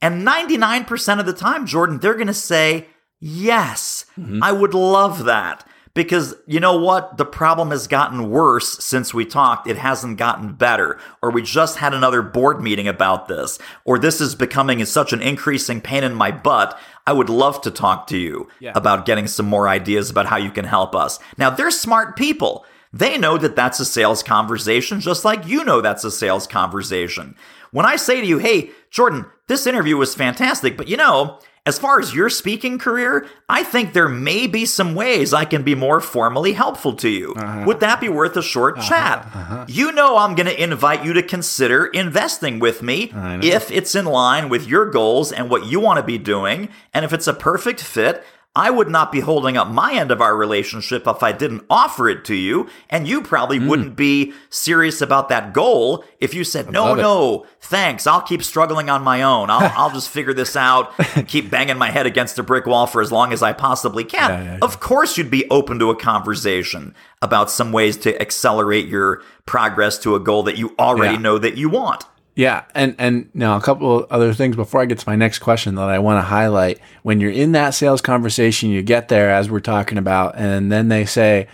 And 0.00 0.26
99% 0.26 1.20
of 1.20 1.26
the 1.26 1.34
time, 1.34 1.66
Jordan, 1.66 1.98
they're 1.98 2.14
going 2.14 2.26
to 2.26 2.32
say, 2.32 2.86
yes, 3.20 4.06
mm-hmm. 4.18 4.42
I 4.42 4.52
would 4.52 4.72
love 4.72 5.24
that. 5.26 5.68
Because 6.02 6.34
you 6.46 6.60
know 6.60 6.78
what? 6.78 7.18
The 7.18 7.26
problem 7.26 7.70
has 7.72 7.86
gotten 7.86 8.30
worse 8.30 8.78
since 8.82 9.12
we 9.12 9.26
talked. 9.26 9.66
It 9.68 9.76
hasn't 9.76 10.16
gotten 10.16 10.54
better. 10.54 10.98
Or 11.20 11.30
we 11.30 11.42
just 11.42 11.76
had 11.76 11.92
another 11.92 12.22
board 12.22 12.62
meeting 12.62 12.88
about 12.88 13.28
this. 13.28 13.58
Or 13.84 13.98
this 13.98 14.18
is 14.18 14.34
becoming 14.34 14.82
such 14.86 15.12
an 15.12 15.20
increasing 15.20 15.82
pain 15.82 16.02
in 16.02 16.14
my 16.14 16.30
butt. 16.30 16.78
I 17.06 17.12
would 17.12 17.28
love 17.28 17.60
to 17.62 17.70
talk 17.70 18.06
to 18.06 18.16
you 18.16 18.48
Yeah. 18.60 18.72
about 18.74 19.04
getting 19.04 19.26
some 19.26 19.44
more 19.46 19.68
ideas 19.68 20.08
about 20.08 20.24
how 20.26 20.36
you 20.38 20.50
can 20.50 20.64
help 20.64 20.94
us. 20.94 21.18
Now, 21.36 21.50
they're 21.50 21.70
smart 21.70 22.16
people. 22.16 22.64
They 22.94 23.18
know 23.18 23.36
that 23.36 23.54
that's 23.54 23.78
a 23.78 23.84
sales 23.84 24.22
conversation, 24.22 25.00
just 25.00 25.22
like 25.24 25.46
you 25.46 25.64
know 25.64 25.80
that's 25.82 26.02
a 26.04 26.10
sales 26.10 26.46
conversation. 26.46 27.36
When 27.72 27.84
I 27.86 27.96
say 27.96 28.20
to 28.22 28.26
you, 28.26 28.38
hey, 28.38 28.70
Jordan, 28.90 29.26
this 29.48 29.66
interview 29.66 29.96
was 29.98 30.14
fantastic, 30.14 30.76
but 30.78 30.88
you 30.88 30.96
know, 30.96 31.38
as 31.70 31.78
far 31.78 32.00
as 32.00 32.12
your 32.12 32.28
speaking 32.28 32.78
career, 32.78 33.28
I 33.48 33.62
think 33.62 33.92
there 33.92 34.08
may 34.08 34.48
be 34.48 34.66
some 34.66 34.96
ways 34.96 35.32
I 35.32 35.44
can 35.44 35.62
be 35.62 35.76
more 35.76 36.00
formally 36.00 36.52
helpful 36.52 36.94
to 36.94 37.08
you. 37.08 37.32
Uh-huh. 37.34 37.62
Would 37.64 37.78
that 37.78 38.00
be 38.00 38.08
worth 38.08 38.36
a 38.36 38.42
short 38.42 38.76
uh-huh. 38.76 38.88
chat? 38.88 39.18
Uh-huh. 39.32 39.64
You 39.68 39.92
know, 39.92 40.16
I'm 40.16 40.34
going 40.34 40.48
to 40.48 40.60
invite 40.60 41.04
you 41.04 41.12
to 41.12 41.22
consider 41.22 41.86
investing 41.86 42.58
with 42.58 42.82
me 42.82 43.12
if 43.40 43.70
it's 43.70 43.94
in 43.94 44.04
line 44.04 44.48
with 44.48 44.66
your 44.66 44.90
goals 44.90 45.30
and 45.30 45.48
what 45.48 45.64
you 45.64 45.78
want 45.78 45.98
to 45.98 46.02
be 46.02 46.18
doing. 46.18 46.70
And 46.92 47.04
if 47.04 47.12
it's 47.12 47.28
a 47.28 47.34
perfect 47.34 47.80
fit, 47.80 48.24
I 48.56 48.68
would 48.68 48.88
not 48.88 49.12
be 49.12 49.20
holding 49.20 49.56
up 49.56 49.68
my 49.68 49.92
end 49.92 50.10
of 50.10 50.20
our 50.20 50.36
relationship 50.36 51.06
if 51.06 51.22
I 51.22 51.30
didn't 51.30 51.64
offer 51.70 52.08
it 52.08 52.24
to 52.24 52.34
you, 52.34 52.68
and 52.88 53.06
you 53.06 53.22
probably 53.22 53.60
mm. 53.60 53.68
wouldn't 53.68 53.94
be 53.94 54.32
serious 54.48 55.00
about 55.00 55.28
that 55.28 55.52
goal 55.52 56.04
if 56.18 56.34
you 56.34 56.42
said, 56.42 56.72
"No, 56.72 56.96
no, 56.96 57.46
thanks. 57.60 58.08
I'll 58.08 58.20
keep 58.20 58.42
struggling 58.42 58.90
on 58.90 59.02
my 59.02 59.22
own. 59.22 59.50
I'll, 59.50 59.72
I'll 59.76 59.92
just 59.92 60.08
figure 60.08 60.34
this 60.34 60.56
out. 60.56 60.92
keep 61.28 61.48
banging 61.48 61.78
my 61.78 61.90
head 61.90 62.06
against 62.06 62.40
a 62.40 62.42
brick 62.42 62.66
wall 62.66 62.88
for 62.88 63.00
as 63.00 63.12
long 63.12 63.32
as 63.32 63.40
I 63.40 63.52
possibly 63.52 64.02
can." 64.02 64.30
Yeah, 64.30 64.42
yeah, 64.42 64.52
yeah. 64.54 64.58
Of 64.62 64.80
course, 64.80 65.16
you'd 65.16 65.30
be 65.30 65.48
open 65.48 65.78
to 65.78 65.90
a 65.90 65.96
conversation 65.96 66.96
about 67.22 67.52
some 67.52 67.70
ways 67.70 67.96
to 67.98 68.20
accelerate 68.20 68.88
your 68.88 69.22
progress 69.46 69.96
to 69.98 70.16
a 70.16 70.20
goal 70.20 70.42
that 70.42 70.58
you 70.58 70.74
already 70.76 71.18
know 71.18 71.38
that 71.38 71.56
you 71.56 71.68
want. 71.68 72.04
Yeah, 72.40 72.64
and 72.74 72.94
and 72.96 73.28
now 73.34 73.58
a 73.58 73.60
couple 73.60 74.06
other 74.08 74.32
things 74.32 74.56
before 74.56 74.80
I 74.80 74.86
get 74.86 74.98
to 74.98 75.06
my 75.06 75.14
next 75.14 75.40
question 75.40 75.74
that 75.74 75.90
I 75.90 75.98
want 75.98 76.16
to 76.16 76.26
highlight. 76.26 76.80
When 77.02 77.20
you're 77.20 77.30
in 77.30 77.52
that 77.52 77.74
sales 77.74 78.00
conversation, 78.00 78.70
you 78.70 78.80
get 78.80 79.08
there 79.08 79.28
as 79.28 79.50
we're 79.50 79.60
talking 79.60 79.98
about, 79.98 80.36
and 80.38 80.72
then 80.72 80.88
they 80.88 81.04
say 81.04 81.48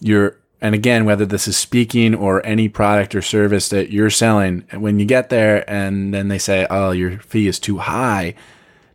you're 0.00 0.36
and 0.60 0.76
again 0.76 1.04
whether 1.04 1.26
this 1.26 1.48
is 1.48 1.56
speaking 1.56 2.14
or 2.14 2.46
any 2.46 2.68
product 2.68 3.16
or 3.16 3.20
service 3.20 3.68
that 3.70 3.90
you're 3.90 4.10
selling, 4.10 4.60
when 4.74 5.00
you 5.00 5.06
get 5.06 5.28
there 5.28 5.68
and 5.68 6.14
then 6.14 6.28
they 6.28 6.38
say, 6.38 6.68
"Oh, 6.70 6.92
your 6.92 7.18
fee 7.18 7.48
is 7.48 7.58
too 7.58 7.78
high," 7.78 8.36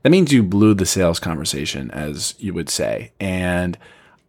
that 0.04 0.12
means 0.12 0.32
you 0.32 0.44
blew 0.44 0.74
the 0.74 0.86
sales 0.86 1.20
conversation, 1.20 1.91
as 1.91 2.36
you 2.39 2.54
would 2.54 2.70
say, 2.70 3.12
and 3.20 3.78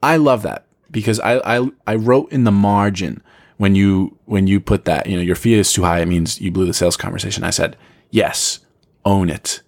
I 0.02 0.16
love 0.16 0.42
that 0.42 0.64
because 0.90 1.20
I 1.20 1.36
I, 1.58 1.68
I 1.86 1.94
wrote 1.94 2.32
in 2.32 2.42
the 2.42 2.50
margin 2.50 3.22
when 3.56 3.74
you 3.74 4.16
when 4.24 4.46
you 4.46 4.60
put 4.60 4.84
that, 4.84 5.06
you 5.06 5.16
know, 5.16 5.22
your 5.22 5.36
fee 5.36 5.54
is 5.54 5.72
too 5.72 5.82
high, 5.82 6.00
it 6.00 6.06
means 6.06 6.40
you 6.40 6.50
blew 6.50 6.66
the 6.66 6.74
sales 6.74 6.96
conversation. 6.96 7.44
I 7.44 7.50
said, 7.50 7.76
yes, 8.10 8.60
own 9.04 9.30
it. 9.30 9.60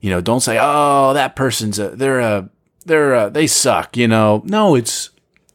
You 0.00 0.10
know, 0.10 0.20
don't 0.20 0.40
say, 0.40 0.58
oh, 0.60 1.12
that 1.14 1.36
person's 1.36 1.78
a 1.78 1.90
they're 1.90 2.20
a 2.20 2.50
they're 2.84 3.14
a, 3.14 3.30
they 3.30 3.46
suck. 3.46 3.96
You 3.96 4.08
know, 4.08 4.42
no, 4.44 4.74
it's 4.74 5.10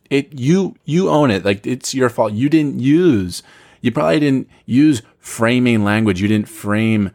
it 0.10 0.38
you 0.38 0.76
you 0.86 1.10
own 1.10 1.32
it. 1.32 1.46
Like 1.46 1.66
it's 1.66 1.94
your 1.94 2.10
fault. 2.10 2.34
You 2.34 2.50
didn't 2.50 2.80
use. 2.80 3.44
You 3.82 3.92
probably 3.92 4.20
didn't 4.20 4.50
use 4.66 5.02
framing 5.20 5.84
language. 5.84 6.22
You 6.22 6.28
didn't 6.28 6.50
frame. 6.50 7.12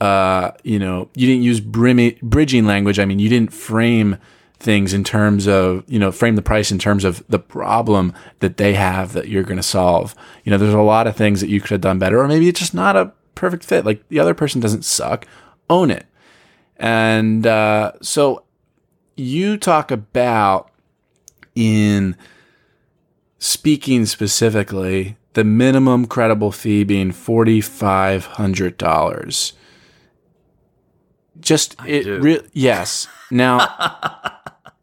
Uh, 0.00 0.52
you 0.64 0.78
know, 0.78 1.10
you 1.14 1.26
didn't 1.26 1.42
use 1.42 1.60
bridging 1.60 2.66
language. 2.66 2.98
I 2.98 3.04
mean, 3.04 3.18
you 3.18 3.28
didn't 3.28 3.52
frame 3.52 4.16
things 4.60 4.92
in 4.92 5.02
terms 5.02 5.48
of, 5.48 5.82
you 5.88 5.98
know, 5.98 6.12
frame 6.12 6.36
the 6.36 6.42
price 6.42 6.70
in 6.70 6.78
terms 6.78 7.04
of 7.04 7.24
the 7.28 7.38
problem 7.38 8.12
that 8.40 8.58
they 8.58 8.74
have 8.74 9.14
that 9.14 9.28
you're 9.28 9.42
going 9.42 9.56
to 9.56 9.62
solve. 9.62 10.14
You 10.44 10.50
know, 10.50 10.58
there's 10.58 10.74
a 10.74 10.82
lot 10.82 11.06
of 11.06 11.16
things 11.16 11.40
that 11.40 11.48
you 11.48 11.60
could 11.60 11.70
have 11.70 11.80
done 11.80 11.98
better, 11.98 12.20
or 12.20 12.28
maybe 12.28 12.48
it's 12.48 12.60
just 12.60 12.74
not 12.74 12.94
a 12.94 13.12
perfect 13.34 13.64
fit. 13.64 13.86
Like 13.86 14.06
the 14.08 14.20
other 14.20 14.34
person 14.34 14.60
doesn't 14.60 14.84
suck. 14.84 15.26
Own 15.68 15.90
it. 15.90 16.06
And 16.76 17.44
uh, 17.46 17.92
so 18.02 18.44
you 19.16 19.56
talk 19.56 19.90
about 19.90 20.70
in 21.54 22.16
speaking 23.38 24.04
specifically 24.06 25.16
the 25.32 25.44
minimum 25.44 26.06
credible 26.06 26.52
fee 26.52 26.84
being 26.84 27.12
$4,500. 27.12 29.52
Just 31.38 31.76
it 31.86 32.06
re- 32.06 32.40
yes. 32.52 33.06
Now 33.30 34.32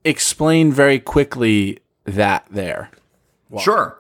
explain 0.08 0.72
very 0.72 1.00
quickly 1.00 1.80
that 2.06 2.46
there. 2.50 2.90
Well, 3.50 3.62
sure. 3.62 4.00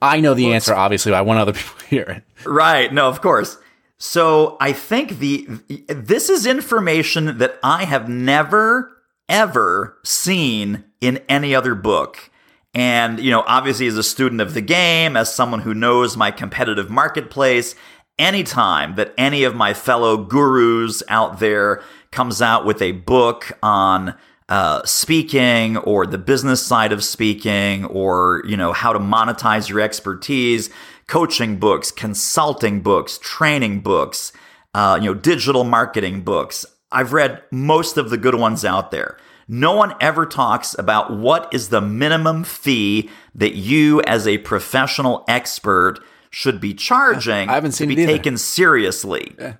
I 0.00 0.20
know 0.20 0.34
the 0.34 0.46
well, 0.46 0.54
answer, 0.54 0.74
obviously, 0.74 1.12
but 1.12 1.18
I 1.18 1.22
want 1.22 1.40
other 1.40 1.52
people 1.54 1.78
to 1.80 1.86
hear 1.86 2.04
it. 2.04 2.46
Right. 2.46 2.92
No, 2.92 3.08
of 3.08 3.20
course. 3.20 3.58
So 3.98 4.56
I 4.60 4.72
think 4.72 5.18
the 5.18 5.48
this 5.88 6.28
is 6.28 6.46
information 6.46 7.38
that 7.38 7.58
I 7.62 7.84
have 7.84 8.08
never 8.08 8.92
ever 9.28 9.98
seen 10.04 10.84
in 11.00 11.18
any 11.28 11.54
other 11.54 11.74
book. 11.74 12.30
And, 12.74 13.18
you 13.18 13.30
know, 13.30 13.44
obviously 13.46 13.86
as 13.86 13.96
a 13.96 14.02
student 14.02 14.40
of 14.40 14.54
the 14.54 14.60
game, 14.60 15.16
as 15.16 15.34
someone 15.34 15.60
who 15.60 15.74
knows 15.74 16.16
my 16.16 16.30
competitive 16.30 16.90
marketplace, 16.90 17.74
anytime 18.18 18.94
that 18.96 19.14
any 19.18 19.44
of 19.44 19.54
my 19.54 19.74
fellow 19.74 20.16
gurus 20.16 21.02
out 21.08 21.40
there 21.40 21.82
comes 22.10 22.40
out 22.40 22.64
with 22.64 22.80
a 22.80 22.92
book 22.92 23.52
on 23.62 24.14
uh, 24.48 24.82
speaking 24.84 25.76
or 25.78 26.06
the 26.06 26.18
business 26.18 26.64
side 26.64 26.92
of 26.92 27.04
speaking 27.04 27.84
or 27.86 28.42
you 28.46 28.56
know 28.56 28.72
how 28.72 28.92
to 28.92 28.98
monetize 28.98 29.68
your 29.68 29.80
expertise 29.80 30.70
coaching 31.06 31.58
books 31.58 31.90
consulting 31.90 32.80
books 32.80 33.18
training 33.22 33.80
books 33.80 34.32
uh, 34.74 34.98
you 35.00 35.06
know 35.06 35.14
digital 35.14 35.64
marketing 35.64 36.22
books 36.22 36.64
i've 36.92 37.12
read 37.12 37.42
most 37.50 37.98
of 37.98 38.08
the 38.08 38.16
good 38.16 38.34
ones 38.34 38.64
out 38.64 38.90
there 38.90 39.18
no 39.48 39.72
one 39.74 39.94
ever 40.00 40.24
talks 40.24 40.78
about 40.78 41.14
what 41.14 41.52
is 41.52 41.68
the 41.68 41.80
minimum 41.80 42.42
fee 42.42 43.10
that 43.34 43.54
you 43.54 44.00
as 44.02 44.26
a 44.26 44.38
professional 44.38 45.24
expert 45.28 46.00
should 46.30 46.60
be 46.60 46.72
charging 46.72 47.48
I 47.48 47.54
haven't 47.54 47.72
seen 47.72 47.88
to 47.90 47.96
be 47.96 48.06
taken 48.06 48.38
seriously 48.38 49.34
yeah. 49.38 49.54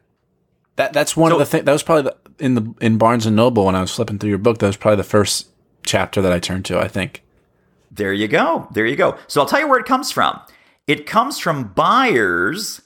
That 0.79 0.93
that's 0.93 1.17
one 1.17 1.33
so, 1.33 1.35
of 1.35 1.41
the 1.41 1.47
things. 1.47 1.65
That 1.65 1.73
was 1.73 1.83
probably 1.83 2.13
the, 2.13 2.28
in 2.39 2.55
the 2.55 2.75
in 2.81 2.99
Barnes 2.99 3.27
and 3.27 3.37
Noble 3.37 3.67
when 3.67 3.75
I 3.75 3.81
was 3.81 3.95
flipping 3.95 4.19
through 4.19 4.31
your 4.31 4.39
book. 4.39 4.59
That 4.59 4.67
was 4.67 4.77
probably 4.77 4.97
the 4.97 5.05
first 5.05 5.49
chapter 5.85 6.21
that 6.23 6.33
I 6.33 6.39
turned 6.39 6.65
to. 6.67 6.79
I 6.79 6.89
think. 6.89 7.23
There 7.91 8.13
you 8.13 8.29
go. 8.29 8.69
There 8.73 8.87
you 8.87 8.97
go. 8.97 9.17
So 9.27 9.41
I'll 9.41 9.47
tell 9.47 9.61
you 9.61 9.69
where 9.69 9.81
it 9.81 9.87
comes 9.87 10.13
from. 10.13 10.39
It 10.87 11.07
comes 11.07 11.39
from 11.39 11.73
buyers 11.75 12.81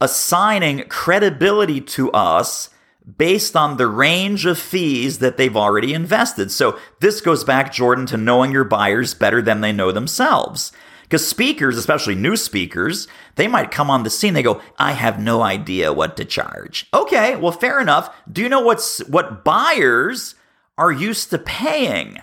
assigning 0.00 0.84
credibility 0.88 1.80
to 1.80 2.10
us 2.12 2.70
based 3.16 3.56
on 3.56 3.76
the 3.76 3.86
range 3.86 4.46
of 4.46 4.58
fees 4.58 5.18
that 5.18 5.36
they've 5.36 5.56
already 5.56 5.94
invested. 5.94 6.50
So 6.50 6.78
this 7.00 7.20
goes 7.20 7.44
back, 7.44 7.72
Jordan, 7.72 8.06
to 8.06 8.16
knowing 8.16 8.52
your 8.52 8.64
buyers 8.64 9.14
better 9.14 9.42
than 9.42 9.60
they 9.60 9.72
know 9.72 9.90
themselves. 9.92 10.72
Because 11.10 11.26
speakers, 11.26 11.76
especially 11.76 12.14
new 12.14 12.36
speakers, 12.36 13.08
they 13.34 13.48
might 13.48 13.72
come 13.72 13.90
on 13.90 14.04
the 14.04 14.10
scene. 14.10 14.32
They 14.32 14.44
go, 14.44 14.62
"I 14.78 14.92
have 14.92 15.18
no 15.18 15.42
idea 15.42 15.92
what 15.92 16.16
to 16.16 16.24
charge." 16.24 16.86
Okay, 16.94 17.34
well, 17.34 17.50
fair 17.50 17.80
enough. 17.80 18.14
Do 18.30 18.40
you 18.40 18.48
know 18.48 18.60
what's 18.60 19.00
what 19.08 19.44
buyers 19.44 20.36
are 20.78 20.92
used 20.92 21.30
to 21.30 21.38
paying? 21.38 22.18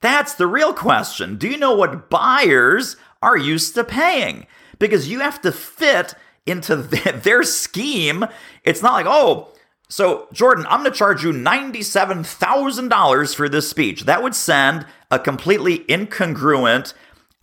That's 0.00 0.34
the 0.34 0.48
real 0.48 0.74
question. 0.74 1.36
Do 1.36 1.46
you 1.46 1.56
know 1.56 1.74
what 1.74 2.10
buyers 2.10 2.96
are 3.22 3.36
used 3.36 3.76
to 3.76 3.84
paying? 3.84 4.48
Because 4.80 5.08
you 5.08 5.20
have 5.20 5.40
to 5.42 5.52
fit 5.52 6.14
into 6.44 6.74
their 6.76 7.44
scheme. 7.44 8.26
It's 8.64 8.82
not 8.82 8.94
like, 8.94 9.06
oh, 9.08 9.52
so, 9.88 10.26
Jordan, 10.32 10.66
I'm 10.68 10.80
going 10.80 10.90
to 10.90 10.98
charge 10.98 11.22
you 11.22 11.30
$97,000 11.30 13.34
for 13.34 13.48
this 13.48 13.70
speech. 13.70 14.06
That 14.06 14.24
would 14.24 14.34
send 14.34 14.86
a 15.10 15.18
completely 15.20 15.80
incongruent 15.80 16.94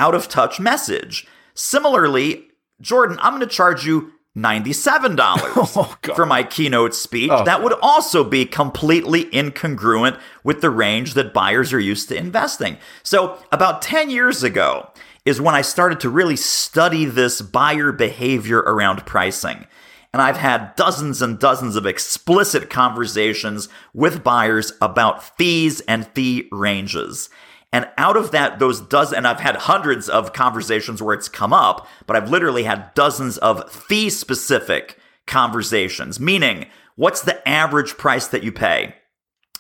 out 0.02 0.16
of 0.16 0.28
touch 0.28 0.60
message. 0.60 1.28
Similarly, 1.54 2.48
Jordan, 2.82 3.20
I'm 3.22 3.34
going 3.38 3.48
to 3.48 3.56
charge 3.56 3.86
you 3.86 4.12
$97 4.36 5.16
oh, 5.20 5.98
for 6.16 6.26
my 6.26 6.42
keynote 6.42 6.96
speech. 6.96 7.30
Oh, 7.32 7.46
that 7.46 7.62
would 7.62 7.74
also 7.82 8.24
be 8.24 8.46
completely 8.46 9.26
incongruent 9.26 10.20
with 10.44 10.62
the 10.62 10.72
range 10.72 11.14
that 11.14 11.34
buyers 11.34 11.72
are 11.72 11.80
used 11.80 12.10
to 12.10 12.18
investing. 12.18 12.78
So, 13.04 13.38
about 13.52 13.84
10 13.84 14.10
years 14.10 14.42
ago 14.42 14.90
is 15.24 15.40
when 15.40 15.54
I 15.54 15.62
started 15.62 16.00
to 16.00 16.10
really 16.10 16.36
study 16.36 17.06
this 17.06 17.42
buyer 17.42 17.92
behavior 17.92 18.60
around 18.60 19.06
pricing. 19.06 19.68
And 20.14 20.22
I've 20.22 20.38
had 20.38 20.76
dozens 20.76 21.22
and 21.22 21.38
dozens 21.40 21.76
of 21.76 21.86
explicit 21.86 22.70
conversations 22.72 23.70
with 23.94 24.24
buyers 24.24 24.74
about 24.82 25.38
fees 25.38 25.82
and 25.82 26.08
fee 26.08 26.50
ranges. 26.52 27.30
And 27.74 27.88
out 27.98 28.18
of 28.18 28.32
that, 28.32 28.60
those 28.60 28.82
dozen, 28.82 29.18
and 29.18 29.28
I've 29.28 29.40
had 29.40 29.56
hundreds 29.56 30.10
of 30.10 30.34
conversations 30.34 31.02
where 31.02 31.16
it's 31.16 31.30
come 31.30 31.54
up, 31.54 31.88
but 32.06 32.16
I've 32.16 32.30
literally 32.30 32.64
had 32.64 32.94
dozens 32.94 33.38
of 33.38 33.72
fee 33.72 34.10
specific 34.10 34.98
conversations, 35.26 36.20
meaning 36.20 36.68
what's 36.96 37.22
the 37.22 37.48
average 37.48 37.98
price 37.98 38.28
that 38.28 38.44
you 38.44 38.52
pay? 38.52 38.96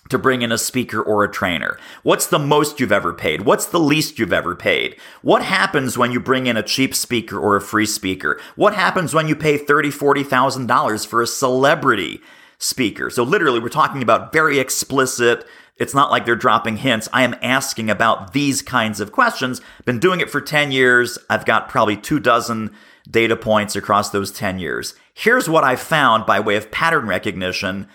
to 0.10 0.18
bring 0.18 0.42
in 0.42 0.52
a 0.52 0.58
speaker 0.58 1.02
or 1.02 1.24
a 1.24 1.32
trainer? 1.32 1.78
What's 2.04 2.28
the 2.28 2.40
most 2.40 2.80
you've 2.80 2.92
ever 2.92 3.14
paid? 3.14 3.42
What's 3.42 3.66
the 3.66 3.80
least 3.80 4.20
you've 4.20 4.34
ever 4.34 4.56
paid? 4.56 4.98
What 5.22 5.42
happens 5.42 5.98
when 5.98 6.12
you 6.12 6.20
bring 6.20 6.48
in 6.48 6.58
a 6.58 6.64
cheap 6.64 6.94
speaker 6.94 7.40
or 7.40 7.56
a 7.56 7.62
free 7.62 7.86
speaker? 7.86 8.40
What 8.58 8.76
happens 8.76 9.14
when 9.14 9.30
you 9.30 9.38
pay 9.38 9.58
$30,000, 9.58 10.26
$40,000 10.28 11.08
for 11.08 11.22
a 11.22 11.28
celebrity 11.28 12.20
speaker? 12.58 13.10
So 13.10 13.24
literally, 13.24 13.60
we're 13.60 13.70
talking 13.70 14.04
about 14.04 14.34
very 14.34 14.60
explicit 14.60 15.48
it's 15.78 15.94
not 15.94 16.12
like 16.12 16.26
they're 16.26 16.36
dropping 16.36 16.78
hints. 16.78 17.10
I 17.12 17.24
am 17.24 17.36
asking 17.42 17.90
about 17.90 18.34
these 18.34 18.62
kinds 18.62 19.00
of 19.00 19.12
questions. 19.12 19.62
Been 19.86 20.00
doing 20.00 20.20
it 20.20 20.30
for 20.30 20.40
10 20.42 20.72
years. 20.72 21.18
I've 21.30 21.46
got 21.46 21.70
probably 21.70 21.98
two 21.98 22.20
dozen 22.20 22.72
data 23.10 23.36
points 23.36 23.76
across 23.76 24.12
those 24.12 24.32
10 24.32 24.60
years. 24.60 24.94
Here's 25.14 25.50
what 25.50 25.64
I 25.64 25.76
found 25.76 26.26
by 26.26 26.40
way 26.40 26.56
of 26.56 26.72
pattern 26.72 27.08
recognition. 27.08 27.88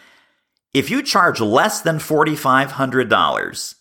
if 0.74 0.90
you 0.90 1.02
charge 1.02 1.40
less 1.40 1.80
than 1.80 1.96
$4,500, 1.96 3.74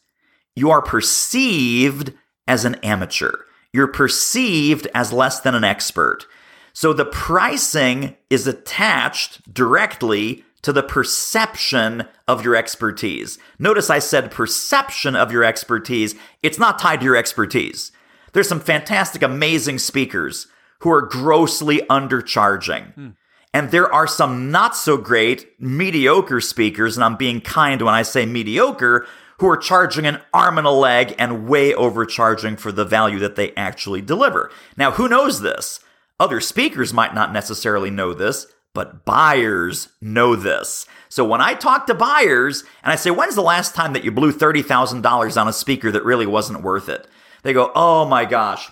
you 0.56 0.72
are 0.72 0.82
perceived 0.82 2.14
as 2.48 2.64
an 2.64 2.76
amateur. 2.76 3.34
You're 3.74 3.88
perceived 3.88 4.88
as 4.94 5.12
less 5.12 5.42
than 5.42 5.56
an 5.56 5.66
expert. 5.66 6.26
So 6.72 6.94
the 6.94 7.06
pricing 7.06 8.16
is 8.30 8.48
attached 8.48 9.54
directly 9.54 10.45
to 10.66 10.74
the 10.74 10.82
perception 10.82 12.08
of 12.28 12.44
your 12.44 12.56
expertise. 12.56 13.38
Notice 13.60 13.92
I 13.92 14.00
said 14.00 14.32
perception 14.32 15.16
of 15.16 15.32
your 15.32 15.44
expertise. 15.44 16.16
It's 16.42 16.58
not 16.58 16.80
tied 16.80 17.02
to 17.02 17.06
your 17.06 17.16
expertise. 17.16 17.92
There's 18.34 18.50
some 18.50 18.60
fantastic, 18.60 19.22
amazing 19.22 19.78
speakers 19.78 20.48
who 20.80 20.90
are 20.90 21.04
grossly 21.04 21.82
undercharging. 21.88 22.96
Hmm. 22.96 23.10
And 23.54 23.70
there 23.70 23.94
are 23.94 24.08
some 24.08 24.50
not 24.50 24.76
so 24.76 24.98
great, 24.98 25.48
mediocre 25.62 26.42
speakers, 26.42 26.98
and 26.98 27.04
I'm 27.04 27.16
being 27.16 27.42
kind 27.42 27.80
when 27.84 27.94
I 27.94 28.02
say 28.02 28.26
mediocre, 28.26 29.06
who 29.38 29.48
are 29.48 29.58
charging 29.58 30.08
an 30.08 30.20
arm 30.34 30.58
and 30.58 30.66
a 30.66 30.72
leg 30.72 31.14
and 31.20 31.48
way 31.48 31.76
overcharging 31.76 32.58
for 32.58 32.72
the 32.72 32.86
value 32.86 33.20
that 33.20 33.36
they 33.36 33.54
actually 33.54 34.02
deliver. 34.02 34.50
Now, 34.76 34.90
who 34.90 35.08
knows 35.08 35.42
this? 35.42 35.80
Other 36.20 36.42
speakers 36.42 36.92
might 36.92 37.14
not 37.14 37.32
necessarily 37.32 37.92
know 37.92 38.16
this, 38.16 38.48
but 38.76 39.06
buyers 39.06 39.90
know 40.00 40.36
this. 40.36 40.86
So 41.10 41.26
when 41.26 41.42
I 41.42 41.56
talk 41.56 41.88
to 41.88 41.96
buyers 41.96 42.64
and 42.84 42.92
I 42.92 42.96
say, 42.96 43.10
when's 43.10 43.34
the 43.34 43.42
last 43.42 43.74
time 43.74 43.94
that 43.94 44.04
you 44.04 44.12
blew 44.12 44.32
$30,000 44.32 45.42
on 45.42 45.48
a 45.48 45.54
speaker 45.54 45.92
that 45.92 46.06
really 46.06 46.28
wasn't 46.28 46.62
worth 46.62 46.90
it? 46.90 47.08
They 47.42 47.54
go, 47.54 47.72
oh 47.74 48.06
my 48.06 48.26
gosh, 48.26 48.70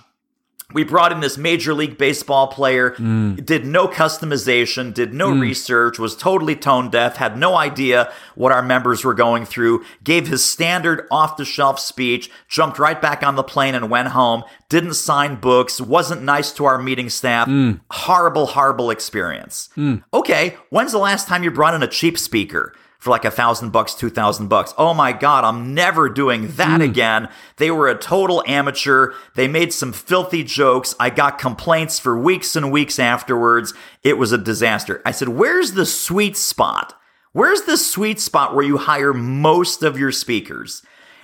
we 0.73 0.83
brought 0.83 1.11
in 1.11 1.19
this 1.19 1.37
major 1.37 1.73
league 1.73 1.97
baseball 1.97 2.47
player, 2.47 2.91
mm. 2.91 3.43
did 3.45 3.65
no 3.65 3.87
customization, 3.87 4.93
did 4.93 5.13
no 5.13 5.31
mm. 5.31 5.41
research, 5.41 5.99
was 5.99 6.15
totally 6.15 6.55
tone 6.55 6.89
deaf, 6.89 7.17
had 7.17 7.37
no 7.37 7.55
idea 7.55 8.11
what 8.35 8.51
our 8.51 8.61
members 8.61 9.03
were 9.03 9.13
going 9.13 9.45
through, 9.45 9.83
gave 10.03 10.27
his 10.27 10.43
standard 10.43 11.07
off 11.11 11.37
the 11.37 11.45
shelf 11.45 11.79
speech, 11.79 12.29
jumped 12.47 12.79
right 12.79 13.01
back 13.01 13.23
on 13.23 13.35
the 13.35 13.43
plane 13.43 13.75
and 13.75 13.89
went 13.89 14.09
home, 14.09 14.43
didn't 14.69 14.95
sign 14.95 15.35
books, 15.35 15.79
wasn't 15.79 16.21
nice 16.21 16.51
to 16.51 16.65
our 16.65 16.77
meeting 16.77 17.09
staff. 17.09 17.47
Mm. 17.47 17.79
Horrible, 17.91 18.47
horrible 18.47 18.89
experience. 18.89 19.69
Mm. 19.77 20.03
Okay, 20.13 20.57
when's 20.69 20.91
the 20.91 20.97
last 20.97 21.27
time 21.27 21.43
you 21.43 21.51
brought 21.51 21.73
in 21.73 21.83
a 21.83 21.87
cheap 21.87 22.17
speaker? 22.17 22.73
For 23.03 23.09
like 23.09 23.25
a 23.25 23.31
thousand 23.31 23.71
bucks, 23.71 23.93
two 23.93 24.09
thousand 24.09 24.47
bucks. 24.47 24.73
Oh 24.77 24.93
my 24.93 25.11
God, 25.11 25.43
I'm 25.43 25.73
never 25.73 26.07
doing 26.07 26.47
that 26.55 26.79
mm. 26.79 26.85
again. 26.85 27.27
They 27.57 27.69
were 27.69 27.89
a 27.89 27.97
total 27.97 28.41
amateur. 28.47 29.11
They 29.35 29.49
made 29.49 29.73
some 29.73 29.91
filthy 29.91 30.41
jokes. 30.41 30.95
I 31.01 31.09
got 31.09 31.37
complaints 31.37 31.99
for 31.99 32.17
weeks 32.17 32.55
and 32.55 32.71
weeks 32.71 32.99
afterwards. 32.99 33.73
It 34.03 34.17
was 34.17 34.31
a 34.31 34.37
disaster. 34.37 35.01
I 35.05 35.11
said, 35.11 35.27
Where's 35.27 35.73
the 35.73 35.85
sweet 35.85 36.37
spot? 36.37 36.97
Where's 37.33 37.63
the 37.63 37.75
sweet 37.75 38.21
spot 38.21 38.55
where 38.55 38.63
you 38.63 38.77
hire 38.77 39.13
most 39.13 39.83
of 39.83 39.99
your 39.99 40.13
speakers? 40.13 40.81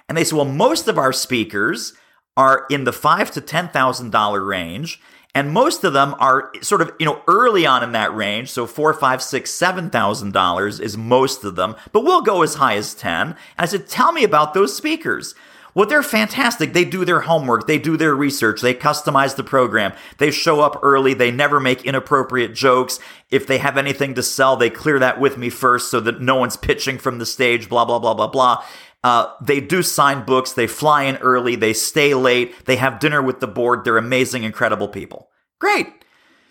And 0.10 0.18
they 0.18 0.26
said, 0.26 0.36
Well, 0.36 0.44
most 0.44 0.90
of 0.90 0.98
our 0.98 1.14
speakers 1.14 1.94
are 2.36 2.66
in 2.70 2.84
the 2.84 2.92
five 2.92 3.32
to 3.32 3.40
ten 3.40 3.70
thousand 3.70 4.12
dollar 4.12 4.44
range 4.44 5.00
and 5.36 5.52
most 5.52 5.84
of 5.84 5.94
them 5.94 6.16
are 6.20 6.52
sort 6.62 6.82
of 6.82 6.92
you 7.00 7.06
know 7.06 7.22
early 7.28 7.66
on 7.66 7.84
in 7.84 7.92
that 7.92 8.14
range 8.16 8.50
so 8.50 8.66
four 8.66 8.94
five 8.94 9.22
six 9.22 9.52
seven 9.52 9.90
thousand 9.90 10.34
dollars 10.34 10.80
is 10.80 10.98
most 10.98 11.44
of 11.44 11.56
them 11.56 11.76
but 11.92 12.04
we'll 12.04 12.22
go 12.22 12.42
as 12.42 12.56
high 12.56 12.76
as 12.76 12.94
10 12.94 13.28
and 13.30 13.36
i 13.58 13.66
said 13.66 13.88
tell 13.88 14.12
me 14.12 14.24
about 14.24 14.54
those 14.54 14.76
speakers 14.76 15.36
well, 15.76 15.88
they're 15.88 16.04
fantastic. 16.04 16.74
They 16.74 16.84
do 16.84 17.06
their 17.06 17.22
homework. 17.22 17.68
They 17.68 17.78
do 17.78 17.96
their 17.96 18.16
research. 18.16 18.62
They 18.62 18.74
customize 18.74 19.36
the 19.36 19.44
program. 19.44 19.94
They 20.18 20.32
show 20.32 20.62
up 20.62 20.80
early. 20.82 21.14
They 21.14 21.32
never 21.32 21.60
make 21.60 21.86
inappropriate 21.86 22.56
jokes. 22.56 23.00
If 23.30 23.46
they 23.46 23.60
have 23.60 23.78
anything 23.78 24.16
to 24.16 24.24
sell, 24.24 24.56
they 24.56 24.70
clear 24.70 25.00
that 25.00 25.20
with 25.20 25.38
me 25.38 25.50
first 25.50 25.92
so 25.92 26.00
that 26.02 26.22
no 26.22 26.36
one's 26.36 26.58
pitching 26.70 26.98
from 26.98 27.20
the 27.20 27.26
stage, 27.26 27.70
blah, 27.70 27.86
blah, 27.86 28.00
blah, 28.00 28.14
blah, 28.14 28.28
blah. 28.28 28.64
Uh, 29.04 29.34
they 29.42 29.62
do 29.62 29.82
sign 29.82 30.26
books. 30.26 30.54
They 30.54 30.68
fly 30.68 31.04
in 31.04 31.18
early. 31.18 31.56
They 31.56 31.74
stay 31.74 32.14
late. 32.14 32.66
They 32.66 32.76
have 32.76 33.00
dinner 33.00 33.22
with 33.22 33.40
the 33.40 33.48
board. 33.48 33.84
They're 33.84 33.98
amazing, 33.98 34.44
incredible 34.44 34.90
people. 34.90 35.30
Great. 35.60 35.88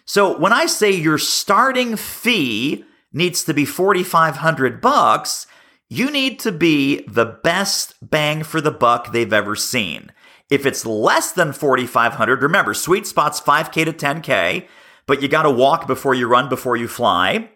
So 0.05 0.39
when 0.39 0.53
I 0.53 0.67
say 0.67 0.91
your 0.91 1.19
starting 1.19 1.97
fee 1.97 2.85
needs 3.13 3.45
to 3.45 3.53
be 3.53 3.67
4500 3.67 4.81
bucks, 4.81 5.47
you 5.91 6.11
need 6.11 6.39
to 6.41 6.53
be 6.53 7.03
the 7.07 7.27
best 7.27 7.95
bang 8.03 8.43
for 8.43 8.61
the 8.61 8.71
buck 8.71 9.13
they've 9.13 9.33
ever 9.33 9.55
seen. 9.55 10.11
If 10.51 10.65
it's 10.65 10.87
less 10.87 11.33
than 11.33 11.53
4500, 11.53 12.43
remember, 12.43 12.73
sweet 12.73 13.07
spot's 13.07 13.41
5k 13.41 13.85
to 13.85 13.93
10k, 13.93 14.67
but 15.07 15.21
you 15.21 15.29
got 15.29 15.43
to 15.43 15.51
walk 15.51 15.87
before 15.87 16.15
you 16.15 16.27
run 16.27 16.49
before 16.49 16.77
you 16.77 16.89
fly. 16.89 17.51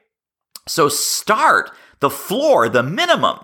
So 0.69 0.89
start 0.89 1.71
the 2.01 2.11
floor, 2.11 2.69
the 2.69 2.83
minimum 2.83 3.39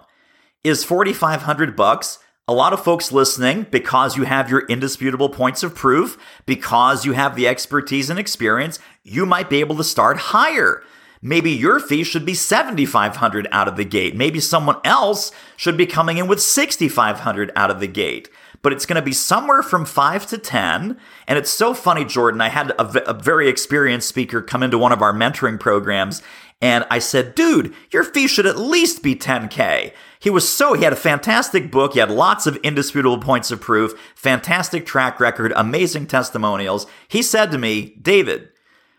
is 0.64 0.84
4500 0.84 1.76
bucks. 1.76 2.18
A 2.46 2.52
lot 2.52 2.72
of 2.72 2.82
folks 2.82 3.12
listening, 3.12 3.66
because 3.70 4.16
you 4.16 4.24
have 4.24 4.48
your 4.48 4.66
indisputable 4.66 5.28
points 5.28 5.62
of 5.62 5.74
proof, 5.74 6.16
because 6.46 7.04
you 7.04 7.12
have 7.12 7.36
the 7.36 7.46
expertise 7.46 8.08
and 8.08 8.18
experience, 8.18 8.78
you 9.02 9.26
might 9.26 9.50
be 9.50 9.60
able 9.60 9.76
to 9.76 9.84
start 9.84 10.16
higher. 10.16 10.82
Maybe 11.20 11.50
your 11.50 11.80
fee 11.80 12.04
should 12.04 12.24
be 12.24 12.34
7500 12.34 13.48
out 13.50 13.68
of 13.68 13.76
the 13.76 13.84
gate. 13.84 14.16
Maybe 14.16 14.40
someone 14.40 14.80
else 14.84 15.32
should 15.56 15.76
be 15.76 15.86
coming 15.86 16.16
in 16.16 16.28
with 16.28 16.40
6500 16.40 17.50
out 17.56 17.70
of 17.70 17.80
the 17.80 17.86
gate. 17.86 18.30
But 18.62 18.72
it's 18.72 18.86
going 18.86 18.96
to 18.96 19.02
be 19.02 19.12
somewhere 19.12 19.62
from 19.62 19.84
5 19.84 20.26
to 20.28 20.38
10. 20.38 20.96
And 21.26 21.38
it's 21.38 21.50
so 21.50 21.74
funny, 21.74 22.04
Jordan. 22.04 22.40
I 22.40 22.48
had 22.48 22.70
a, 22.72 23.10
a 23.10 23.14
very 23.14 23.48
experienced 23.48 24.08
speaker 24.08 24.42
come 24.42 24.62
into 24.62 24.78
one 24.78 24.92
of 24.92 25.02
our 25.02 25.12
mentoring 25.12 25.60
programs 25.60 26.22
and 26.60 26.84
I 26.90 26.98
said, 26.98 27.34
dude, 27.34 27.72
your 27.92 28.02
fee 28.02 28.26
should 28.26 28.46
at 28.46 28.58
least 28.58 29.02
be 29.02 29.14
10K. 29.14 29.92
He 30.18 30.30
was 30.30 30.48
so, 30.48 30.74
he 30.74 30.82
had 30.82 30.92
a 30.92 30.96
fantastic 30.96 31.70
book. 31.70 31.92
He 31.92 32.00
had 32.00 32.10
lots 32.10 32.46
of 32.46 32.56
indisputable 32.56 33.18
points 33.18 33.52
of 33.52 33.60
proof, 33.60 33.92
fantastic 34.16 34.84
track 34.84 35.20
record, 35.20 35.52
amazing 35.54 36.08
testimonials. 36.08 36.86
He 37.06 37.22
said 37.22 37.52
to 37.52 37.58
me, 37.58 37.94
David, 38.02 38.48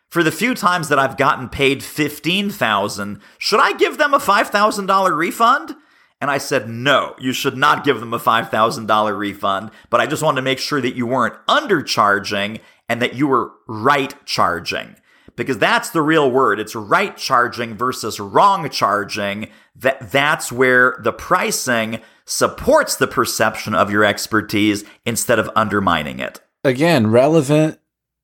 for 0.07 0.23
the 0.23 0.31
few 0.31 0.55
times 0.55 0.87
that 0.87 0.99
I've 0.99 1.17
gotten 1.17 1.49
paid 1.49 1.83
15,000, 1.83 3.19
should 3.37 3.59
I 3.59 3.73
give 3.73 3.97
them 3.97 4.13
a 4.13 4.19
$5,000 4.19 5.17
refund? 5.17 5.75
And 6.21 6.31
I 6.31 6.37
said, 6.37 6.69
no, 6.69 7.15
you 7.19 7.33
should 7.33 7.57
not 7.57 7.83
give 7.83 7.99
them 7.99 8.13
a 8.13 8.19
$5,000 8.19 9.17
refund, 9.17 9.71
but 9.89 9.99
I 9.99 10.05
just 10.05 10.23
wanted 10.23 10.37
to 10.37 10.41
make 10.43 10.59
sure 10.59 10.81
that 10.81 10.95
you 10.95 11.05
weren't 11.05 11.35
undercharging 11.47 12.59
and 12.87 13.01
that 13.01 13.15
you 13.15 13.27
were 13.27 13.51
right 13.67 14.13
charging 14.25 14.95
because 15.39 15.57
that's 15.57 15.89
the 15.89 16.01
real 16.01 16.29
word. 16.29 16.59
It's 16.59 16.75
right 16.75 17.15
charging 17.17 17.75
versus 17.75 18.19
wrong 18.19 18.69
charging. 18.69 19.49
That 19.75 20.11
that's 20.11 20.51
where 20.51 20.99
the 21.01 21.13
pricing 21.13 22.01
supports 22.25 22.95
the 22.95 23.07
perception 23.07 23.73
of 23.73 23.89
your 23.89 24.03
expertise 24.03 24.83
instead 25.05 25.39
of 25.39 25.49
undermining 25.55 26.19
it. 26.19 26.41
Again, 26.63 27.07
relevant 27.07 27.79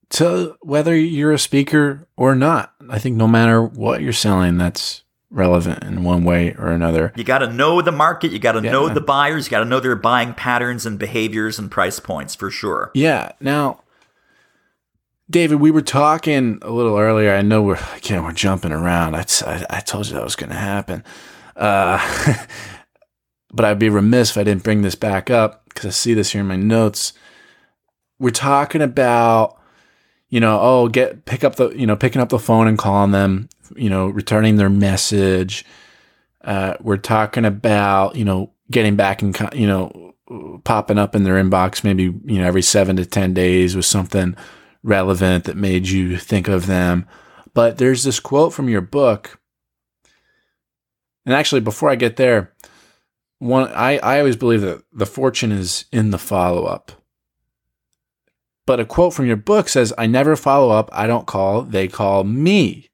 to 0.10 0.56
whether 0.62 0.96
you're 0.96 1.32
a 1.32 1.40
speaker 1.40 2.08
or 2.18 2.36
not. 2.36 2.74
I 2.90 3.00
think 3.00 3.16
no 3.16 3.28
matter 3.28 3.64
what 3.64 4.02
you're 4.02 4.14
selling, 4.14 4.58
that's 4.58 5.04
relevant 5.32 5.84
in 5.84 6.04
one 6.04 6.24
way 6.24 6.54
or 6.54 6.68
another. 6.68 7.14
You 7.16 7.24
got 7.24 7.40
to 7.40 7.52
know 7.52 7.82
the 7.82 7.92
market, 7.92 8.32
you 8.32 8.40
got 8.40 8.54
to 8.54 8.62
yeah. 8.62 8.72
know 8.72 8.90
the 8.90 9.02
buyers, 9.02 9.48
you 9.48 9.52
got 9.52 9.60
to 9.60 9.66
know 9.66 9.80
their 9.80 9.96
buying 9.96 10.34
patterns 10.34 10.86
and 10.86 11.00
behaviors 11.00 11.58
and 11.58 11.72
price 11.72 12.00
points 12.00 12.36
for 12.36 12.52
sure. 12.52 12.92
Yeah. 12.94 13.32
Now, 13.40 13.82
David, 15.30 15.56
we 15.56 15.72
were 15.72 15.82
talking 15.82 16.60
a 16.62 16.70
little 16.70 16.98
earlier. 16.98 17.34
I 17.34 17.42
know 17.42 17.64
we're 17.64 17.80
again 17.96 18.24
we're 18.24 18.32
jumping 18.32 18.72
around. 18.72 19.16
I, 19.16 19.24
told 19.24 20.08
you 20.08 20.14
that 20.14 20.24
was 20.24 20.36
going 20.36 20.52
to 20.52 20.56
happen, 20.56 21.04
uh, 21.56 22.36
but 23.52 23.66
I'd 23.66 23.80
be 23.80 23.90
remiss 23.90 24.32
if 24.32 24.38
I 24.38 24.44
didn't 24.44 24.64
bring 24.64 24.84
this 24.84 24.96
back 24.96 25.32
up 25.32 25.64
because 25.70 25.86
I 25.86 25.90
see 25.90 26.14
this 26.14 26.32
here 26.32 26.42
in 26.42 26.48
my 26.48 26.56
notes. 26.56 27.14
We're 28.20 28.30
talking 28.30 28.82
about, 28.82 29.58
you 30.30 30.40
know, 30.40 30.60
oh, 30.62 30.90
get 30.90 31.26
pick 31.26 31.44
up 31.44 31.56
the, 31.56 31.70
you 31.70 31.88
know, 31.88 31.96
picking 31.96 32.22
up 32.22 32.30
the 32.30 32.40
phone 32.40 32.68
and 32.68 32.78
calling 32.78 33.12
them, 33.12 33.50
you 33.76 33.90
know, 33.90 34.08
returning 34.08 34.58
their 34.58 34.70
message. 34.70 35.66
Uh, 36.44 36.76
we're 36.82 36.98
talking 36.98 37.46
about, 37.46 38.16
you 38.16 38.26
know, 38.26 38.52
getting 38.70 38.96
back 38.96 39.24
and 39.24 39.36
you 39.54 39.66
know, 39.66 40.14
popping 40.64 41.00
up 41.00 41.16
in 41.16 41.24
their 41.24 41.42
inbox 41.42 41.84
maybe 41.84 42.04
you 42.04 42.40
know 42.40 42.48
every 42.48 42.64
seven 42.64 42.96
to 42.96 43.06
ten 43.06 43.32
days 43.32 43.76
with 43.76 43.86
something 43.86 44.36
relevant 44.86 45.46
that 45.46 45.58
made 45.58 45.90
you 45.90 46.18
think 46.18 46.48
of 46.48 46.68
them. 46.68 47.08
But 47.54 47.78
there's 47.78 48.04
this 48.04 48.20
quote 48.20 48.54
from 48.54 48.70
your 48.70 48.82
book. 48.82 49.40
And 51.26 51.34
actually, 51.34 51.62
before 51.62 51.90
I 51.90 51.96
get 51.96 52.18
there, 52.18 52.54
one 53.40 53.70
I, 53.74 53.98
I 53.98 54.20
always 54.20 54.36
believe 54.36 54.62
that 54.62 54.84
the 54.94 55.06
fortune 55.06 55.52
is 55.52 55.86
in 55.92 56.12
the 56.12 56.18
follow 56.18 56.66
up. 56.66 56.92
But 58.66 58.80
a 58.80 58.86
quote 58.86 59.14
from 59.14 59.28
your 59.28 59.38
book 59.38 59.70
says, 59.70 59.94
I 59.98 60.08
never 60.08 60.36
follow 60.36 60.72
up, 60.72 60.90
I 60.92 61.06
don't 61.08 61.28
call, 61.28 61.62
they 61.64 61.88
call 61.88 62.24
me. 62.24 62.90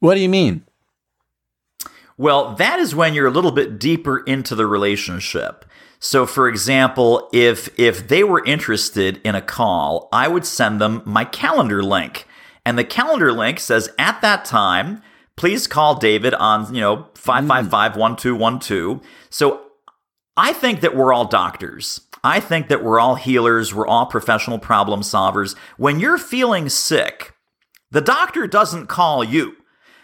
What 0.00 0.14
do 0.14 0.20
you 0.20 0.28
mean? 0.28 0.64
Well, 2.16 2.54
that 2.54 2.78
is 2.78 2.94
when 2.94 3.12
you're 3.12 3.26
a 3.26 3.30
little 3.30 3.52
bit 3.52 3.78
deeper 3.78 4.18
into 4.20 4.54
the 4.54 4.66
relationship. 4.66 5.65
So 5.98 6.26
for 6.26 6.48
example, 6.48 7.28
if 7.32 7.68
if 7.78 8.08
they 8.08 8.22
were 8.22 8.44
interested 8.44 9.20
in 9.24 9.34
a 9.34 9.42
call, 9.42 10.08
I 10.12 10.28
would 10.28 10.46
send 10.46 10.80
them 10.80 11.02
my 11.04 11.24
calendar 11.24 11.82
link. 11.82 12.26
And 12.64 12.78
the 12.78 12.84
calendar 12.84 13.32
link 13.32 13.60
says 13.60 13.88
at 13.98 14.20
that 14.22 14.44
time, 14.44 15.02
please 15.36 15.66
call 15.66 15.94
David 15.94 16.34
on, 16.34 16.74
you 16.74 16.80
know, 16.80 17.06
555-1212. 17.14 19.02
So 19.30 19.62
I 20.36 20.52
think 20.52 20.80
that 20.80 20.96
we're 20.96 21.12
all 21.12 21.26
doctors. 21.26 22.00
I 22.24 22.40
think 22.40 22.68
that 22.68 22.82
we're 22.82 22.98
all 22.98 23.14
healers. 23.14 23.72
We're 23.72 23.86
all 23.86 24.06
professional 24.06 24.58
problem 24.58 25.02
solvers. 25.02 25.56
When 25.76 26.00
you're 26.00 26.18
feeling 26.18 26.68
sick, 26.68 27.34
the 27.90 28.00
doctor 28.00 28.46
doesn't 28.46 28.88
call 28.88 29.22
you. 29.22 29.56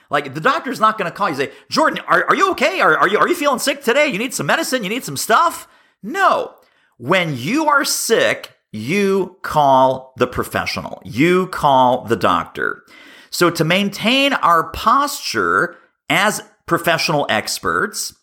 Like 0.09 0.34
the 0.34 0.40
doctor's 0.40 0.78
not 0.78 0.99
going 0.99 1.11
to 1.11 1.16
call 1.16 1.30
you 1.30 1.36
say, 1.36 1.51
Jordan, 1.68 2.05
are, 2.07 2.24
are 2.28 2.36
you 2.36 2.51
okay? 2.53 2.80
Are, 2.80 2.97
are 2.97 3.09
you 3.09 3.18
are 3.18 3.26
you 3.26 3.34
feeling 3.34 3.59
sick 3.59 3.82
today? 3.82 4.07
You 4.07 4.18
need 4.18 4.34
some 4.34 4.47
medicine? 4.47 4.84
You 4.84 4.90
need 4.90 5.05
some 5.05 5.16
stuff? 5.16 5.66
No. 6.03 6.55
When 6.98 7.36
you 7.36 7.68
are 7.68 7.84
sick, 7.84 8.53
you 8.72 9.36
call 9.42 10.14
the 10.16 10.26
professional. 10.26 11.00
You 11.05 11.46
call 11.48 12.05
the 12.05 12.16
doctor. 12.16 12.84
So 13.30 13.50
to 13.50 13.64
maintain 13.64 14.32
our 14.32 14.70
posture 14.70 15.76
as 16.09 16.42
professional 16.66 17.26
experts, 17.28 18.14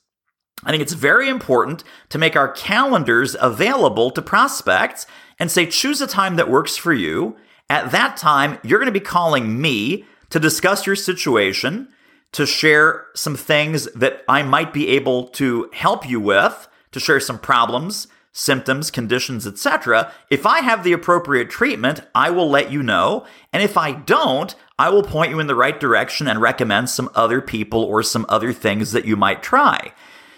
I 0.63 0.71
think 0.71 0.81
it's 0.81 0.93
very 0.93 1.29
important 1.29 1.83
to 2.09 2.17
make 2.17 2.35
our 2.35 2.51
calendars 2.51 3.35
available 3.39 4.11
to 4.11 4.21
prospects 4.21 5.05
and 5.39 5.49
say, 5.49 5.65
choose 5.65 6.01
a 6.01 6.07
time 6.07 6.35
that 6.35 6.49
works 6.49 6.75
for 6.75 6.93
you. 6.93 7.37
At 7.69 7.91
that 7.91 8.17
time, 8.17 8.59
you're 8.63 8.79
going 8.79 8.91
to 8.91 8.99
be 8.99 8.99
calling 8.99 9.61
me 9.61 10.05
to 10.31 10.39
discuss 10.39 10.85
your 10.85 10.95
situation, 10.95 11.87
to 12.33 12.45
share 12.45 13.05
some 13.15 13.35
things 13.35 13.85
that 13.93 14.23
I 14.27 14.43
might 14.43 14.73
be 14.73 14.89
able 14.89 15.29
to 15.29 15.69
help 15.73 16.07
you 16.07 16.19
with, 16.19 16.67
to 16.91 16.99
share 16.99 17.19
some 17.19 17.39
problems, 17.39 18.07
symptoms, 18.31 18.91
conditions, 18.91 19.45
etc. 19.47 20.11
If 20.29 20.45
I 20.45 20.61
have 20.61 20.83
the 20.83 20.93
appropriate 20.93 21.49
treatment, 21.49 22.01
I 22.13 22.29
will 22.29 22.49
let 22.49 22.71
you 22.71 22.83
know. 22.83 23.25
And 23.51 23.63
if 23.63 23.77
I 23.77 23.91
don't, 23.93 24.55
I 24.77 24.89
will 24.89 25.03
point 25.03 25.31
you 25.31 25.39
in 25.39 25.47
the 25.47 25.55
right 25.55 25.79
direction 25.79 26.27
and 26.27 26.41
recommend 26.41 26.89
some 26.89 27.09
other 27.15 27.41
people 27.41 27.83
or 27.83 28.03
some 28.03 28.25
other 28.29 28.53
things 28.53 28.91
that 28.91 29.05
you 29.05 29.15
might 29.15 29.43
try. 29.43 29.93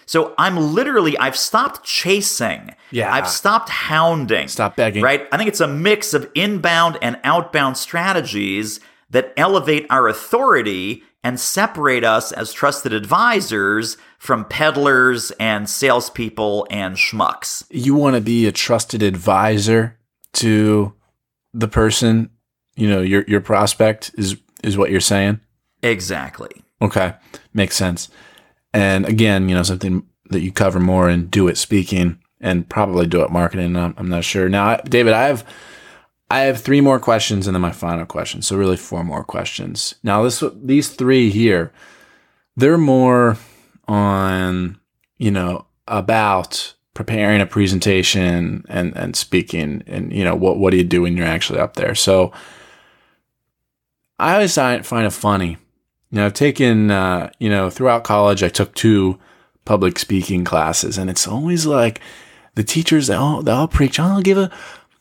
So 0.06 0.34
I'm 0.38 0.58
literally, 0.58 1.18
I've 1.18 1.38
stopped 1.38 1.86
chasing. 1.86 2.76
Yeah. 2.90 3.14
I've 3.14 3.30
stopped 3.30 3.70
hounding. 3.70 4.48
Stop 4.48 4.76
begging. 4.76 5.04
Right? 5.04 5.28
I 5.32 5.38
think 5.38 5.48
it's 5.48 5.62
a 5.62 5.68
mix 5.68 6.14
of 6.14 6.30
inbound 6.36 6.98
and 7.02 7.20
outbound 7.24 7.78
strategies 7.78 8.80
that 9.10 9.34
elevate 9.38 9.86
our 9.90 10.08
authority 10.08 11.04
and 11.24 11.40
separate 11.40 12.04
us 12.04 12.32
as 12.32 12.52
trusted 12.52 12.94
advisors 12.94 13.96
from 14.22 14.46
peddlers 14.46 15.32
and 15.40 15.68
salespeople 15.68 16.68
and 16.70 16.96
schmucks. 16.96 17.64
You 17.72 17.96
want 17.96 18.16
to 18.16 18.22
be 18.22 18.46
a 18.46 18.52
trusted 18.52 19.02
advisor 19.02 19.98
to 20.34 20.94
the 21.56 21.68
person, 21.68 22.30
you 22.76 22.88
know, 22.88 23.02
your 23.02 23.24
your 23.28 23.42
prospect 23.42 24.12
is 24.20 24.38
is 24.64 24.78
what 24.78 24.92
you're 24.92 25.00
saying. 25.00 25.40
Exactly. 25.82 26.52
Okay, 26.84 27.16
makes 27.56 27.76
sense. 27.76 28.10
And 28.76 29.08
again, 29.08 29.50
you 29.50 29.56
know, 29.56 29.64
something 29.64 30.06
that 30.30 30.42
you 30.42 30.52
cover 30.52 30.80
more 30.80 31.10
in 31.10 31.26
do 31.26 31.48
it 31.48 31.58
speaking 31.58 32.20
and 32.40 32.70
probably 32.70 33.08
do 33.08 33.24
it 33.24 33.32
marketing. 33.32 33.76
I'm, 33.76 33.96
I'm 33.98 34.10
not 34.10 34.24
sure. 34.24 34.48
Now, 34.48 34.76
David, 34.76 35.14
I 35.14 35.30
have 35.30 35.44
I 36.30 36.42
have 36.42 36.62
three 36.62 36.80
more 36.80 37.00
questions 37.00 37.48
and 37.48 37.56
then 37.56 37.62
my 37.62 37.72
final 37.72 38.06
question. 38.06 38.44
So 38.44 38.56
really 38.56 38.78
four 38.78 39.04
more 39.04 39.24
questions. 39.24 39.96
Now, 40.04 40.22
this 40.22 40.44
these 40.54 40.90
three 40.90 41.32
here, 41.32 41.74
they're 42.56 42.78
more 42.78 43.40
on, 43.92 44.80
you 45.18 45.32
know, 45.32 45.66
about 45.88 46.74
preparing 46.94 47.42
a 47.42 47.46
presentation 47.46 48.66
and 48.68 48.96
and 48.98 49.16
speaking 49.16 49.82
and 49.88 50.12
you 50.12 50.26
know 50.26 50.36
what 50.36 50.58
what 50.58 50.72
do 50.72 50.78
you 50.78 50.84
do 50.84 51.04
when 51.04 51.16
you're 51.16 51.26
actually 51.26 51.60
up 51.60 51.76
there. 51.76 51.96
So 51.96 52.32
I 54.20 54.34
always 54.34 54.56
find 54.56 54.86
it 54.86 55.12
funny 55.12 55.58
you 56.12 56.18
know, 56.18 56.26
I've 56.26 56.34
taken, 56.34 56.92
uh, 56.92 57.32
you 57.40 57.50
know, 57.50 57.70
throughout 57.70 58.04
college, 58.04 58.44
I 58.44 58.50
took 58.50 58.76
two 58.76 59.18
public 59.64 59.98
speaking 59.98 60.44
classes, 60.44 60.98
and 60.98 61.10
it's 61.10 61.28
always 61.28 61.66
like 61.66 62.02
the 62.56 62.64
teachers, 62.64 63.08
they 63.08 63.16
all, 63.16 63.42
they 63.42 63.52
all 63.52 63.70
preach, 63.70 63.98
oh, 63.98 64.20
give 64.22 64.38
a, 64.38 64.52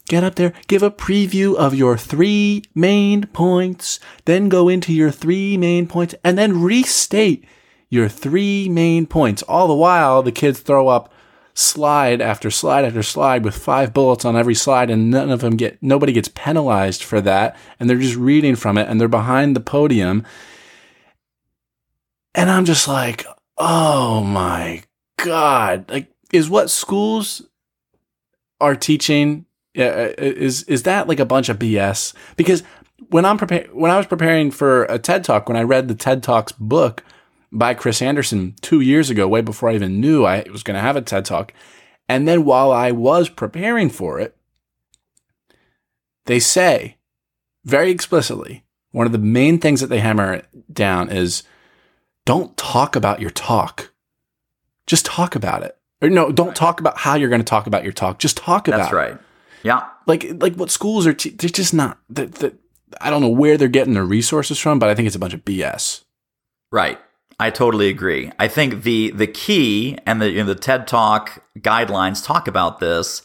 get 0.08 0.22
up 0.22 0.36
there, 0.36 0.52
give 0.68 0.84
a 0.84 0.90
preview 0.90 1.56
of 1.56 1.74
your 1.74 1.96
three 1.96 2.62
main 2.76 3.26
points, 3.26 3.98
then 4.24 4.48
go 4.48 4.68
into 4.68 4.92
your 4.92 5.10
three 5.10 5.56
main 5.56 5.88
points, 5.88 6.14
and 6.22 6.38
then 6.38 6.62
restate 6.62 7.44
your 7.90 8.08
three 8.08 8.68
main 8.68 9.06
points. 9.06 9.42
All 9.42 9.68
the 9.68 9.74
while, 9.74 10.22
the 10.22 10.32
kids 10.32 10.60
throw 10.60 10.88
up 10.88 11.12
slide 11.52 12.22
after 12.22 12.50
slide 12.50 12.86
after 12.86 13.02
slide 13.02 13.44
with 13.44 13.54
five 13.54 13.92
bullets 13.92 14.24
on 14.24 14.36
every 14.36 14.54
slide, 14.54 14.88
and 14.88 15.10
none 15.10 15.30
of 15.30 15.40
them 15.40 15.56
get, 15.56 15.76
nobody 15.82 16.12
gets 16.12 16.28
penalized 16.28 17.02
for 17.02 17.20
that, 17.20 17.56
and 17.78 17.90
they're 17.90 17.98
just 17.98 18.16
reading 18.16 18.56
from 18.56 18.78
it, 18.78 18.88
and 18.88 18.98
they're 18.98 19.08
behind 19.08 19.54
the 19.54 19.60
podium 19.60 20.24
and 22.34 22.50
I'm 22.50 22.64
just 22.64 22.88
like, 22.88 23.26
oh 23.58 24.22
my 24.22 24.82
God. 25.22 25.90
Like, 25.90 26.12
is 26.32 26.48
what 26.48 26.70
schools 26.70 27.42
are 28.60 28.76
teaching 28.76 29.46
uh, 29.78 29.82
uh 29.82 30.12
is 30.18 30.64
is 30.64 30.82
that 30.82 31.08
like 31.08 31.20
a 31.20 31.24
bunch 31.24 31.48
of 31.48 31.58
BS? 31.58 32.14
Because 32.36 32.62
when 33.08 33.24
I'm 33.24 33.38
preparing, 33.38 33.68
when 33.68 33.90
I 33.90 33.96
was 33.96 34.06
preparing 34.06 34.50
for 34.50 34.84
a 34.84 34.98
TED 34.98 35.24
Talk, 35.24 35.48
when 35.48 35.56
I 35.56 35.62
read 35.62 35.88
the 35.88 35.94
TED 35.94 36.22
Talks 36.22 36.52
book 36.52 37.02
by 37.52 37.74
Chris 37.74 38.00
Anderson 38.00 38.54
two 38.60 38.80
years 38.80 39.10
ago, 39.10 39.26
way 39.28 39.40
before 39.40 39.68
I 39.68 39.74
even 39.74 40.00
knew 40.00 40.24
I 40.24 40.44
was 40.50 40.62
going 40.62 40.76
to 40.76 40.80
have 40.80 40.96
a 40.96 41.02
TED 41.02 41.24
Talk, 41.24 41.52
and 42.08 42.26
then 42.26 42.44
while 42.44 42.72
I 42.72 42.90
was 42.92 43.28
preparing 43.28 43.90
for 43.90 44.18
it, 44.20 44.36
they 46.26 46.38
say 46.38 46.96
very 47.64 47.90
explicitly 47.90 48.64
one 48.92 49.06
of 49.06 49.12
the 49.12 49.18
main 49.18 49.58
things 49.58 49.80
that 49.80 49.86
they 49.86 50.00
hammer 50.00 50.42
down 50.72 51.10
is 51.10 51.42
don't 52.24 52.56
talk 52.56 52.96
about 52.96 53.20
your 53.20 53.30
talk. 53.30 53.92
Just 54.86 55.06
talk 55.06 55.34
about 55.34 55.62
it. 55.62 55.76
Or 56.02 56.08
no, 56.08 56.32
don't 56.32 56.56
talk 56.56 56.80
about 56.80 56.98
how 56.98 57.14
you're 57.14 57.28
going 57.28 57.40
to 57.40 57.44
talk 57.44 57.66
about 57.66 57.84
your 57.84 57.92
talk. 57.92 58.18
Just 58.18 58.36
talk 58.36 58.68
about 58.68 58.78
That's 58.78 58.92
right. 58.92 59.18
Yeah. 59.62 59.86
Like 60.06 60.26
like 60.40 60.54
what 60.54 60.70
schools 60.70 61.06
are 61.06 61.12
te- 61.12 61.30
they're 61.30 61.50
just 61.50 61.74
not 61.74 61.98
that 62.08 62.54
I 63.00 63.10
don't 63.10 63.20
know 63.20 63.28
where 63.28 63.56
they're 63.56 63.68
getting 63.68 63.94
their 63.94 64.04
resources 64.04 64.58
from, 64.58 64.78
but 64.78 64.88
I 64.88 64.94
think 64.94 65.06
it's 65.06 65.16
a 65.16 65.20
bunch 65.20 65.34
of 65.34 65.44
BS. 65.44 66.04
Right. 66.72 66.98
I 67.40 67.48
totally 67.48 67.88
agree. 67.88 68.30
I 68.38 68.48
think 68.48 68.82
the 68.82 69.12
the 69.12 69.26
key 69.26 69.96
and 70.04 70.20
the 70.20 70.30
you 70.30 70.40
know, 70.40 70.44
the 70.44 70.54
TED 70.54 70.86
Talk 70.86 71.42
guidelines 71.58 72.22
talk 72.22 72.46
about 72.46 72.80
this. 72.80 73.22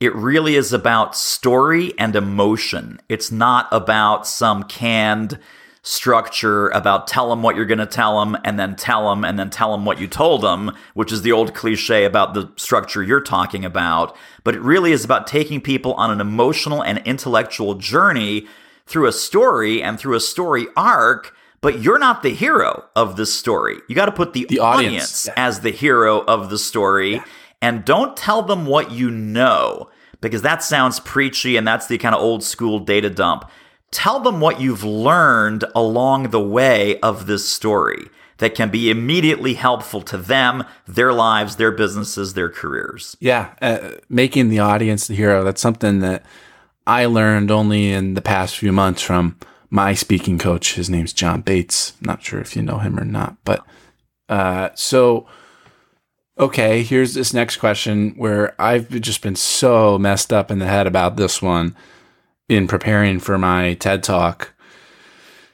It 0.00 0.14
really 0.14 0.56
is 0.56 0.72
about 0.72 1.14
story 1.14 1.92
and 1.98 2.16
emotion. 2.16 2.98
It's 3.10 3.30
not 3.30 3.68
about 3.70 4.26
some 4.26 4.62
canned 4.62 5.38
structure 5.82 6.68
about 6.70 7.08
tell 7.08 7.28
them 7.28 7.42
what 7.42 7.56
you're 7.56 7.66
going 7.66 7.78
to 7.78 7.86
tell 7.86 8.20
them 8.20 8.38
and 8.42 8.58
then 8.58 8.74
tell 8.74 9.10
them 9.10 9.22
and 9.22 9.38
then 9.38 9.50
tell 9.50 9.72
them 9.72 9.84
what 9.84 10.00
you 10.00 10.06
told 10.06 10.40
them, 10.40 10.74
which 10.94 11.12
is 11.12 11.20
the 11.20 11.32
old 11.32 11.52
cliche 11.52 12.04
about 12.04 12.32
the 12.32 12.50
structure 12.56 13.02
you're 13.02 13.20
talking 13.20 13.66
about. 13.66 14.16
But 14.44 14.54
it 14.54 14.62
really 14.62 14.92
is 14.92 15.04
about 15.04 15.26
taking 15.26 15.60
people 15.60 15.92
on 15.94 16.10
an 16.10 16.22
emotional 16.22 16.82
and 16.82 17.02
intellectual 17.04 17.74
journey 17.74 18.46
through 18.86 19.08
a 19.08 19.12
story 19.12 19.82
and 19.82 19.98
through 19.98 20.14
a 20.14 20.20
story 20.20 20.68
arc. 20.74 21.34
But 21.60 21.80
you're 21.80 21.98
not 21.98 22.22
the 22.22 22.30
hero 22.30 22.84
of 22.94 23.16
this 23.16 23.34
story. 23.34 23.78
You 23.88 23.94
got 23.96 24.06
to 24.06 24.12
put 24.12 24.32
the, 24.32 24.46
the 24.48 24.60
audience, 24.60 24.88
audience 24.88 25.26
yeah. 25.26 25.32
as 25.36 25.60
the 25.60 25.72
hero 25.72 26.20
of 26.24 26.50
the 26.50 26.58
story 26.58 27.14
yeah. 27.14 27.24
and 27.60 27.84
don't 27.84 28.16
tell 28.16 28.42
them 28.42 28.66
what 28.66 28.92
you 28.92 29.10
know 29.10 29.90
because 30.20 30.42
that 30.42 30.62
sounds 30.62 31.00
preachy 31.00 31.56
and 31.56 31.66
that's 31.66 31.86
the 31.86 31.98
kind 31.98 32.14
of 32.14 32.20
old 32.20 32.42
school 32.42 32.78
data 32.78 33.10
dump 33.10 33.50
tell 33.90 34.20
them 34.20 34.40
what 34.40 34.60
you've 34.60 34.84
learned 34.84 35.64
along 35.74 36.30
the 36.30 36.40
way 36.40 36.98
of 37.00 37.26
this 37.26 37.48
story 37.48 38.08
that 38.38 38.54
can 38.54 38.70
be 38.70 38.88
immediately 38.90 39.54
helpful 39.54 40.00
to 40.00 40.16
them, 40.16 40.64
their 40.86 41.12
lives, 41.12 41.56
their 41.56 41.72
businesses, 41.72 42.34
their 42.34 42.48
careers. 42.48 43.16
Yeah, 43.20 43.52
uh, 43.60 43.92
making 44.08 44.48
the 44.48 44.60
audience 44.60 45.08
the 45.08 45.14
hero. 45.14 45.42
That's 45.42 45.60
something 45.60 46.00
that 46.00 46.24
I 46.86 47.06
learned 47.06 47.50
only 47.50 47.90
in 47.90 48.14
the 48.14 48.22
past 48.22 48.56
few 48.56 48.72
months 48.72 49.02
from 49.02 49.36
my 49.70 49.94
speaking 49.94 50.38
coach. 50.38 50.74
His 50.74 50.88
name's 50.88 51.12
John 51.12 51.40
Bates. 51.40 51.94
not 52.00 52.22
sure 52.22 52.40
if 52.40 52.56
you 52.56 52.62
know 52.62 52.78
him 52.78 52.98
or 52.98 53.04
not, 53.04 53.36
but 53.44 53.64
uh, 54.28 54.70
so 54.74 55.26
okay, 56.38 56.82
here's 56.82 57.14
this 57.14 57.34
next 57.34 57.56
question 57.56 58.14
where 58.16 58.54
I've 58.60 58.88
just 59.00 59.22
been 59.22 59.36
so 59.36 59.98
messed 59.98 60.32
up 60.32 60.50
in 60.50 60.58
the 60.58 60.66
head 60.66 60.86
about 60.86 61.16
this 61.16 61.42
one 61.42 61.76
in 62.48 62.68
preparing 62.68 63.18
for 63.18 63.36
my 63.38 63.74
TED 63.74 64.02
talk 64.02 64.54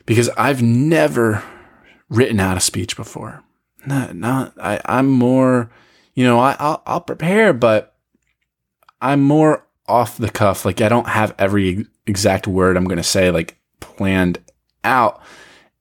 because 0.06 0.28
I've 0.36 0.62
never 0.62 1.42
written 2.08 2.38
out 2.38 2.56
a 2.56 2.60
speech 2.60 2.96
before. 2.96 3.42
Not, 3.86 4.14
not 4.14 4.54
I, 4.60 4.80
I'm 4.84 5.10
more, 5.10 5.70
you 6.14 6.24
know, 6.24 6.38
I, 6.38 6.56
I'll, 6.58 6.82
I'll 6.86 7.00
prepare, 7.00 7.52
but 7.52 7.96
I'm 9.00 9.22
more 9.22 9.66
off 9.86 10.18
the 10.18 10.30
cuff. 10.30 10.64
Like 10.64 10.80
I 10.80 10.88
don't 10.88 11.08
have 11.08 11.34
every 11.38 11.86
exact 12.06 12.46
word 12.46 12.76
I'm 12.76 12.84
going 12.84 12.98
to 12.98 13.02
say 13.02 13.30
like 13.30 13.58
planned 13.96 14.38
out. 14.82 15.22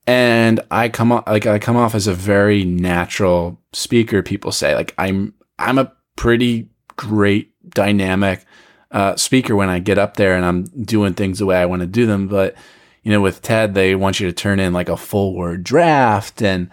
And 0.05 0.59
I 0.69 0.89
come 0.89 1.11
off 1.11 1.23
like 1.27 1.45
I 1.45 1.59
come 1.59 1.77
off 1.77 1.95
as 1.95 2.07
a 2.07 2.13
very 2.13 2.65
natural 2.65 3.61
speaker. 3.71 4.21
People 4.21 4.51
say 4.51 4.75
like 4.75 4.93
I'm 4.97 5.33
I'm 5.57 5.77
a 5.77 5.93
pretty 6.15 6.69
great 6.95 7.51
dynamic 7.69 8.45
uh, 8.91 9.15
speaker 9.15 9.55
when 9.55 9.69
I 9.69 9.79
get 9.79 9.97
up 9.97 10.17
there 10.17 10.35
and 10.35 10.45
I'm 10.45 10.63
doing 10.63 11.13
things 11.13 11.39
the 11.39 11.45
way 11.45 11.57
I 11.57 11.65
want 11.65 11.81
to 11.81 11.87
do 11.87 12.05
them. 12.05 12.27
But 12.27 12.55
you 13.03 13.11
know, 13.11 13.21
with 13.21 13.41
TED, 13.41 13.73
they 13.73 13.95
want 13.95 14.19
you 14.19 14.27
to 14.27 14.33
turn 14.33 14.59
in 14.59 14.73
like 14.73 14.89
a 14.89 14.97
full 14.97 15.35
word 15.35 15.63
draft. 15.63 16.41
And 16.41 16.69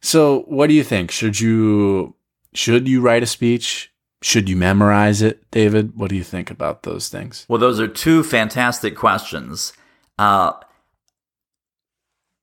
so 0.00 0.40
what 0.42 0.66
do 0.66 0.74
you 0.74 0.84
think? 0.84 1.10
Should 1.10 1.40
you, 1.40 2.16
should 2.54 2.88
you 2.88 3.00
write 3.00 3.22
a 3.22 3.26
speech? 3.26 3.92
Should 4.20 4.48
you 4.48 4.56
memorize 4.56 5.22
it, 5.22 5.48
David? 5.50 5.96
What 5.96 6.10
do 6.10 6.16
you 6.16 6.24
think 6.24 6.50
about 6.50 6.82
those 6.82 7.08
things? 7.08 7.46
Well, 7.48 7.60
those 7.60 7.78
are 7.78 7.86
two 7.86 8.24
fantastic 8.24 8.96
questions. 8.96 9.74
Uh, 10.18 10.52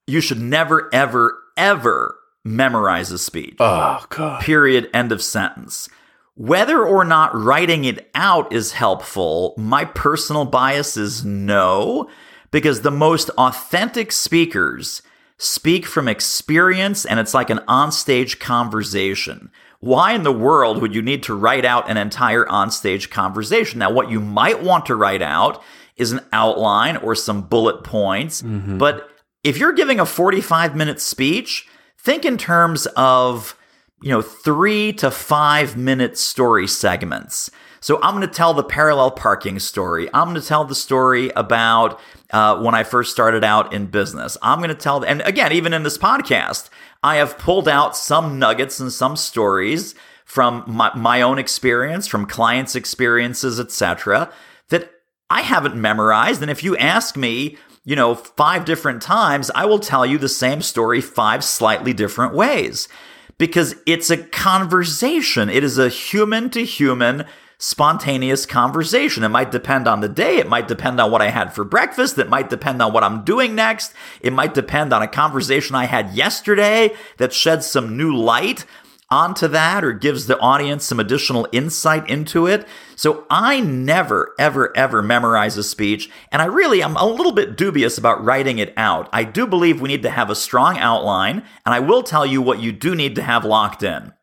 you 0.07 0.21
should 0.21 0.41
never, 0.41 0.89
ever, 0.93 1.37
ever 1.57 2.17
memorize 2.43 3.11
a 3.11 3.17
speech. 3.17 3.55
Oh, 3.59 4.05
God. 4.09 4.41
Period. 4.41 4.89
End 4.93 5.11
of 5.11 5.21
sentence. 5.21 5.89
Whether 6.35 6.83
or 6.83 7.03
not 7.03 7.35
writing 7.35 7.83
it 7.83 8.09
out 8.15 8.51
is 8.51 8.71
helpful, 8.71 9.53
my 9.57 9.85
personal 9.85 10.45
bias 10.45 10.97
is 10.97 11.23
no, 11.23 12.09
because 12.51 12.81
the 12.81 12.91
most 12.91 13.29
authentic 13.31 14.11
speakers 14.11 15.01
speak 15.37 15.85
from 15.85 16.07
experience 16.07 17.05
and 17.05 17.19
it's 17.19 17.33
like 17.33 17.49
an 17.49 17.59
onstage 17.67 18.39
conversation. 18.39 19.51
Why 19.79 20.13
in 20.13 20.23
the 20.23 20.31
world 20.31 20.81
would 20.81 20.95
you 20.95 21.01
need 21.01 21.23
to 21.23 21.35
write 21.35 21.65
out 21.65 21.89
an 21.89 21.97
entire 21.97 22.45
onstage 22.45 23.09
conversation? 23.09 23.79
Now, 23.79 23.91
what 23.91 24.11
you 24.11 24.19
might 24.19 24.61
want 24.61 24.85
to 24.85 24.95
write 24.95 25.23
out 25.23 25.61
is 26.01 26.11
an 26.11 26.19
outline 26.33 26.97
or 26.97 27.15
some 27.15 27.43
bullet 27.43 27.83
points, 27.83 28.41
mm-hmm. 28.41 28.77
but 28.77 29.09
if 29.43 29.57
you're 29.57 29.73
giving 29.73 29.99
a 29.99 30.05
45 30.05 30.75
minute 30.75 30.99
speech, 30.99 31.67
think 31.97 32.25
in 32.25 32.37
terms 32.37 32.87
of 32.97 33.55
you 34.01 34.09
know, 34.09 34.21
three 34.21 34.93
to 34.93 35.11
five 35.11 35.77
minute 35.77 36.17
story 36.17 36.67
segments. 36.67 37.51
So 37.79 37.99
I'm 38.01 38.15
going 38.15 38.27
to 38.27 38.33
tell 38.33 38.53
the 38.53 38.63
parallel 38.63 39.11
parking 39.11 39.59
story. 39.59 40.09
I'm 40.13 40.29
going 40.29 40.41
to 40.41 40.47
tell 40.47 40.65
the 40.65 40.75
story 40.75 41.29
about 41.35 41.99
uh, 42.31 42.59
when 42.59 42.75
I 42.75 42.83
first 42.83 43.11
started 43.11 43.43
out 43.43 43.73
in 43.73 43.87
business. 43.87 44.37
I'm 44.41 44.59
going 44.59 44.69
to 44.69 44.75
tell, 44.75 45.03
and 45.03 45.21
again, 45.21 45.51
even 45.51 45.73
in 45.73 45.83
this 45.83 45.97
podcast, 45.97 46.69
I 47.03 47.15
have 47.17 47.37
pulled 47.37 47.67
out 47.67 47.95
some 47.95 48.37
nuggets 48.39 48.79
and 48.79 48.91
some 48.91 49.15
stories 49.15 49.95
from 50.25 50.63
my, 50.67 50.91
my 50.95 51.21
own 51.21 51.39
experience, 51.39 52.07
from 52.07 52.25
clients' 52.25 52.75
experiences, 52.75 53.59
etc., 53.59 54.31
that 54.69 54.91
I 55.31 55.43
haven't 55.43 55.75
memorized. 55.75 56.41
And 56.41 56.51
if 56.51 56.61
you 56.61 56.75
ask 56.75 57.15
me, 57.15 57.57
you 57.85 57.95
know, 57.95 58.15
five 58.15 58.65
different 58.65 59.01
times, 59.01 59.49
I 59.55 59.63
will 59.63 59.79
tell 59.79 60.05
you 60.05 60.17
the 60.17 60.27
same 60.27 60.61
story 60.61 60.99
five 60.99 61.41
slightly 61.41 61.93
different 61.93 62.35
ways 62.35 62.89
because 63.37 63.75
it's 63.85 64.09
a 64.09 64.17
conversation. 64.17 65.49
It 65.49 65.63
is 65.63 65.77
a 65.77 65.87
human 65.87 66.49
to 66.49 66.65
human 66.65 67.23
spontaneous 67.59 68.45
conversation. 68.45 69.23
It 69.23 69.29
might 69.29 69.51
depend 69.51 69.87
on 69.87 70.01
the 70.01 70.09
day. 70.09 70.37
It 70.37 70.49
might 70.49 70.67
depend 70.67 70.99
on 70.99 71.11
what 71.11 71.21
I 71.21 71.29
had 71.29 71.53
for 71.53 71.63
breakfast. 71.63 72.17
It 72.17 72.27
might 72.27 72.49
depend 72.49 72.81
on 72.81 72.91
what 72.91 73.03
I'm 73.03 73.23
doing 73.23 73.55
next. 73.55 73.93
It 74.19 74.33
might 74.33 74.53
depend 74.53 74.91
on 74.91 75.01
a 75.01 75.07
conversation 75.07 75.75
I 75.75 75.85
had 75.85 76.13
yesterday 76.13 76.93
that 77.17 77.33
sheds 77.33 77.67
some 77.67 77.95
new 77.95 78.13
light 78.13 78.65
onto 79.11 79.47
that 79.49 79.83
or 79.83 79.91
gives 79.91 80.25
the 80.25 80.39
audience 80.39 80.85
some 80.85 80.99
additional 80.99 81.47
insight 81.51 82.09
into 82.09 82.47
it. 82.47 82.65
So 82.95 83.25
I 83.29 83.59
never, 83.59 84.33
ever, 84.39 84.75
ever 84.75 85.01
memorize 85.01 85.57
a 85.57 85.63
speech. 85.63 86.09
And 86.31 86.41
I 86.41 86.45
really 86.45 86.81
am 86.81 86.95
a 86.95 87.05
little 87.05 87.33
bit 87.33 87.57
dubious 87.57 87.97
about 87.97 88.23
writing 88.23 88.57
it 88.57 88.73
out. 88.77 89.09
I 89.11 89.25
do 89.25 89.45
believe 89.45 89.81
we 89.81 89.89
need 89.89 90.03
to 90.03 90.09
have 90.09 90.29
a 90.29 90.35
strong 90.35 90.77
outline. 90.77 91.43
And 91.65 91.75
I 91.75 91.79
will 91.79 92.03
tell 92.03 92.25
you 92.25 92.41
what 92.41 92.61
you 92.61 92.71
do 92.71 92.95
need 92.95 93.15
to 93.15 93.21
have 93.21 93.43
locked 93.43 93.83
in. 93.83 94.13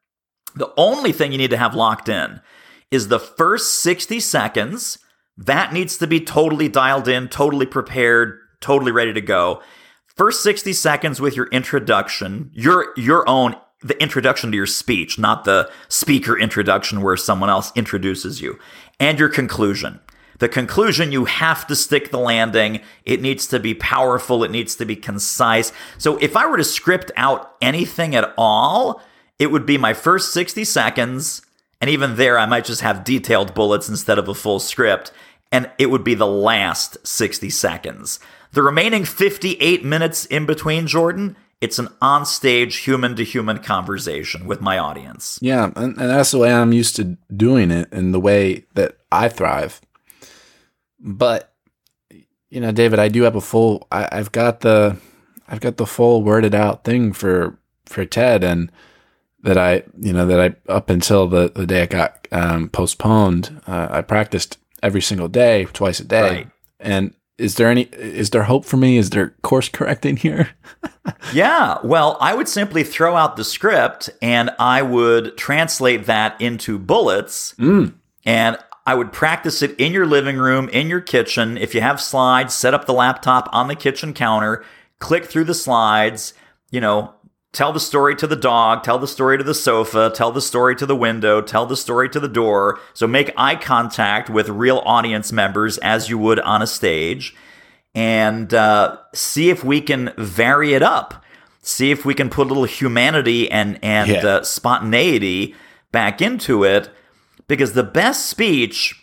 The 0.54 0.72
only 0.76 1.12
thing 1.12 1.30
you 1.32 1.38
need 1.38 1.50
to 1.50 1.56
have 1.56 1.74
locked 1.74 2.08
in 2.08 2.40
is 2.90 3.08
the 3.08 3.20
first 3.20 3.82
60 3.82 4.18
seconds. 4.20 4.98
That 5.36 5.72
needs 5.72 5.98
to 5.98 6.06
be 6.06 6.20
totally 6.20 6.68
dialed 6.68 7.06
in, 7.06 7.28
totally 7.28 7.66
prepared, 7.66 8.38
totally 8.60 8.90
ready 8.90 9.12
to 9.12 9.20
go. 9.20 9.62
First 10.16 10.42
60 10.42 10.72
seconds 10.72 11.20
with 11.20 11.36
your 11.36 11.46
introduction, 11.48 12.50
your 12.52 12.92
your 12.96 13.28
own 13.28 13.54
the 13.80 14.00
introduction 14.02 14.50
to 14.50 14.56
your 14.56 14.66
speech, 14.66 15.18
not 15.18 15.44
the 15.44 15.70
speaker 15.88 16.38
introduction 16.38 17.00
where 17.00 17.16
someone 17.16 17.50
else 17.50 17.72
introduces 17.76 18.40
you, 18.40 18.58
and 18.98 19.18
your 19.18 19.28
conclusion. 19.28 20.00
The 20.38 20.48
conclusion, 20.48 21.10
you 21.10 21.24
have 21.24 21.66
to 21.66 21.76
stick 21.76 22.10
the 22.10 22.18
landing. 22.18 22.80
It 23.04 23.20
needs 23.20 23.46
to 23.48 23.58
be 23.58 23.74
powerful. 23.74 24.44
It 24.44 24.50
needs 24.50 24.76
to 24.76 24.84
be 24.84 24.94
concise. 24.94 25.72
So 25.98 26.16
if 26.18 26.36
I 26.36 26.46
were 26.46 26.56
to 26.56 26.64
script 26.64 27.10
out 27.16 27.56
anything 27.60 28.14
at 28.14 28.34
all, 28.38 29.02
it 29.38 29.50
would 29.50 29.66
be 29.66 29.78
my 29.78 29.94
first 29.94 30.32
60 30.32 30.64
seconds. 30.64 31.42
And 31.80 31.90
even 31.90 32.16
there, 32.16 32.38
I 32.38 32.46
might 32.46 32.64
just 32.64 32.82
have 32.82 33.04
detailed 33.04 33.54
bullets 33.54 33.88
instead 33.88 34.18
of 34.18 34.28
a 34.28 34.34
full 34.34 34.60
script. 34.60 35.12
And 35.50 35.70
it 35.78 35.86
would 35.86 36.04
be 36.04 36.14
the 36.14 36.26
last 36.26 37.04
60 37.06 37.50
seconds. 37.50 38.20
The 38.52 38.62
remaining 38.62 39.04
58 39.04 39.84
minutes 39.84 40.24
in 40.26 40.46
between, 40.46 40.86
Jordan, 40.86 41.36
it's 41.60 41.78
an 41.78 41.88
on-stage 42.00 42.76
human-to-human 42.78 43.58
conversation 43.58 44.46
with 44.46 44.60
my 44.60 44.78
audience. 44.78 45.38
Yeah, 45.42 45.70
and, 45.74 45.96
and 45.98 46.10
that's 46.10 46.30
the 46.30 46.38
way 46.38 46.52
I'm 46.52 46.72
used 46.72 46.96
to 46.96 47.16
doing 47.34 47.70
it 47.70 47.92
and 47.92 48.14
the 48.14 48.20
way 48.20 48.66
that 48.74 48.98
I 49.10 49.28
thrive. 49.28 49.80
But 51.00 51.52
you 52.50 52.60
know, 52.60 52.72
David, 52.72 52.98
I 52.98 53.08
do 53.08 53.22
have 53.22 53.36
a 53.36 53.40
full. 53.40 53.86
I, 53.92 54.08
have 54.12 54.32
got 54.32 54.60
the, 54.60 54.96
I've 55.46 55.60
got 55.60 55.76
the 55.76 55.86
full 55.86 56.22
worded 56.22 56.54
out 56.54 56.84
thing 56.84 57.12
for 57.12 57.58
for 57.84 58.04
TED, 58.04 58.42
and 58.42 58.72
that 59.42 59.58
I, 59.58 59.82
you 59.98 60.12
know, 60.12 60.26
that 60.26 60.40
I 60.40 60.72
up 60.72 60.90
until 60.90 61.26
the 61.26 61.50
the 61.54 61.66
day 61.66 61.82
it 61.82 61.90
got 61.90 62.26
um, 62.32 62.68
postponed, 62.70 63.60
uh, 63.66 63.88
I 63.90 64.02
practiced 64.02 64.58
every 64.82 65.02
single 65.02 65.28
day, 65.28 65.66
twice 65.72 66.00
a 66.00 66.04
day, 66.04 66.30
right. 66.30 66.48
and 66.80 67.14
is 67.38 67.54
there 67.54 67.68
any 67.70 67.82
is 67.92 68.30
there 68.30 68.42
hope 68.42 68.64
for 68.64 68.76
me? 68.76 68.98
Is 68.98 69.10
there 69.10 69.34
course 69.42 69.68
correcting 69.68 70.16
here? 70.16 70.50
Yeah 71.32 71.78
well 71.82 72.18
i 72.20 72.34
would 72.34 72.48
simply 72.48 72.84
throw 72.84 73.16
out 73.16 73.36
the 73.36 73.44
script 73.44 74.10
and 74.20 74.50
i 74.58 74.82
would 74.82 75.38
translate 75.38 76.04
that 76.04 76.38
into 76.38 76.78
bullets. 76.78 77.54
Mm. 77.54 77.94
and 78.26 78.58
i 78.86 78.94
would 78.94 79.10
practice 79.10 79.62
it 79.62 79.74
in 79.80 79.92
your 79.92 80.04
living 80.04 80.36
room 80.36 80.68
in 80.68 80.88
your 80.88 81.00
kitchen. 81.00 81.56
If 81.56 81.74
you 81.74 81.80
have 81.80 81.98
slides 81.98 82.52
set 82.54 82.74
up 82.74 82.84
the 82.84 82.92
laptop 82.92 83.48
on 83.52 83.68
the 83.68 83.74
kitchen 83.74 84.12
counter 84.12 84.62
click 84.98 85.24
through 85.24 85.44
the 85.44 85.54
slides 85.54 86.34
you 86.70 86.80
know 86.80 87.14
tell 87.52 87.72
the 87.72 87.80
story 87.80 88.14
to 88.16 88.26
the 88.26 88.36
dog, 88.36 88.82
tell 88.82 88.98
the 88.98 89.08
story 89.08 89.38
to 89.38 89.44
the 89.44 89.54
sofa, 89.54 90.12
tell 90.14 90.30
the 90.30 90.42
story 90.42 90.76
to 90.76 90.86
the 90.86 90.96
window, 90.96 91.40
tell 91.40 91.66
the 91.66 91.76
story 91.76 92.08
to 92.10 92.20
the 92.20 92.28
door. 92.28 92.78
So 92.94 93.06
make 93.06 93.32
eye 93.36 93.56
contact 93.56 94.28
with 94.28 94.48
real 94.48 94.82
audience 94.84 95.32
members 95.32 95.78
as 95.78 96.08
you 96.08 96.18
would 96.18 96.40
on 96.40 96.62
a 96.62 96.66
stage 96.66 97.34
and 97.94 98.52
uh, 98.52 98.98
see 99.14 99.50
if 99.50 99.64
we 99.64 99.80
can 99.80 100.12
vary 100.16 100.74
it 100.74 100.82
up. 100.82 101.24
See 101.62 101.90
if 101.90 102.04
we 102.04 102.14
can 102.14 102.30
put 102.30 102.46
a 102.46 102.48
little 102.48 102.64
humanity 102.64 103.50
and, 103.50 103.78
and 103.82 104.10
yeah. 104.10 104.26
uh, 104.26 104.42
spontaneity 104.42 105.54
back 105.92 106.22
into 106.22 106.64
it 106.64 106.90
because 107.46 107.72
the 107.72 107.82
best 107.82 108.26
speech 108.26 108.94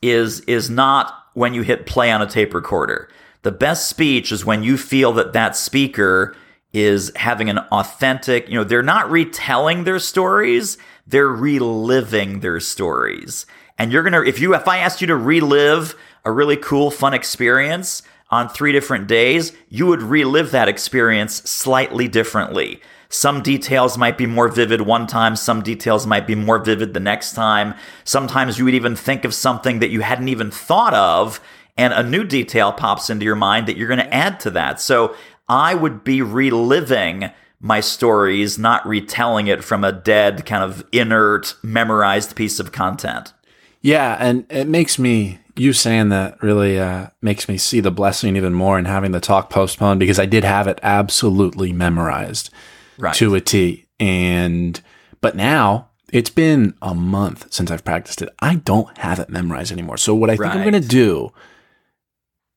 is 0.00 0.40
is 0.40 0.70
not 0.70 1.14
when 1.32 1.54
you 1.54 1.62
hit 1.62 1.86
play 1.86 2.10
on 2.10 2.22
a 2.22 2.26
tape 2.26 2.54
recorder. 2.54 3.08
The 3.42 3.52
best 3.52 3.88
speech 3.88 4.32
is 4.32 4.44
when 4.44 4.62
you 4.62 4.78
feel 4.78 5.12
that 5.14 5.32
that 5.32 5.56
speaker 5.56 6.36
is 6.74 7.12
having 7.14 7.48
an 7.48 7.58
authentic, 7.58 8.48
you 8.48 8.54
know, 8.54 8.64
they're 8.64 8.82
not 8.82 9.10
retelling 9.10 9.84
their 9.84 10.00
stories, 10.00 10.76
they're 11.06 11.28
reliving 11.28 12.40
their 12.40 12.60
stories. 12.60 13.46
And 13.78 13.92
you're 13.92 14.02
going 14.02 14.12
to 14.12 14.28
if 14.28 14.40
you 14.40 14.54
if 14.54 14.68
I 14.68 14.78
asked 14.78 15.00
you 15.00 15.06
to 15.06 15.16
relive 15.16 15.94
a 16.24 16.32
really 16.32 16.56
cool 16.56 16.90
fun 16.90 17.14
experience 17.14 18.02
on 18.30 18.48
3 18.48 18.72
different 18.72 19.06
days, 19.06 19.52
you 19.68 19.86
would 19.86 20.02
relive 20.02 20.50
that 20.50 20.68
experience 20.68 21.36
slightly 21.48 22.08
differently. 22.08 22.80
Some 23.08 23.42
details 23.42 23.96
might 23.96 24.18
be 24.18 24.26
more 24.26 24.48
vivid 24.48 24.80
one 24.80 25.06
time, 25.06 25.36
some 25.36 25.62
details 25.62 26.04
might 26.06 26.26
be 26.26 26.34
more 26.34 26.58
vivid 26.58 26.94
the 26.94 27.00
next 27.00 27.34
time. 27.34 27.74
Sometimes 28.02 28.58
you 28.58 28.64
would 28.64 28.74
even 28.74 28.96
think 28.96 29.24
of 29.24 29.32
something 29.32 29.78
that 29.78 29.90
you 29.90 30.00
hadn't 30.00 30.28
even 30.28 30.50
thought 30.50 30.94
of 30.94 31.40
and 31.76 31.92
a 31.92 32.02
new 32.02 32.24
detail 32.24 32.72
pops 32.72 33.10
into 33.10 33.24
your 33.24 33.36
mind 33.36 33.68
that 33.68 33.76
you're 33.76 33.88
going 33.88 33.98
to 33.98 34.14
add 34.14 34.40
to 34.40 34.50
that. 34.52 34.80
So 34.80 35.14
I 35.48 35.74
would 35.74 36.04
be 36.04 36.22
reliving 36.22 37.30
my 37.60 37.80
stories, 37.80 38.58
not 38.58 38.86
retelling 38.86 39.46
it 39.46 39.64
from 39.64 39.84
a 39.84 39.92
dead, 39.92 40.44
kind 40.44 40.62
of 40.62 40.84
inert, 40.92 41.56
memorized 41.62 42.36
piece 42.36 42.60
of 42.60 42.72
content. 42.72 43.32
Yeah, 43.80 44.16
and 44.18 44.46
it 44.50 44.68
makes 44.68 44.98
me 44.98 45.40
you 45.56 45.72
saying 45.72 46.08
that 46.08 46.42
really 46.42 46.78
uh, 46.78 47.08
makes 47.22 47.48
me 47.48 47.56
see 47.56 47.80
the 47.80 47.90
blessing 47.90 48.36
even 48.36 48.52
more 48.52 48.78
in 48.78 48.86
having 48.86 49.12
the 49.12 49.20
talk 49.20 49.50
postponed 49.50 50.00
because 50.00 50.18
I 50.18 50.26
did 50.26 50.44
have 50.44 50.66
it 50.66 50.80
absolutely 50.82 51.72
memorized 51.72 52.50
right. 52.98 53.14
to 53.14 53.34
a 53.34 53.40
T. 53.40 53.86
And 54.00 54.80
but 55.20 55.36
now 55.36 55.90
it's 56.12 56.30
been 56.30 56.74
a 56.82 56.94
month 56.94 57.52
since 57.52 57.70
I've 57.70 57.84
practiced 57.84 58.20
it. 58.20 58.28
I 58.40 58.56
don't 58.56 58.96
have 58.98 59.18
it 59.18 59.30
memorized 59.30 59.72
anymore. 59.72 59.96
So 59.96 60.14
what 60.14 60.30
I 60.30 60.34
think 60.34 60.46
right. 60.46 60.56
I'm 60.56 60.70
going 60.70 60.82
to 60.82 60.88
do 60.88 61.32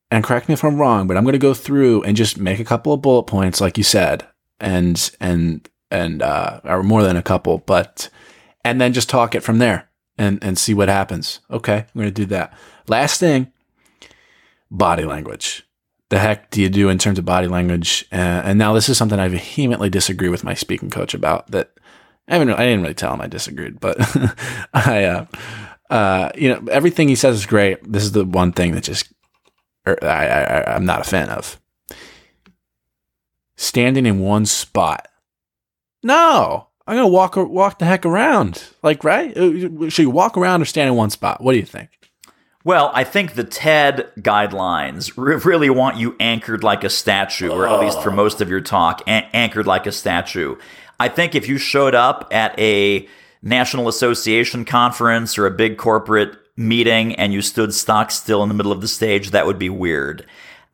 and 0.10 0.24
correct 0.24 0.47
me 0.47 0.53
if 0.53 0.64
I'm 0.64 0.80
wrong, 0.80 1.08
but 1.08 1.18
I'm 1.18 1.24
going 1.24 1.34
to 1.34 1.39
go 1.39 1.53
through 1.53 2.03
and 2.03 2.16
just 2.16 2.39
make 2.39 2.60
a 2.60 2.66
couple 2.66 2.93
of 2.93 3.01
bullet 3.01 3.24
points, 3.24 3.60
like 3.60 3.78
you 3.78 3.84
said, 3.84 4.26
and 4.60 5.12
and 5.20 5.68
and 5.91 6.22
uh, 6.22 6.62
or 6.64 6.84
more 6.84 7.03
than 7.03 7.18
a 7.18 7.24
couple, 7.24 7.60
but 7.60 8.10
and 8.64 8.80
then 8.80 8.93
just 8.93 9.10
talk 9.10 9.36
it 9.36 9.43
from 9.43 9.60
there 9.60 9.89
and 10.18 10.39
and 10.41 10.58
see 10.58 10.74
what 10.74 10.89
happens. 10.89 11.39
Okay, 11.51 11.78
I'm 11.78 11.99
going 12.01 12.08
to 12.08 12.12
do 12.12 12.26
that. 12.28 12.53
Last 12.88 13.20
thing, 13.20 13.51
body 14.72 15.03
language. 15.03 15.64
the 16.10 16.20
heck 16.20 16.49
do 16.51 16.62
you 16.62 16.70
do 16.70 16.88
in 16.89 16.97
terms 16.97 17.20
of 17.20 17.26
body 17.26 17.47
language? 17.47 18.05
Uh, 18.12 18.16
and 18.45 18.58
now 18.58 18.74
this 18.74 18.88
is 18.88 18.97
something 18.97 19.20
I 19.20 19.28
vehemently 19.28 19.89
disagree 19.89 20.30
with 20.30 20.43
my 20.43 20.53
speaking 20.53 20.89
coach 20.89 21.14
about. 21.14 21.51
That 21.51 21.72
I 22.28 22.34
haven't, 22.34 22.49
I 22.51 22.64
didn't 22.64 22.82
really 22.82 22.93
tell 22.93 23.14
him 23.14 23.22
I 23.22 23.28
disagreed, 23.28 23.80
but 23.80 23.97
I, 24.74 25.03
uh, 25.03 25.26
uh, 25.89 26.32
you 26.36 26.49
know, 26.49 26.66
everything 26.72 27.10
he 27.10 27.16
says 27.16 27.36
is 27.36 27.45
great. 27.45 27.91
This 27.91 28.03
is 28.03 28.12
the 28.14 28.26
one 28.26 28.51
thing 28.51 28.74
that 28.74 28.84
just 28.84 29.12
er, 29.88 29.97
I, 30.01 30.25
I 30.27 30.75
I'm 30.75 30.85
not 30.85 31.01
a 31.01 31.09
fan 31.09 31.29
of. 31.29 31.59
Standing 33.55 34.05
in 34.05 34.19
one 34.19 34.45
spot. 34.45 35.07
No, 36.03 36.67
I'm 36.85 36.95
gonna 36.95 37.07
walk 37.07 37.35
walk 37.35 37.79
the 37.79 37.85
heck 37.85 38.05
around. 38.05 38.63
Like, 38.83 39.03
right? 39.03 39.35
Uh, 39.35 39.89
should 39.89 40.03
you 40.03 40.09
walk 40.09 40.38
around 40.38 40.61
or 40.61 40.65
stand 40.65 40.89
in 40.89 40.95
one 40.95 41.09
spot? 41.09 41.41
What 41.41 41.53
do 41.53 41.59
you 41.59 41.65
think? 41.65 41.89
Well, 42.63 42.91
I 42.93 43.05
think 43.05 43.33
the 43.33 43.45
TED 43.45 44.11
guidelines 44.19 45.13
really 45.15 45.69
want 45.69 45.95
you 45.97 46.17
anchored 46.19 46.65
like 46.65 46.83
a 46.83 46.89
statue, 46.89 47.49
or 47.49 47.65
at 47.65 47.79
least 47.79 48.03
for 48.03 48.11
most 48.11 48.41
of 48.41 48.49
your 48.49 48.59
talk, 48.59 49.01
an- 49.07 49.25
anchored 49.31 49.67
like 49.67 49.88
a 49.88 49.91
statue. 49.93 50.57
I 50.99 51.07
think 51.07 51.33
if 51.33 51.47
you 51.47 51.57
showed 51.57 51.95
up 51.95 52.27
at 52.31 52.59
a 52.59 53.07
National 53.41 53.88
Association 53.88 54.65
conference 54.65 55.38
or 55.38 55.45
a 55.45 55.51
big 55.51 55.77
corporate 55.77 56.38
meeting 56.58 57.16
and 57.16 57.32
you 57.32 57.41
stood 57.41 57.74
stock 57.74 58.12
still 58.12 58.43
in 58.43 58.49
the 58.49 58.55
middle 58.55 58.72
of 58.72 58.82
the 58.82 58.88
stage, 58.88 59.32
that 59.32 59.45
would 59.45 59.60
be 59.60 59.70
weird. 59.70 60.26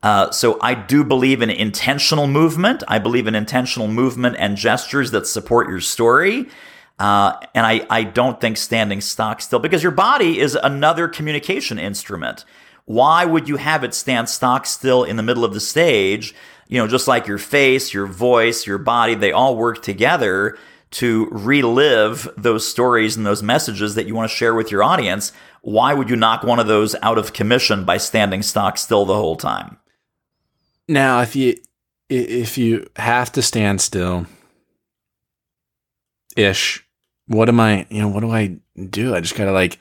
Uh, 0.02 0.30
so 0.30 0.58
I 0.60 0.74
do 0.74 1.04
believe 1.04 1.40
in 1.40 1.50
intentional 1.50 2.26
movement. 2.26 2.82
I 2.88 2.98
believe 2.98 3.26
in 3.26 3.34
intentional 3.34 3.88
movement 3.88 4.36
and 4.38 4.56
gestures 4.56 5.12
that 5.12 5.26
support 5.26 5.68
your 5.68 5.80
story. 5.80 6.48
Uh, 6.98 7.40
and 7.54 7.66
I, 7.66 7.86
I 7.90 8.04
don't 8.04 8.40
think 8.40 8.56
standing 8.56 9.00
stock 9.00 9.40
still 9.40 9.58
because 9.58 9.82
your 9.82 9.92
body 9.92 10.38
is 10.38 10.54
another 10.56 11.08
communication 11.08 11.78
instrument. 11.78 12.44
Why 12.84 13.24
would 13.24 13.48
you 13.48 13.56
have 13.56 13.82
it 13.82 13.94
stand 13.94 14.28
stock 14.28 14.66
still 14.66 15.04
in 15.04 15.16
the 15.16 15.22
middle 15.22 15.44
of 15.44 15.54
the 15.54 15.60
stage? 15.60 16.34
You 16.68 16.78
know, 16.78 16.86
just 16.86 17.08
like 17.08 17.26
your 17.26 17.38
face, 17.38 17.94
your 17.94 18.06
voice, 18.06 18.66
your 18.66 18.78
body, 18.78 19.14
they 19.14 19.32
all 19.32 19.56
work 19.56 19.82
together 19.82 20.58
to 20.92 21.28
relive 21.32 22.28
those 22.36 22.68
stories 22.68 23.16
and 23.16 23.26
those 23.26 23.42
messages 23.42 23.96
that 23.96 24.06
you 24.06 24.14
want 24.14 24.30
to 24.30 24.36
share 24.36 24.54
with 24.54 24.70
your 24.70 24.82
audience. 24.82 25.32
Why 25.64 25.94
would 25.94 26.10
you 26.10 26.16
knock 26.16 26.42
one 26.42 26.58
of 26.58 26.66
those 26.66 26.94
out 27.00 27.16
of 27.16 27.32
commission 27.32 27.86
by 27.86 27.96
standing 27.96 28.42
stock 28.42 28.76
still 28.76 29.06
the 29.06 29.14
whole 29.14 29.36
time? 29.36 29.78
Now, 30.86 31.22
if 31.22 31.34
you 31.34 31.56
if 32.10 32.58
you 32.58 32.86
have 32.96 33.32
to 33.32 33.40
stand 33.40 33.80
still 33.80 34.26
ish 36.36 36.84
what 37.26 37.48
am 37.48 37.58
I, 37.60 37.86
you 37.88 38.02
know, 38.02 38.08
what 38.08 38.20
do 38.20 38.30
I 38.30 38.58
do? 38.90 39.14
I 39.14 39.20
just 39.20 39.36
gotta 39.36 39.52
like 39.52 39.78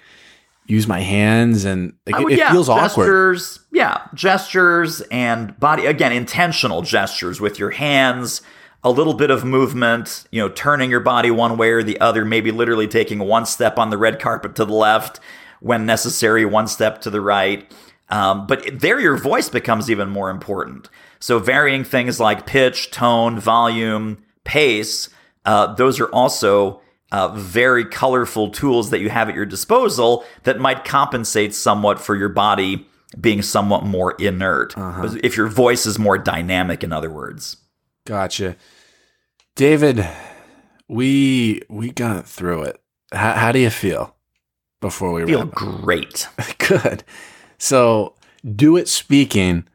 use 0.68 0.88
my 0.88 1.02
hands 1.02 1.66
and 1.66 1.92
like, 2.06 2.24
would, 2.24 2.32
it, 2.32 2.40
yeah, 2.40 2.54
feels 2.54 2.68
gestures, 2.68 3.58
awkward. 3.58 3.78
Yeah, 3.78 4.08
gestures 4.14 5.02
and 5.12 5.60
body 5.60 5.86
again, 5.86 6.14
intentional 6.14 6.82
gestures 6.82 7.42
with 7.42 7.60
your 7.60 7.72
hands, 7.72 8.42
a 8.86 8.90
little 8.90 9.16
bit 9.16 9.32
of 9.32 9.44
movement, 9.44 10.24
you 10.32 10.40
know, 10.40 10.48
turning 10.48 10.90
your 10.90 11.02
body 11.02 11.30
one 11.30 11.58
way 11.58 11.72
or 11.72 11.84
the 11.84 12.00
other, 12.00 12.24
maybe 12.24 12.52
literally 12.52 12.88
taking 12.88 13.20
one 13.20 13.46
step 13.46 13.78
on 13.78 13.90
the 13.90 13.98
red 13.98 14.22
carpet 14.22 14.56
to 14.56 14.64
the 14.64 14.74
left 14.74 15.20
when 15.64 15.86
necessary, 15.86 16.44
one 16.46 16.68
step 16.68 17.00
to 17.02 17.10
the 17.10 17.22
right. 17.22 17.72
Um, 18.10 18.46
but 18.46 18.82
there, 18.82 19.00
your 19.00 19.16
voice 19.18 19.48
becomes 19.48 19.90
even 19.90 20.10
more 20.10 20.30
important. 20.30 20.90
So 21.20 21.40
varying 21.40 21.86
things 21.86 22.20
like 22.20 22.46
pitch, 22.46 22.92
tone, 22.92 23.40
volume, 23.40 24.22
pace, 24.44 25.10
uh, 25.46 25.74
those 25.74 26.02
are 26.02 26.10
also 26.10 26.82
uh, 27.14 27.30
very 27.30 27.86
colorful 27.86 28.50
tools 28.50 28.90
that 28.90 29.00
you 29.00 29.10
have 29.10 29.30
at 29.30 29.36
your 29.36 29.46
disposal 29.46 30.26
that 30.44 30.60
might 30.60 30.84
compensate 30.84 31.56
somewhat 31.56 32.00
for 32.00 32.16
your 32.16 32.30
body 32.30 32.86
being 33.20 33.42
somewhat 33.42 33.86
more 33.86 34.14
inert. 34.20 34.78
Uh-huh. 34.78 35.16
If 35.24 35.38
your 35.38 35.48
voice 35.48 35.86
is 35.86 35.98
more 35.98 36.18
dynamic, 36.18 36.84
in 36.84 36.92
other 36.92 37.10
words. 37.12 37.58
Gotcha. 38.06 38.58
David, 39.56 40.06
we 40.90 41.62
we 41.70 41.92
got 41.92 42.28
through 42.28 42.64
it. 42.64 42.82
How, 43.14 43.34
how 43.34 43.52
do 43.54 43.60
you 43.60 43.70
feel 43.70 44.16
before 44.84 45.14
we 45.14 45.26
feel 45.26 45.46
great? 45.46 46.28
Good. 46.60 47.04
So, 47.58 48.14
do 48.56 48.78
it 48.78 48.88
speaking 48.88 49.66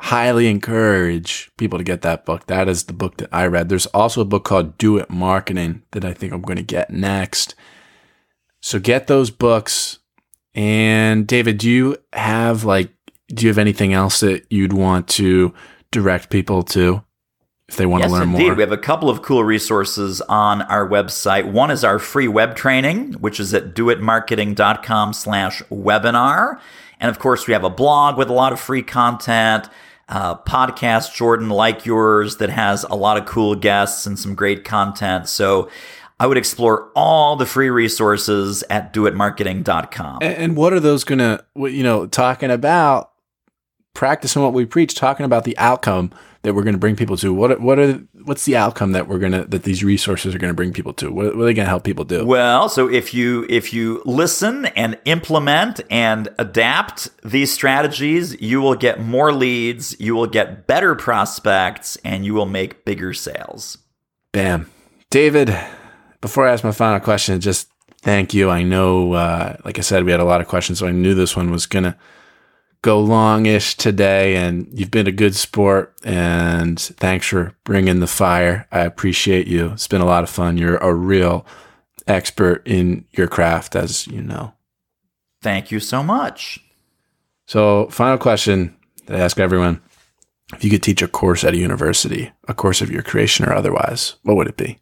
highly 0.00 0.46
encourage 0.46 1.50
people 1.56 1.76
to 1.78 1.84
get 1.84 2.02
that 2.02 2.24
book. 2.24 2.46
That 2.46 2.68
is 2.68 2.84
the 2.84 2.92
book 2.92 3.16
that 3.16 3.28
I 3.32 3.46
read. 3.46 3.68
There's 3.68 3.86
also 3.86 4.20
a 4.20 4.24
book 4.24 4.44
called 4.44 4.78
Do 4.78 4.96
It 4.96 5.10
Marketing 5.10 5.82
that 5.90 6.04
I 6.04 6.12
think 6.12 6.32
I'm 6.32 6.42
going 6.42 6.56
to 6.56 6.62
get 6.62 6.90
next. 6.90 7.56
So 8.60 8.78
get 8.78 9.08
those 9.08 9.30
books. 9.30 9.98
And 10.54 11.26
David, 11.26 11.58
do 11.58 11.68
you 11.68 11.96
have 12.12 12.64
like, 12.64 12.92
do 13.28 13.44
you 13.44 13.48
have 13.50 13.58
anything 13.58 13.92
else 13.92 14.20
that 14.20 14.46
you'd 14.50 14.72
want 14.72 15.08
to 15.08 15.52
direct 15.90 16.30
people 16.30 16.62
to 16.62 17.02
if 17.68 17.76
they 17.76 17.86
want 17.86 18.02
yes, 18.02 18.10
to 18.10 18.18
learn 18.18 18.30
indeed. 18.30 18.46
more? 18.46 18.54
We 18.54 18.62
have 18.62 18.72
a 18.72 18.78
couple 18.78 19.10
of 19.10 19.22
cool 19.22 19.44
resources 19.44 20.20
on 20.22 20.62
our 20.62 20.88
website. 20.88 21.50
One 21.50 21.70
is 21.70 21.84
our 21.84 21.98
free 21.98 22.28
web 22.28 22.56
training, 22.56 23.12
which 23.14 23.38
is 23.38 23.52
at 23.52 23.74
doitmarketing.com 23.74 25.12
slash 25.12 25.62
webinar. 25.64 26.60
And 26.98 27.10
of 27.10 27.18
course, 27.18 27.46
we 27.46 27.52
have 27.52 27.64
a 27.64 27.70
blog 27.70 28.16
with 28.16 28.30
a 28.30 28.32
lot 28.32 28.52
of 28.52 28.60
free 28.60 28.82
content 28.82 29.68
uh, 30.08 30.36
podcast, 30.36 31.14
Jordan, 31.14 31.50
like 31.50 31.84
yours, 31.84 32.38
that 32.38 32.48
has 32.48 32.84
a 32.84 32.94
lot 32.94 33.18
of 33.18 33.26
cool 33.26 33.54
guests 33.54 34.06
and 34.06 34.18
some 34.18 34.34
great 34.34 34.64
content. 34.64 35.28
So 35.28 35.68
I 36.18 36.26
would 36.26 36.38
explore 36.38 36.90
all 36.96 37.36
the 37.36 37.46
free 37.46 37.68
resources 37.68 38.64
at 38.70 38.94
doitmarketing.com. 38.94 40.18
And 40.22 40.56
what 40.56 40.72
are 40.72 40.80
those 40.80 41.04
going 41.04 41.18
to, 41.18 41.44
you 41.54 41.82
know, 41.82 42.06
talking 42.06 42.50
about 42.50 43.12
practicing 43.92 44.42
what 44.42 44.54
we 44.54 44.64
preach, 44.64 44.94
talking 44.94 45.26
about 45.26 45.44
the 45.44 45.56
outcome 45.58 46.12
that 46.42 46.54
we're 46.54 46.62
going 46.62 46.74
to 46.74 46.78
bring 46.78 46.96
people 46.96 47.16
to? 47.16 47.32
What 47.32 47.60
what 47.60 47.78
are 47.78 47.94
what's 48.24 48.44
the 48.44 48.56
outcome 48.56 48.92
that 48.92 49.08
we're 49.08 49.18
going 49.18 49.32
to 49.32 49.44
that 49.44 49.64
these 49.64 49.82
resources 49.82 50.34
are 50.34 50.38
going 50.38 50.50
to 50.50 50.54
bring 50.54 50.72
people 50.72 50.92
to? 50.94 51.10
What, 51.10 51.36
what 51.36 51.42
are 51.42 51.46
they 51.46 51.54
going 51.54 51.66
to 51.66 51.70
help 51.70 51.84
people 51.84 52.04
do? 52.04 52.24
Well, 52.24 52.68
so 52.68 52.88
if 52.88 53.12
you 53.12 53.46
if 53.48 53.72
you 53.72 54.02
listen 54.04 54.66
and 54.66 54.98
implement 55.04 55.80
and 55.90 56.28
adapt 56.38 57.10
these 57.22 57.52
strategies, 57.52 58.40
you 58.40 58.60
will 58.60 58.76
get 58.76 59.00
more 59.00 59.32
leads, 59.32 59.98
you 60.00 60.14
will 60.14 60.26
get 60.26 60.66
better 60.66 60.94
prospects, 60.94 61.96
and 62.04 62.24
you 62.24 62.34
will 62.34 62.46
make 62.46 62.84
bigger 62.84 63.12
sales. 63.12 63.78
Bam, 64.32 64.70
David. 65.10 65.56
Before 66.20 66.48
I 66.48 66.52
ask 66.52 66.64
my 66.64 66.72
final 66.72 66.98
question, 66.98 67.40
just 67.40 67.68
thank 68.02 68.34
you. 68.34 68.50
I 68.50 68.64
know, 68.64 69.12
uh, 69.12 69.56
like 69.64 69.78
I 69.78 69.82
said, 69.82 70.02
we 70.02 70.10
had 70.10 70.18
a 70.18 70.24
lot 70.24 70.40
of 70.40 70.48
questions, 70.48 70.80
so 70.80 70.86
I 70.88 70.90
knew 70.90 71.14
this 71.14 71.36
one 71.36 71.50
was 71.50 71.66
gonna 71.66 71.96
go 72.82 73.00
longish 73.00 73.76
today 73.76 74.36
and 74.36 74.68
you've 74.72 74.90
been 74.90 75.06
a 75.06 75.12
good 75.12 75.34
sport 75.34 75.94
and 76.04 76.78
thanks 76.78 77.26
for 77.26 77.54
bringing 77.64 78.00
the 78.00 78.06
fire. 78.06 78.66
I 78.70 78.80
appreciate 78.80 79.46
you. 79.46 79.72
It's 79.72 79.88
been 79.88 80.00
a 80.00 80.06
lot 80.06 80.22
of 80.22 80.30
fun. 80.30 80.56
You're 80.56 80.76
a 80.76 80.94
real 80.94 81.44
expert 82.06 82.62
in 82.66 83.04
your 83.12 83.28
craft 83.28 83.74
as 83.74 84.06
you 84.06 84.22
know. 84.22 84.54
Thank 85.42 85.70
you 85.70 85.80
so 85.80 86.02
much. 86.02 86.60
So, 87.46 87.88
final 87.88 88.18
question 88.18 88.76
that 89.06 89.18
I 89.18 89.24
ask 89.24 89.38
everyone. 89.38 89.80
If 90.54 90.64
you 90.64 90.70
could 90.70 90.82
teach 90.82 91.02
a 91.02 91.08
course 91.08 91.44
at 91.44 91.54
a 91.54 91.58
university, 91.58 92.32
a 92.46 92.54
course 92.54 92.80
of 92.80 92.90
your 92.90 93.02
creation 93.02 93.44
or 93.44 93.52
otherwise, 93.52 94.16
what 94.22 94.36
would 94.36 94.48
it 94.48 94.56
be? 94.56 94.78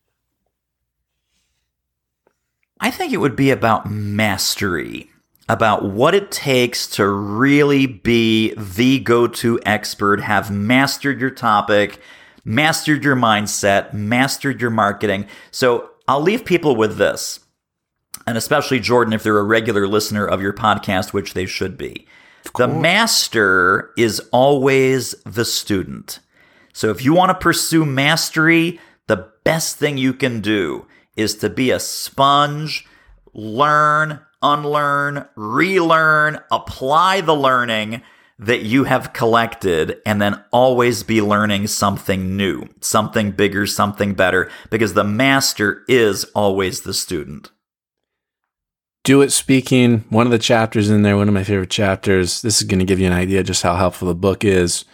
I 2.78 2.90
think 2.90 3.12
it 3.12 3.18
would 3.18 3.36
be 3.36 3.50
about 3.50 3.90
mastery 3.90 5.10
about 5.48 5.84
what 5.84 6.14
it 6.14 6.30
takes 6.30 6.86
to 6.88 7.08
really 7.08 7.86
be 7.86 8.52
the 8.56 8.98
go 8.98 9.26
to 9.28 9.60
expert, 9.64 10.20
have 10.20 10.50
mastered 10.50 11.20
your 11.20 11.30
topic, 11.30 12.00
mastered 12.44 13.04
your 13.04 13.16
mindset, 13.16 13.92
mastered 13.92 14.60
your 14.60 14.70
marketing. 14.70 15.26
So 15.50 15.90
I'll 16.08 16.20
leave 16.20 16.44
people 16.44 16.74
with 16.74 16.96
this, 16.96 17.40
and 18.26 18.36
especially 18.36 18.80
Jordan, 18.80 19.12
if 19.12 19.22
they're 19.22 19.38
a 19.38 19.44
regular 19.44 19.86
listener 19.86 20.26
of 20.26 20.42
your 20.42 20.52
podcast, 20.52 21.12
which 21.12 21.34
they 21.34 21.46
should 21.46 21.78
be. 21.78 22.06
The 22.56 22.68
master 22.68 23.90
is 23.96 24.20
always 24.32 25.14
the 25.24 25.44
student. 25.44 26.20
So 26.72 26.90
if 26.90 27.04
you 27.04 27.12
want 27.12 27.30
to 27.30 27.34
pursue 27.34 27.84
mastery, 27.84 28.80
the 29.08 29.28
best 29.44 29.76
thing 29.76 29.98
you 29.98 30.12
can 30.12 30.40
do 30.40 30.86
is 31.16 31.34
to 31.36 31.50
be 31.50 31.70
a 31.70 31.80
sponge, 31.80 32.86
learn, 33.32 34.20
unlearn, 34.42 35.26
relearn, 35.34 36.40
apply 36.50 37.20
the 37.20 37.34
learning 37.34 38.02
that 38.38 38.62
you 38.62 38.84
have 38.84 39.12
collected, 39.12 39.96
and 40.04 40.20
then 40.20 40.44
always 40.52 41.02
be 41.02 41.22
learning 41.22 41.66
something 41.66 42.36
new, 42.36 42.68
something 42.80 43.30
bigger, 43.30 43.66
something 43.66 44.14
better, 44.14 44.50
because 44.70 44.92
the 44.92 45.04
master 45.04 45.84
is 45.88 46.24
always 46.34 46.82
the 46.82 46.92
student. 46.92 47.50
Do 49.04 49.22
It 49.22 49.30
Speaking, 49.30 50.04
one 50.10 50.26
of 50.26 50.32
the 50.32 50.38
chapters 50.38 50.90
in 50.90 51.02
there, 51.02 51.16
one 51.16 51.28
of 51.28 51.34
my 51.34 51.44
favorite 51.44 51.70
chapters. 51.70 52.42
This 52.42 52.60
is 52.60 52.66
going 52.66 52.80
to 52.80 52.84
give 52.84 52.98
you 52.98 53.06
an 53.06 53.12
idea 53.12 53.44
just 53.44 53.62
how 53.62 53.76
helpful 53.76 54.08
the 54.08 54.14
book 54.14 54.44
is. 54.44 54.84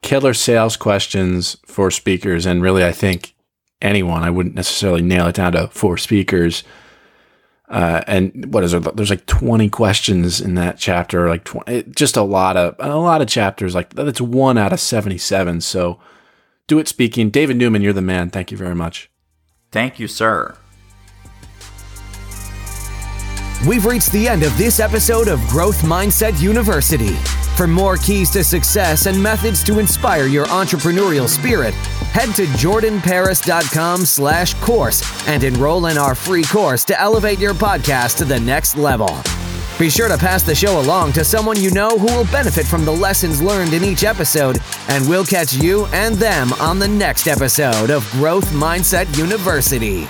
Killer 0.00 0.32
sales 0.32 0.76
questions 0.76 1.56
for 1.66 1.90
speakers. 1.90 2.46
And 2.46 2.62
really, 2.62 2.84
I 2.84 2.92
think 2.92 3.34
anyone, 3.82 4.22
I 4.22 4.30
wouldn't 4.30 4.54
necessarily 4.54 5.02
nail 5.02 5.26
it 5.26 5.34
down 5.34 5.52
to 5.52 5.66
for 5.68 5.98
speakers 5.98 6.62
Uh, 7.68 8.02
and 8.06 8.52
what 8.52 8.64
is 8.64 8.72
there? 8.72 8.80
There's 8.80 9.10
like 9.10 9.26
20 9.26 9.68
questions 9.68 10.40
in 10.40 10.54
that 10.54 10.78
chapter, 10.78 11.28
like 11.28 11.44
20, 11.44 11.84
just 11.94 12.16
a 12.16 12.22
lot 12.22 12.56
of 12.56 12.74
a 12.78 12.96
lot 12.96 13.20
of 13.20 13.28
chapters. 13.28 13.74
Like 13.74 13.90
that's 13.90 14.20
one 14.20 14.56
out 14.56 14.72
of 14.72 14.80
77. 14.80 15.60
So, 15.60 16.00
do 16.66 16.78
it 16.78 16.88
speaking, 16.88 17.28
David 17.30 17.56
Newman. 17.56 17.82
You're 17.82 17.92
the 17.92 18.00
man. 18.02 18.30
Thank 18.30 18.50
you 18.50 18.56
very 18.56 18.74
much. 18.74 19.10
Thank 19.70 19.98
you, 19.98 20.08
sir. 20.08 20.56
We've 23.66 23.84
reached 23.84 24.12
the 24.12 24.28
end 24.28 24.44
of 24.44 24.56
this 24.56 24.80
episode 24.80 25.28
of 25.28 25.40
Growth 25.48 25.82
Mindset 25.82 26.40
University. 26.40 27.16
For 27.58 27.66
more 27.66 27.96
keys 27.96 28.30
to 28.30 28.44
success 28.44 29.06
and 29.06 29.20
methods 29.20 29.64
to 29.64 29.80
inspire 29.80 30.26
your 30.28 30.46
entrepreneurial 30.46 31.28
spirit, 31.28 31.74
head 32.14 32.32
to 32.36 32.44
jordanparis.com 32.44 34.04
slash 34.04 34.54
course 34.54 35.02
and 35.26 35.42
enroll 35.42 35.86
in 35.86 35.98
our 35.98 36.14
free 36.14 36.44
course 36.44 36.84
to 36.84 37.00
elevate 37.00 37.40
your 37.40 37.54
podcast 37.54 38.16
to 38.18 38.24
the 38.24 38.38
next 38.38 38.76
level. 38.76 39.10
Be 39.76 39.90
sure 39.90 40.06
to 40.06 40.16
pass 40.16 40.44
the 40.44 40.54
show 40.54 40.78
along 40.80 41.14
to 41.14 41.24
someone 41.24 41.60
you 41.60 41.72
know 41.72 41.98
who 41.98 42.06
will 42.06 42.26
benefit 42.26 42.64
from 42.64 42.84
the 42.84 42.92
lessons 42.92 43.42
learned 43.42 43.72
in 43.72 43.82
each 43.82 44.04
episode, 44.04 44.58
and 44.86 45.08
we'll 45.08 45.26
catch 45.26 45.52
you 45.54 45.86
and 45.86 46.14
them 46.14 46.52
on 46.60 46.78
the 46.78 46.86
next 46.86 47.26
episode 47.26 47.90
of 47.90 48.08
Growth 48.12 48.46
Mindset 48.50 49.18
University. 49.18 50.06